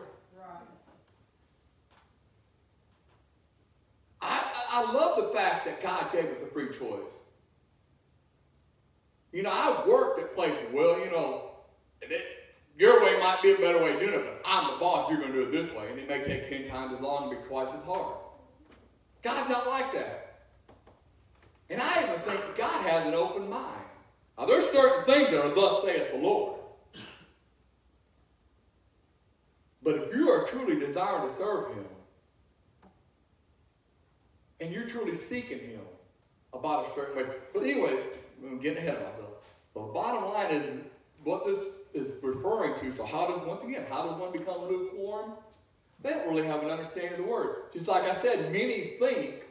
Right. 4.22 4.62
I, 4.76 4.82
I 4.82 4.86
I 4.86 4.92
love 4.92 5.16
the 5.16 5.38
fact 5.38 5.64
that 5.64 5.82
God 5.82 6.12
gave 6.12 6.24
us 6.24 6.36
a 6.42 6.46
free 6.52 6.68
choice. 6.68 7.00
You 9.32 9.42
know, 9.42 9.50
I've 9.50 9.86
worked 9.86 10.20
at 10.20 10.34
places, 10.34 10.58
well, 10.72 10.98
you 10.98 11.10
know, 11.10 11.50
it, 12.02 12.26
your 12.78 13.02
way 13.02 13.18
might 13.20 13.42
be 13.42 13.52
a 13.52 13.56
better 13.56 13.82
way 13.82 13.94
of 13.94 14.00
doing 14.00 14.14
it, 14.14 14.24
but 14.24 14.42
I'm 14.44 14.72
the 14.72 14.76
boss, 14.78 15.10
you're 15.10 15.18
going 15.18 15.32
to 15.32 15.38
do 15.38 15.48
it 15.48 15.52
this 15.52 15.74
way. 15.74 15.90
And 15.90 15.98
it 15.98 16.08
may 16.08 16.22
take 16.24 16.50
10 16.50 16.68
times 16.70 16.94
as 16.94 17.00
long 17.00 17.32
and 17.32 17.42
be 17.42 17.48
twice 17.48 17.68
as 17.68 17.84
hard. 17.84 18.16
God's 19.22 19.50
not 19.50 19.66
like 19.66 19.92
that. 19.94 20.44
And 21.68 21.80
I 21.80 22.02
even 22.02 22.20
think 22.20 22.40
God 22.56 22.86
has 22.86 23.06
an 23.06 23.14
open 23.14 23.48
mind. 23.48 23.82
Now, 24.38 24.46
there's 24.46 24.66
certain 24.70 25.04
things 25.04 25.30
that 25.30 25.44
are 25.44 25.54
thus 25.54 25.84
saith 25.84 26.12
the 26.12 26.18
Lord. 26.18 26.60
But 29.82 29.96
if 29.96 30.14
you 30.14 30.30
are 30.30 30.46
truly 30.46 30.78
desiring 30.78 31.28
to 31.28 31.38
serve 31.38 31.74
Him, 31.74 31.84
and 34.60 34.72
you're 34.72 34.86
truly 34.86 35.14
seeking 35.14 35.58
Him 35.58 35.80
about 36.52 36.88
a 36.88 36.94
certain 36.94 37.16
way. 37.16 37.34
But 37.52 37.62
anyway, 37.62 37.98
I'm 38.42 38.60
getting 38.60 38.78
ahead 38.78 38.96
of 38.96 39.02
myself. 39.02 39.34
The 39.74 39.80
bottom 39.80 40.24
line 40.30 40.50
is 40.50 40.80
what 41.24 41.44
this 41.44 41.58
is 41.94 42.12
referring 42.22 42.78
to. 42.80 42.96
So 42.96 43.04
how 43.04 43.26
does 43.26 43.46
once 43.46 43.62
again, 43.64 43.84
how 43.88 44.06
does 44.06 44.18
one 44.20 44.32
become 44.32 44.62
lukewarm? 44.68 45.32
They 46.02 46.10
don't 46.10 46.28
really 46.28 46.46
have 46.46 46.62
an 46.62 46.70
understanding 46.70 47.12
of 47.12 47.18
the 47.18 47.24
word. 47.24 47.72
Just 47.72 47.88
like 47.88 48.04
I 48.04 48.20
said, 48.22 48.52
many 48.52 48.96
think 48.98 49.44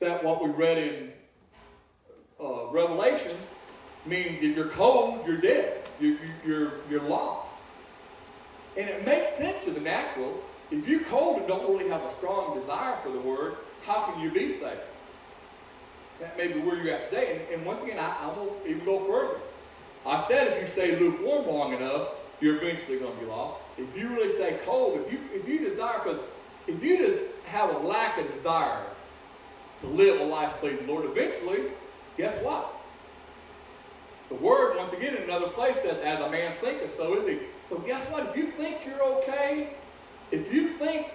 that 0.00 0.22
what 0.22 0.42
we 0.42 0.50
read 0.50 0.78
in 0.78 1.12
uh, 2.40 2.68
Revelation 2.70 3.36
means 4.06 4.42
if 4.42 4.56
you're 4.56 4.68
cold, 4.68 5.26
you're 5.26 5.40
dead. 5.40 5.84
You, 6.00 6.10
you, 6.10 6.18
you're 6.46 6.72
you're 6.88 7.08
lost. 7.08 7.48
And 8.76 8.88
it 8.88 9.04
makes 9.04 9.36
sense 9.36 9.56
to 9.64 9.72
the 9.72 9.80
natural. 9.80 10.40
If 10.70 10.86
you're 10.86 11.02
cold 11.04 11.38
and 11.38 11.48
don't 11.48 11.68
really 11.68 11.88
have 11.88 12.02
a 12.02 12.14
strong 12.18 12.60
desire 12.60 12.96
for 13.02 13.10
the 13.10 13.18
word, 13.18 13.56
how 13.88 14.02
can 14.02 14.20
you 14.22 14.30
be 14.30 14.52
saved? 14.60 14.80
That 16.20 16.36
may 16.36 16.48
be 16.48 16.60
where 16.60 16.76
you're 16.76 16.94
at 16.94 17.10
today. 17.10 17.40
And, 17.40 17.54
and 17.54 17.66
once 17.66 17.82
again, 17.82 17.98
I, 17.98 18.14
I 18.22 18.26
will 18.26 18.56
even 18.66 18.84
go 18.84 19.00
further. 19.00 19.40
I 20.06 20.24
said 20.28 20.48
if 20.48 20.60
you 20.62 20.66
stay 20.68 20.98
lukewarm 20.98 21.46
long 21.46 21.72
enough, 21.72 22.08
you're 22.40 22.56
eventually 22.56 22.98
going 22.98 23.14
to 23.14 23.20
be 23.20 23.26
lost. 23.26 23.60
If 23.78 23.96
you 23.98 24.08
really 24.08 24.34
stay 24.34 24.58
cold, 24.64 25.00
if 25.00 25.12
you 25.12 25.18
if 25.32 25.48
you 25.48 25.58
desire, 25.58 25.98
because 25.98 26.20
if 26.66 26.84
you 26.84 26.98
just 26.98 27.18
have 27.46 27.74
a 27.74 27.78
lack 27.78 28.18
of 28.18 28.32
desire 28.34 28.84
to 29.80 29.86
live 29.86 30.20
a 30.20 30.24
life 30.24 30.52
pleasing 30.60 30.86
Lord, 30.86 31.04
eventually, 31.04 31.70
guess 32.16 32.36
what? 32.44 32.72
The 34.28 34.34
word, 34.34 34.76
once 34.76 34.92
again, 34.92 35.16
in 35.16 35.22
another 35.22 35.48
place 35.48 35.76
says, 35.76 35.98
as 36.04 36.20
a 36.20 36.30
man 36.30 36.54
thinketh, 36.60 36.94
so 36.96 37.14
is 37.14 37.28
he. 37.28 37.38
So 37.70 37.78
guess 37.78 38.02
what? 38.10 38.28
If 38.28 38.36
you 38.36 38.46
think 38.48 38.84
you're 38.84 39.02
okay, 39.02 39.70
if 40.30 40.52
you 40.52 40.68
think 40.68 41.06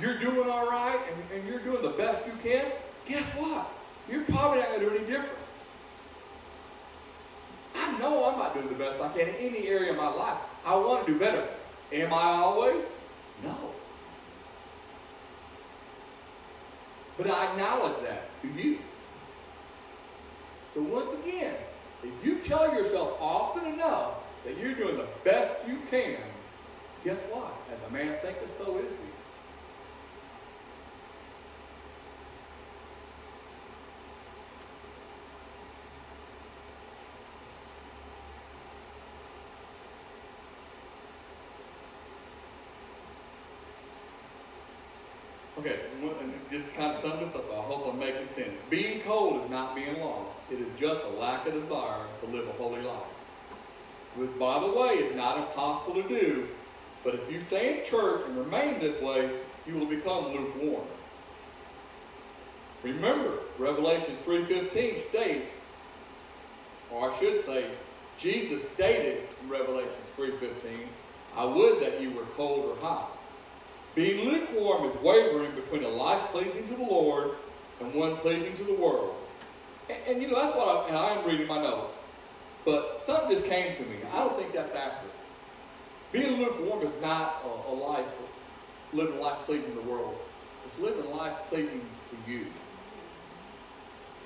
you're 0.00 0.18
doing 0.18 0.50
all 0.50 0.68
right 0.68 0.98
and, 1.10 1.38
and 1.40 1.48
you're 1.48 1.60
doing 1.60 1.82
the 1.82 1.90
best 1.96 2.26
you 2.26 2.32
can, 2.42 2.66
guess 3.06 3.24
what? 3.36 3.68
You're 4.10 4.24
probably 4.24 4.58
not 4.60 4.68
going 4.68 4.80
to 4.80 4.86
do 4.90 4.96
any 4.96 5.06
different. 5.06 5.38
I 7.76 7.98
know 7.98 8.30
I'm 8.30 8.38
not 8.38 8.54
doing 8.54 8.68
the 8.68 8.74
best 8.74 9.00
I 9.00 9.08
can 9.08 9.28
in 9.28 9.34
any 9.36 9.68
area 9.68 9.90
of 9.90 9.96
my 9.96 10.08
life. 10.08 10.38
I 10.64 10.74
want 10.76 11.06
to 11.06 11.12
do 11.12 11.18
better. 11.18 11.46
Am 11.92 12.12
I 12.12 12.22
always? 12.22 12.82
No. 13.42 13.56
But 17.16 17.30
I 17.30 17.52
acknowledge 17.52 18.02
that. 18.02 18.22
Do 18.42 18.48
you? 18.48 18.78
So 20.74 20.82
once 20.82 21.12
again, 21.22 21.54
if 22.02 22.26
you 22.26 22.36
tell 22.40 22.74
yourself 22.74 23.16
often 23.20 23.72
enough 23.72 24.14
that 24.44 24.58
you're 24.58 24.74
doing 24.74 24.96
the 24.96 25.06
best 25.24 25.66
you 25.68 25.78
can, 25.90 26.16
guess 27.04 27.18
what? 27.30 27.52
As 27.72 27.78
a 27.88 27.92
man 27.92 28.16
thinketh, 28.20 28.50
so 28.58 28.78
is 28.78 28.90
he. 28.90 28.96
Okay, 45.58 45.78
and 45.92 46.02
what- 46.02 46.20
and 46.20 46.34
just 46.50 46.66
to 46.66 46.72
kind 46.72 46.94
of 46.94 47.00
sum 47.00 47.20
this 47.20 47.34
up, 47.34 47.50
I 47.50 47.62
hope 47.62 47.86
I'm 47.86 47.98
making 47.98 48.28
sense. 48.34 48.54
Being 48.68 49.02
cold 49.02 49.43
is 49.43 49.43
not 49.54 49.76
being 49.76 50.00
lost. 50.00 50.32
It 50.50 50.58
is 50.60 50.66
just 50.78 51.00
a 51.04 51.20
lack 51.20 51.46
of 51.46 51.54
desire 51.54 52.06
to 52.20 52.26
live 52.26 52.48
a 52.48 52.52
holy 52.52 52.82
life. 52.82 53.14
Which, 54.16 54.36
by 54.38 54.58
the 54.58 54.66
way, 54.66 54.94
is 54.94 55.16
not 55.16 55.38
impossible 55.38 56.02
to 56.02 56.08
do, 56.08 56.48
but 57.04 57.14
if 57.14 57.32
you 57.32 57.40
stay 57.42 57.78
in 57.78 57.86
church 57.86 58.22
and 58.26 58.36
remain 58.36 58.80
this 58.80 59.00
way, 59.00 59.30
you 59.66 59.74
will 59.74 59.86
become 59.86 60.32
lukewarm. 60.32 60.88
Remember, 62.82 63.38
Revelation 63.58 64.16
3.15 64.26 65.08
states, 65.08 65.46
or 66.90 67.12
I 67.12 67.18
should 67.20 67.44
say, 67.44 67.66
Jesus 68.18 68.60
stated 68.74 69.22
in 69.40 69.48
Revelation 69.48 69.92
3.15, 70.18 70.86
I 71.36 71.44
would 71.44 71.80
that 71.80 72.00
you 72.00 72.10
were 72.10 72.24
cold 72.36 72.76
or 72.76 72.80
hot. 72.86 73.16
Being 73.94 74.28
lukewarm 74.28 74.90
is 74.90 75.02
wavering 75.02 75.52
between 75.52 75.84
a 75.84 75.88
life 75.88 76.22
pleasing 76.32 76.66
to 76.68 76.74
the 76.74 76.82
Lord 76.82 77.30
and 77.80 77.94
one 77.94 78.16
pleasing 78.16 78.56
to 78.56 78.64
the 78.64 78.74
world. 78.74 79.23
And, 79.88 79.98
and 80.08 80.22
you 80.22 80.28
know, 80.30 80.40
that's 80.40 80.56
what 80.56 80.68
I, 80.68 80.88
and 80.88 80.96
I 80.96 81.14
am 81.14 81.26
reading 81.26 81.46
my 81.46 81.60
notes. 81.60 81.94
But 82.64 83.02
something 83.04 83.30
just 83.30 83.46
came 83.46 83.76
to 83.76 83.82
me. 83.82 83.96
I 84.12 84.18
don't 84.20 84.36
think 84.38 84.52
that's 84.52 84.74
accurate. 84.74 85.14
Being 86.12 86.38
lukewarm 86.38 86.86
is 86.86 87.02
not 87.02 87.42
a, 87.44 87.70
a 87.70 87.74
life, 87.74 88.06
living 88.92 89.20
life 89.20 89.38
pleasing 89.44 89.74
the 89.74 89.82
world. 89.82 90.16
It's 90.64 90.78
living 90.78 91.10
life 91.14 91.36
pleasing 91.48 91.82
to 92.10 92.32
you. 92.32 92.46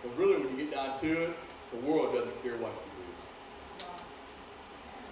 But 0.03 0.17
really, 0.17 0.45
when 0.45 0.57
you 0.57 0.65
get 0.65 0.75
down 0.75 1.01
to 1.01 1.23
it, 1.25 1.37
the 1.73 1.91
world 1.91 2.15
doesn't 2.15 2.43
care 2.43 2.57
what 2.57 2.73
you 2.73 3.03
do. 3.83 3.85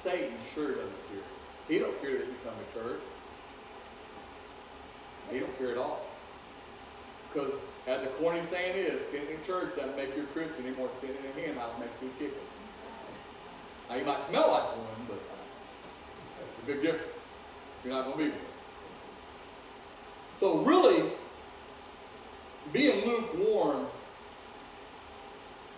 Satan 0.05 0.35
sure 0.55 0.69
doesn't 0.69 1.09
care. 1.11 1.25
He 1.69 1.79
don't 1.79 2.01
care 2.01 2.13
that 2.13 2.27
you 2.27 2.35
come 2.45 2.55
to 2.55 2.81
church. 2.81 3.01
He 5.33 5.41
don't 5.41 5.59
care 5.59 5.73
at 5.73 5.79
all. 5.79 6.07
Because 7.33 7.53
as 7.87 8.01
the 8.01 8.09
corny 8.19 8.41
saying 8.51 8.77
is, 8.77 9.01
sitting 9.11 9.29
in 9.29 9.45
church 9.47 9.77
doesn't 9.77 9.97
make 9.97 10.17
you 10.17 10.23
a 10.23 10.27
Christian 10.27 10.67
anymore. 10.67 10.91
Sitting 11.01 11.17
in 11.17 11.45
hen 11.45 11.55
house 11.57 11.71
makes 11.79 11.93
you 12.03 12.09
a 12.09 12.19
chicken. 12.19 12.43
Now 13.89 13.97
you 13.97 14.05
might 14.05 14.29
smell 14.29 14.51
like 14.51 14.77
one, 14.77 15.07
but 15.09 15.21
that's 16.39 16.63
a 16.63 16.67
big 16.67 16.83
difference. 16.83 17.13
You're 17.85 17.95
not 17.95 18.05
going 18.07 18.19
to 18.19 18.25
be 18.25 18.31
one. 18.31 18.41
So 20.41 20.59
really, 20.59 21.13
being 22.73 23.07
lukewarm 23.07 23.87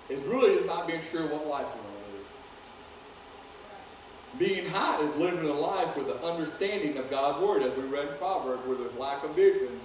is 0.09 0.21
really 0.25 0.65
not 0.67 0.87
being 0.87 1.03
sure 1.13 1.27
what 1.29 1.47
life 1.47 1.67
you're 1.75 1.83
going 1.83 1.95
to 1.95 2.13
live. 2.17 2.27
Being 4.39 4.71
hot 4.71 5.03
is 5.03 5.15
living 5.17 5.49
a 5.49 5.53
life 5.53 5.95
with 5.97 6.09
an 6.09 6.19
understanding 6.25 6.97
of 6.97 7.11
God's 7.11 7.45
word, 7.45 7.63
as 7.63 7.77
we 7.77 7.83
read 7.83 8.09
in 8.09 8.15
Proverbs, 8.15 8.67
where 8.67 8.79
there's 8.79 8.95
lack 8.95 9.23
of 9.25 9.35
vision, 9.35 9.79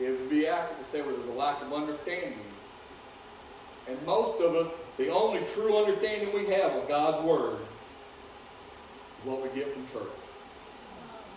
it 0.00 0.10
would 0.10 0.30
be 0.30 0.46
accurate 0.46 0.84
to 0.84 0.90
say 0.90 1.02
where 1.02 1.14
there's 1.14 1.28
a 1.28 1.32
lack 1.32 1.62
of 1.62 1.72
understanding. 1.72 2.38
And 3.88 4.06
most 4.06 4.40
of 4.40 4.54
us, 4.54 4.72
the 4.96 5.10
only 5.10 5.42
true 5.54 5.76
understanding 5.76 6.32
we 6.34 6.46
have 6.52 6.72
of 6.72 6.88
God's 6.88 7.24
word 7.26 7.58
is 9.20 9.26
what 9.26 9.42
we 9.42 9.48
get 9.50 9.72
from 9.72 9.86
church, 9.92 10.12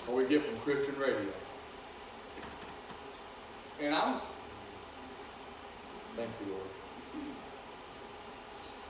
or 0.09 0.15
we 0.15 0.25
get 0.25 0.45
from 0.45 0.57
Christian 0.59 0.97
radio. 0.99 1.31
And 3.81 3.93
I'm, 3.93 4.19
thank 6.15 6.29
you, 6.45 6.53
Lord. 6.53 6.63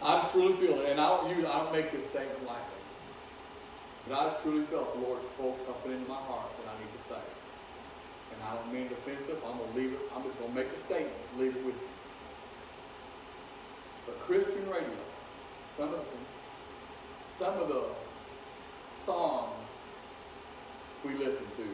I 0.02 0.30
truly 0.32 0.54
feel 0.58 0.80
it, 0.82 0.92
and 0.92 1.02
I 1.02 1.08
don't 1.10 1.36
use, 1.36 1.46
I 1.46 1.60
don't 1.60 1.74
make 1.74 1.92
this 1.92 2.08
statement 2.10 2.46
lightly. 2.46 2.64
But 4.08 4.20
I 4.20 4.30
just 4.30 4.44
truly 4.44 4.64
felt 4.66 4.94
the 4.94 5.08
Lord 5.08 5.20
spoke 5.36 5.58
something 5.66 5.92
into 5.92 6.08
my 6.08 6.16
heart 6.16 6.50
that 6.64 6.72
I 6.72 6.80
need 6.80 6.92
to 6.94 7.14
say. 7.14 7.47
And 8.38 8.46
I 8.46 8.54
don't 8.54 8.72
mean 8.72 8.86
it 8.86 8.94
offensive, 8.94 9.42
I'm 9.44 9.58
gonna 9.58 9.74
leave 9.74 9.94
it, 9.94 10.00
I'm 10.14 10.24
just 10.24 10.38
gonna 10.38 10.54
make 10.54 10.68
a 10.68 10.86
statement, 10.86 11.38
leave 11.40 11.56
it 11.56 11.66
with 11.66 11.76
you. 11.76 11.90
But 14.06 14.20
Christian 14.20 14.70
radio, 14.70 14.94
some 15.76 15.90
of 15.90 16.06
them, 16.06 16.26
some 17.40 17.58
of 17.58 17.68
the 17.68 17.96
songs 19.06 19.68
we 21.04 21.16
listen 21.16 21.50
to, 21.58 21.66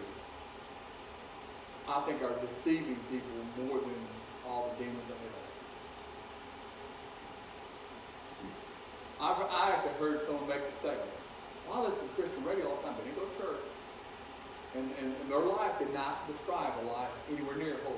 I 1.88 2.05
think 2.05 2.22
are 2.24 2.39
deceiving 2.47 3.03
people 3.11 3.43
more 3.57 3.82
than 3.82 4.07
all 4.47 4.78
the 4.80 4.86
demons 4.86 5.09
of 5.11 5.18
hell. 5.20 5.43
I've, 9.20 9.51
I 9.51 9.72
actually 9.72 9.99
heard 9.99 10.26
someone 10.26 10.47
make 10.47 10.64
a 10.64 10.72
statement. 10.80 11.11
Well, 11.68 11.84
I 11.84 11.89
listen 11.89 12.07
to 12.07 12.14
Christian 12.16 12.43
radio 12.45 12.70
all 12.70 12.82
the 12.82 12.88
time, 12.88 12.95
but 12.95 13.05
they 13.05 13.11
go 13.11 13.28
to 13.28 13.38
church. 13.38 13.72
And, 14.76 14.89
and, 15.01 15.13
their 15.30 15.39
life 15.39 15.78
did 15.80 15.93
not 15.93 16.28
describe 16.28 16.74
a 16.82 16.86
life 16.88 17.09
anywhere 17.32 17.55
near 17.55 17.76
holy. 17.84 17.97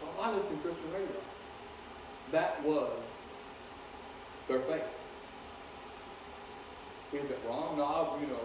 Well, 0.00 0.12
I 0.22 0.32
listen 0.32 0.56
to 0.56 0.62
Christian 0.62 0.92
radio. 0.92 1.20
That 2.30 2.62
was 2.64 2.98
their 4.48 4.60
faith. 4.60 4.88
Is 7.12 7.30
it 7.30 7.38
wrong? 7.46 7.76
No, 7.76 8.16
you 8.20 8.26
know, 8.26 8.40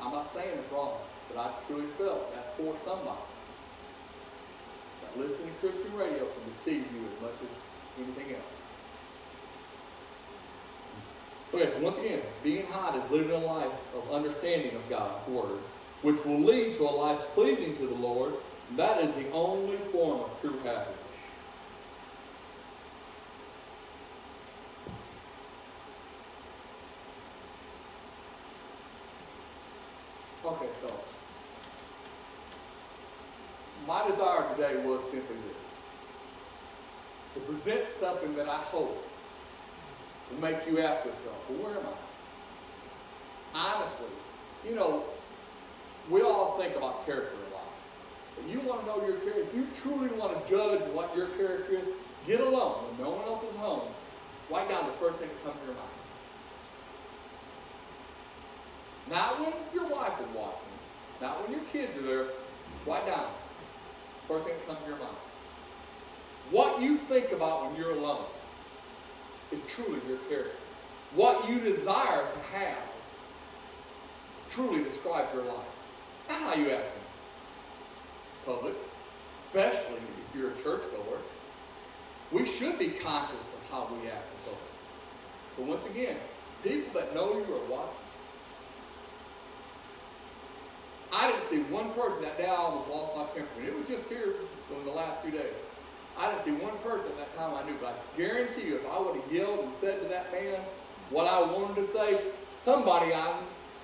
I'm 0.00 0.12
not 0.12 0.32
saying 0.32 0.56
it's 0.58 0.72
wrong, 0.72 0.96
but 1.28 1.38
I 1.38 1.52
truly 1.66 1.86
felt 1.98 2.34
that 2.34 2.56
for 2.56 2.74
somebody. 2.84 3.20
That 5.02 5.18
listening 5.18 5.52
to 5.60 5.68
Christian 5.68 5.96
radio 5.98 6.24
can 6.24 6.52
deceive 6.52 6.86
you 6.92 7.06
as 7.14 7.22
much 7.22 7.34
as 7.42 8.02
anything 8.02 8.34
else. 8.34 8.60
Okay, 11.52 11.82
once 11.82 11.98
again, 11.98 12.20
being 12.44 12.64
hot 12.66 12.96
is 12.96 13.10
living 13.10 13.32
a 13.32 13.38
life 13.44 13.72
of 13.94 14.12
understanding 14.12 14.74
of 14.76 14.88
God's 14.88 15.28
Word, 15.28 15.58
which 16.02 16.24
will 16.24 16.40
lead 16.40 16.76
to 16.78 16.84
a 16.84 16.90
life 16.90 17.20
pleasing 17.34 17.76
to 17.76 17.86
the 17.86 17.94
Lord. 17.94 18.34
And 18.68 18.78
that 18.78 19.02
is 19.02 19.10
the 19.10 19.30
only 19.32 19.76
form 19.92 20.20
of 20.20 20.40
true 20.40 20.58
happiness. 20.64 20.96
Okay, 30.44 30.68
so 30.80 30.92
my 33.86 34.08
desire 34.08 34.54
today 34.54 34.82
was 34.86 35.00
simply 35.10 35.36
this 35.36 35.60
to 37.34 37.40
present 37.40 37.84
something 38.00 38.34
that 38.36 38.48
I 38.48 38.56
hope 38.56 39.06
will 40.30 40.40
make 40.40 40.66
you 40.66 40.80
ask 40.80 41.04
yourself, 41.04 41.50
well, 41.50 41.70
where 41.70 41.78
am 41.78 41.86
I? 43.54 43.58
Honestly, 43.58 44.06
you 44.68 44.74
know, 44.76 45.04
we 46.08 46.22
all 46.22 46.56
think 46.58 46.76
about 46.76 47.04
character 47.06 47.36
a 47.50 47.54
lot. 47.54 47.66
But 48.36 48.48
you 48.48 48.60
want 48.60 48.80
to 48.80 48.86
know 48.86 49.06
your 49.06 49.16
character, 49.18 49.42
if 49.42 49.54
you 49.54 49.66
truly 49.82 50.08
want 50.16 50.34
to 50.34 50.50
judge 50.50 50.80
what 50.92 51.14
your 51.16 51.28
character 51.28 51.78
is, 51.78 51.88
get 52.26 52.40
alone 52.40 52.84
when 52.86 53.06
no 53.06 53.10
one 53.10 53.26
else 53.26 53.44
is 53.44 53.56
home. 53.56 53.88
Write 54.50 54.68
down 54.68 54.86
the 54.86 54.92
first 54.94 55.18
thing 55.18 55.28
that 55.28 55.44
comes 55.44 55.60
to 55.60 55.66
your 55.66 55.74
mind. 55.74 55.90
Not 59.10 59.40
when 59.40 59.52
your 59.74 59.90
wife 59.90 60.20
is 60.20 60.36
watching, 60.36 60.74
not 61.20 61.42
when 61.42 61.52
your 61.52 61.66
kids 61.72 61.98
are 61.98 62.02
there. 62.02 62.26
Write 62.86 63.06
down 63.06 63.26
first 64.30 64.44
thing 64.44 64.54
that 64.54 64.66
comes 64.66 64.78
to 64.84 64.88
your 64.90 64.98
mind. 64.98 65.16
What 66.52 66.80
you 66.80 66.96
think 66.96 67.32
about 67.32 67.66
when 67.66 67.76
you're 67.76 67.92
alone 67.92 68.24
is 69.50 69.58
truly 69.68 69.98
your 70.08 70.18
character. 70.28 70.56
What 71.14 71.48
you 71.48 71.58
desire 71.58 72.22
to 72.32 72.56
have 72.56 72.78
truly 74.50 74.84
describes 74.84 75.34
your 75.34 75.44
life. 75.44 75.66
How 76.30 76.54
you 76.54 76.70
act 76.70 76.84
in 76.84 78.52
public, 78.54 78.74
especially 79.46 79.96
if 79.96 80.36
you're 80.36 80.50
a 80.50 80.62
churchgoer. 80.62 81.18
We 82.32 82.46
should 82.46 82.78
be 82.78 82.90
conscious 82.90 83.36
of 83.36 83.70
how 83.70 83.88
we 83.92 84.08
act 84.08 84.24
in 84.34 84.44
public. 84.44 84.70
But 85.56 85.66
once 85.66 85.86
again, 85.86 86.16
people 86.62 87.00
that 87.00 87.14
know 87.14 87.34
you 87.34 87.54
are 87.54 87.70
watching. 87.70 87.94
I 91.12 91.30
didn't 91.30 91.50
see 91.50 91.72
one 91.72 91.90
person 91.92 92.22
that 92.22 92.38
day 92.38 92.46
I 92.46 92.54
almost 92.54 92.88
lost 92.88 93.16
my 93.16 93.24
temper. 93.34 93.48
And 93.58 93.68
it 93.68 93.76
was 93.76 93.86
just 93.86 94.08
here 94.08 94.34
in 94.76 94.84
the 94.84 94.90
last 94.90 95.22
few 95.22 95.32
days. 95.32 95.54
I 96.16 96.32
didn't 96.32 96.44
see 96.44 96.64
one 96.64 96.78
person 96.78 97.06
at 97.06 97.16
that 97.18 97.36
time 97.36 97.54
I 97.54 97.68
knew, 97.68 97.76
but 97.80 97.88
I 97.88 98.16
guarantee 98.16 98.68
you, 98.68 98.76
if 98.76 98.86
I 98.86 99.00
would 99.00 99.16
have 99.20 99.32
yelled 99.32 99.60
and 99.60 99.72
said 99.80 100.00
to 100.02 100.08
that 100.08 100.32
man 100.32 100.60
what 101.10 101.26
I 101.26 101.40
wanted 101.40 101.76
to 101.76 101.92
say, 101.92 102.20
somebody 102.64 103.12
I, 103.12 103.34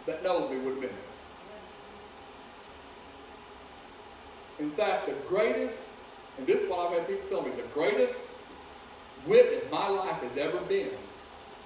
that 0.07 0.23
knows 0.23 0.51
me 0.51 0.59
would 0.59 0.75
have 0.75 0.81
been 0.81 0.91
there. 0.91 1.06
In 4.59 4.71
fact, 4.73 5.07
the 5.07 5.15
greatest, 5.29 5.77
and 6.39 6.47
this 6.47 6.63
is 6.63 6.71
what 6.71 6.87
I've 6.87 6.99
had 6.99 7.09
people 7.09 7.29
tell 7.29 7.43
me, 7.43 7.61
the 7.61 7.69
greatest 7.69 8.15
witness 9.27 9.71
my 9.71 9.89
life 9.89 10.23
has 10.23 10.37
ever 10.39 10.61
been, 10.61 10.99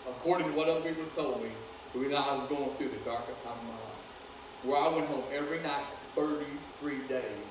according 0.06 0.48
to 0.48 0.52
what 0.54 0.68
other 0.68 0.80
people 0.80 1.06
told 1.14 1.42
me, 1.42 1.52
when 1.92 2.14
I 2.14 2.34
was 2.34 2.48
going 2.48 2.76
through 2.78 2.90
the 2.90 3.04
darkest 3.04 3.42
time 3.44 3.58
of 3.58 3.64
my 3.64 3.78
life, 3.78 4.04
where 4.62 4.80
I 4.80 4.88
went 4.88 5.06
home 5.06 5.24
every 5.32 5.60
night, 5.62 5.86
33 6.16 7.08
days, 7.08 7.46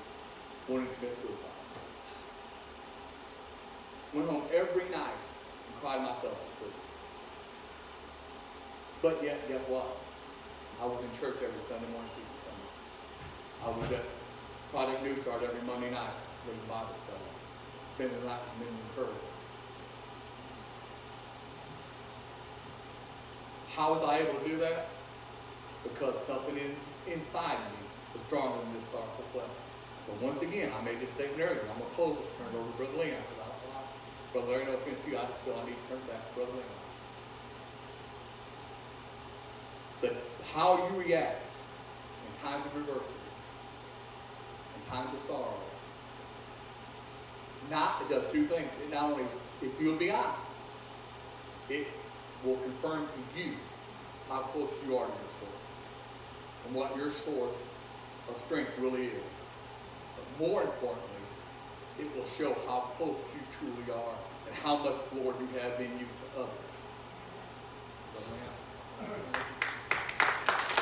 wanting 0.68 0.88
to 0.90 0.96
commit 0.96 1.18
suicide. 1.22 1.50
Went 4.14 4.30
home 4.30 4.50
every 4.54 4.90
night 4.90 5.20
and 5.68 5.76
cried 5.80 6.02
myself 6.02 6.38
to 6.38 6.58
sleep. 6.58 6.74
But 9.02 9.24
yet, 9.24 9.48
guess 9.48 9.62
what? 9.70 9.88
I 10.82 10.86
was 10.86 11.04
in 11.04 11.20
church 11.20 11.38
every 11.44 11.62
Sunday 11.70 11.88
morning. 11.88 12.12
I 13.64 13.70
was 13.70 13.92
at 13.92 14.19
Project 14.72 15.02
New 15.02 15.18
Start 15.24 15.42
every 15.42 15.66
Monday 15.66 15.90
night, 15.90 16.14
reading 16.46 16.62
Bible 16.70 16.94
study. 17.10 17.26
The 17.98 18.28
night 18.28 18.40
with 18.46 18.70
men 18.70 18.78
church. 18.96 19.18
How 23.74 23.98
was 23.98 24.08
I 24.08 24.20
able 24.20 24.40
to 24.40 24.48
do 24.48 24.58
that? 24.58 24.90
Because 25.82 26.14
something 26.28 26.54
in, 26.56 26.78
inside 27.12 27.58
me 27.74 27.82
was 28.14 28.22
stronger 28.30 28.62
than 28.62 28.74
this 28.78 28.86
sorrowful 28.94 29.26
flesh. 29.34 29.56
So 30.06 30.14
once 30.22 30.42
again, 30.44 30.72
I 30.72 30.86
made 30.86 31.02
this 31.02 31.10
statement 31.18 31.42
earlier. 31.42 31.66
I'm 31.66 31.82
going 31.82 31.90
to 31.90 31.96
close 31.98 32.16
this, 32.22 32.30
turn 32.38 32.54
it 32.54 32.62
over 32.62 32.70
to 32.70 32.78
Brother 32.78 33.10
Leon. 33.10 33.26
Brother 34.32 34.52
Larry, 34.54 34.66
no 34.66 34.74
offense 34.78 35.02
to 35.02 35.10
you, 35.10 35.18
I 35.18 35.26
just 35.26 35.42
feel 35.42 35.58
I 35.58 35.66
need 35.66 35.82
to 35.82 35.86
turn 35.90 35.98
it 35.98 36.08
back 36.14 36.22
to 36.30 36.32
Brother 36.38 36.54
Leon. 36.54 36.78
That 40.06 40.14
how 40.54 40.78
you 40.78 40.94
react 40.94 41.42
in 41.42 42.32
times 42.46 42.70
of 42.70 42.78
in 42.78 43.19
times 44.90 45.10
of 45.14 45.28
sorrow, 45.28 45.54
not, 47.70 48.02
it 48.02 48.10
does 48.10 48.32
two 48.32 48.46
things. 48.48 48.70
It 48.84 48.92
not 48.92 49.12
only, 49.12 49.26
if 49.62 49.80
you'll 49.80 49.98
be 49.98 50.12
honest, 50.12 50.40
it 51.70 51.88
will 52.44 52.58
confirm 52.58 53.06
to 53.08 53.40
you 53.40 53.54
how 54.28 54.42
close 54.42 54.70
you 54.86 54.98
are 54.98 55.06
to 55.06 55.12
your 55.12 55.34
source 55.40 55.66
and 56.66 56.76
what 56.76 56.96
your 56.96 57.12
source 57.26 57.56
of 58.30 58.42
strength 58.46 58.72
really 58.80 59.08
is. 59.08 59.24
But 60.16 60.48
more 60.48 60.62
importantly, 60.64 61.10
it 62.00 62.16
will 62.16 62.26
show 62.38 62.56
how 62.66 62.92
close 62.98 63.18
you 63.36 63.42
truly 63.60 63.92
are 63.92 64.16
and 64.48 64.56
how 64.56 64.78
much 64.78 64.96
Lord 65.16 65.36
you 65.40 65.60
have 65.60 65.80
in 65.80 65.92
you 66.00 66.06
to 66.06 66.42
others. 66.42 66.50
Man, 68.30 69.10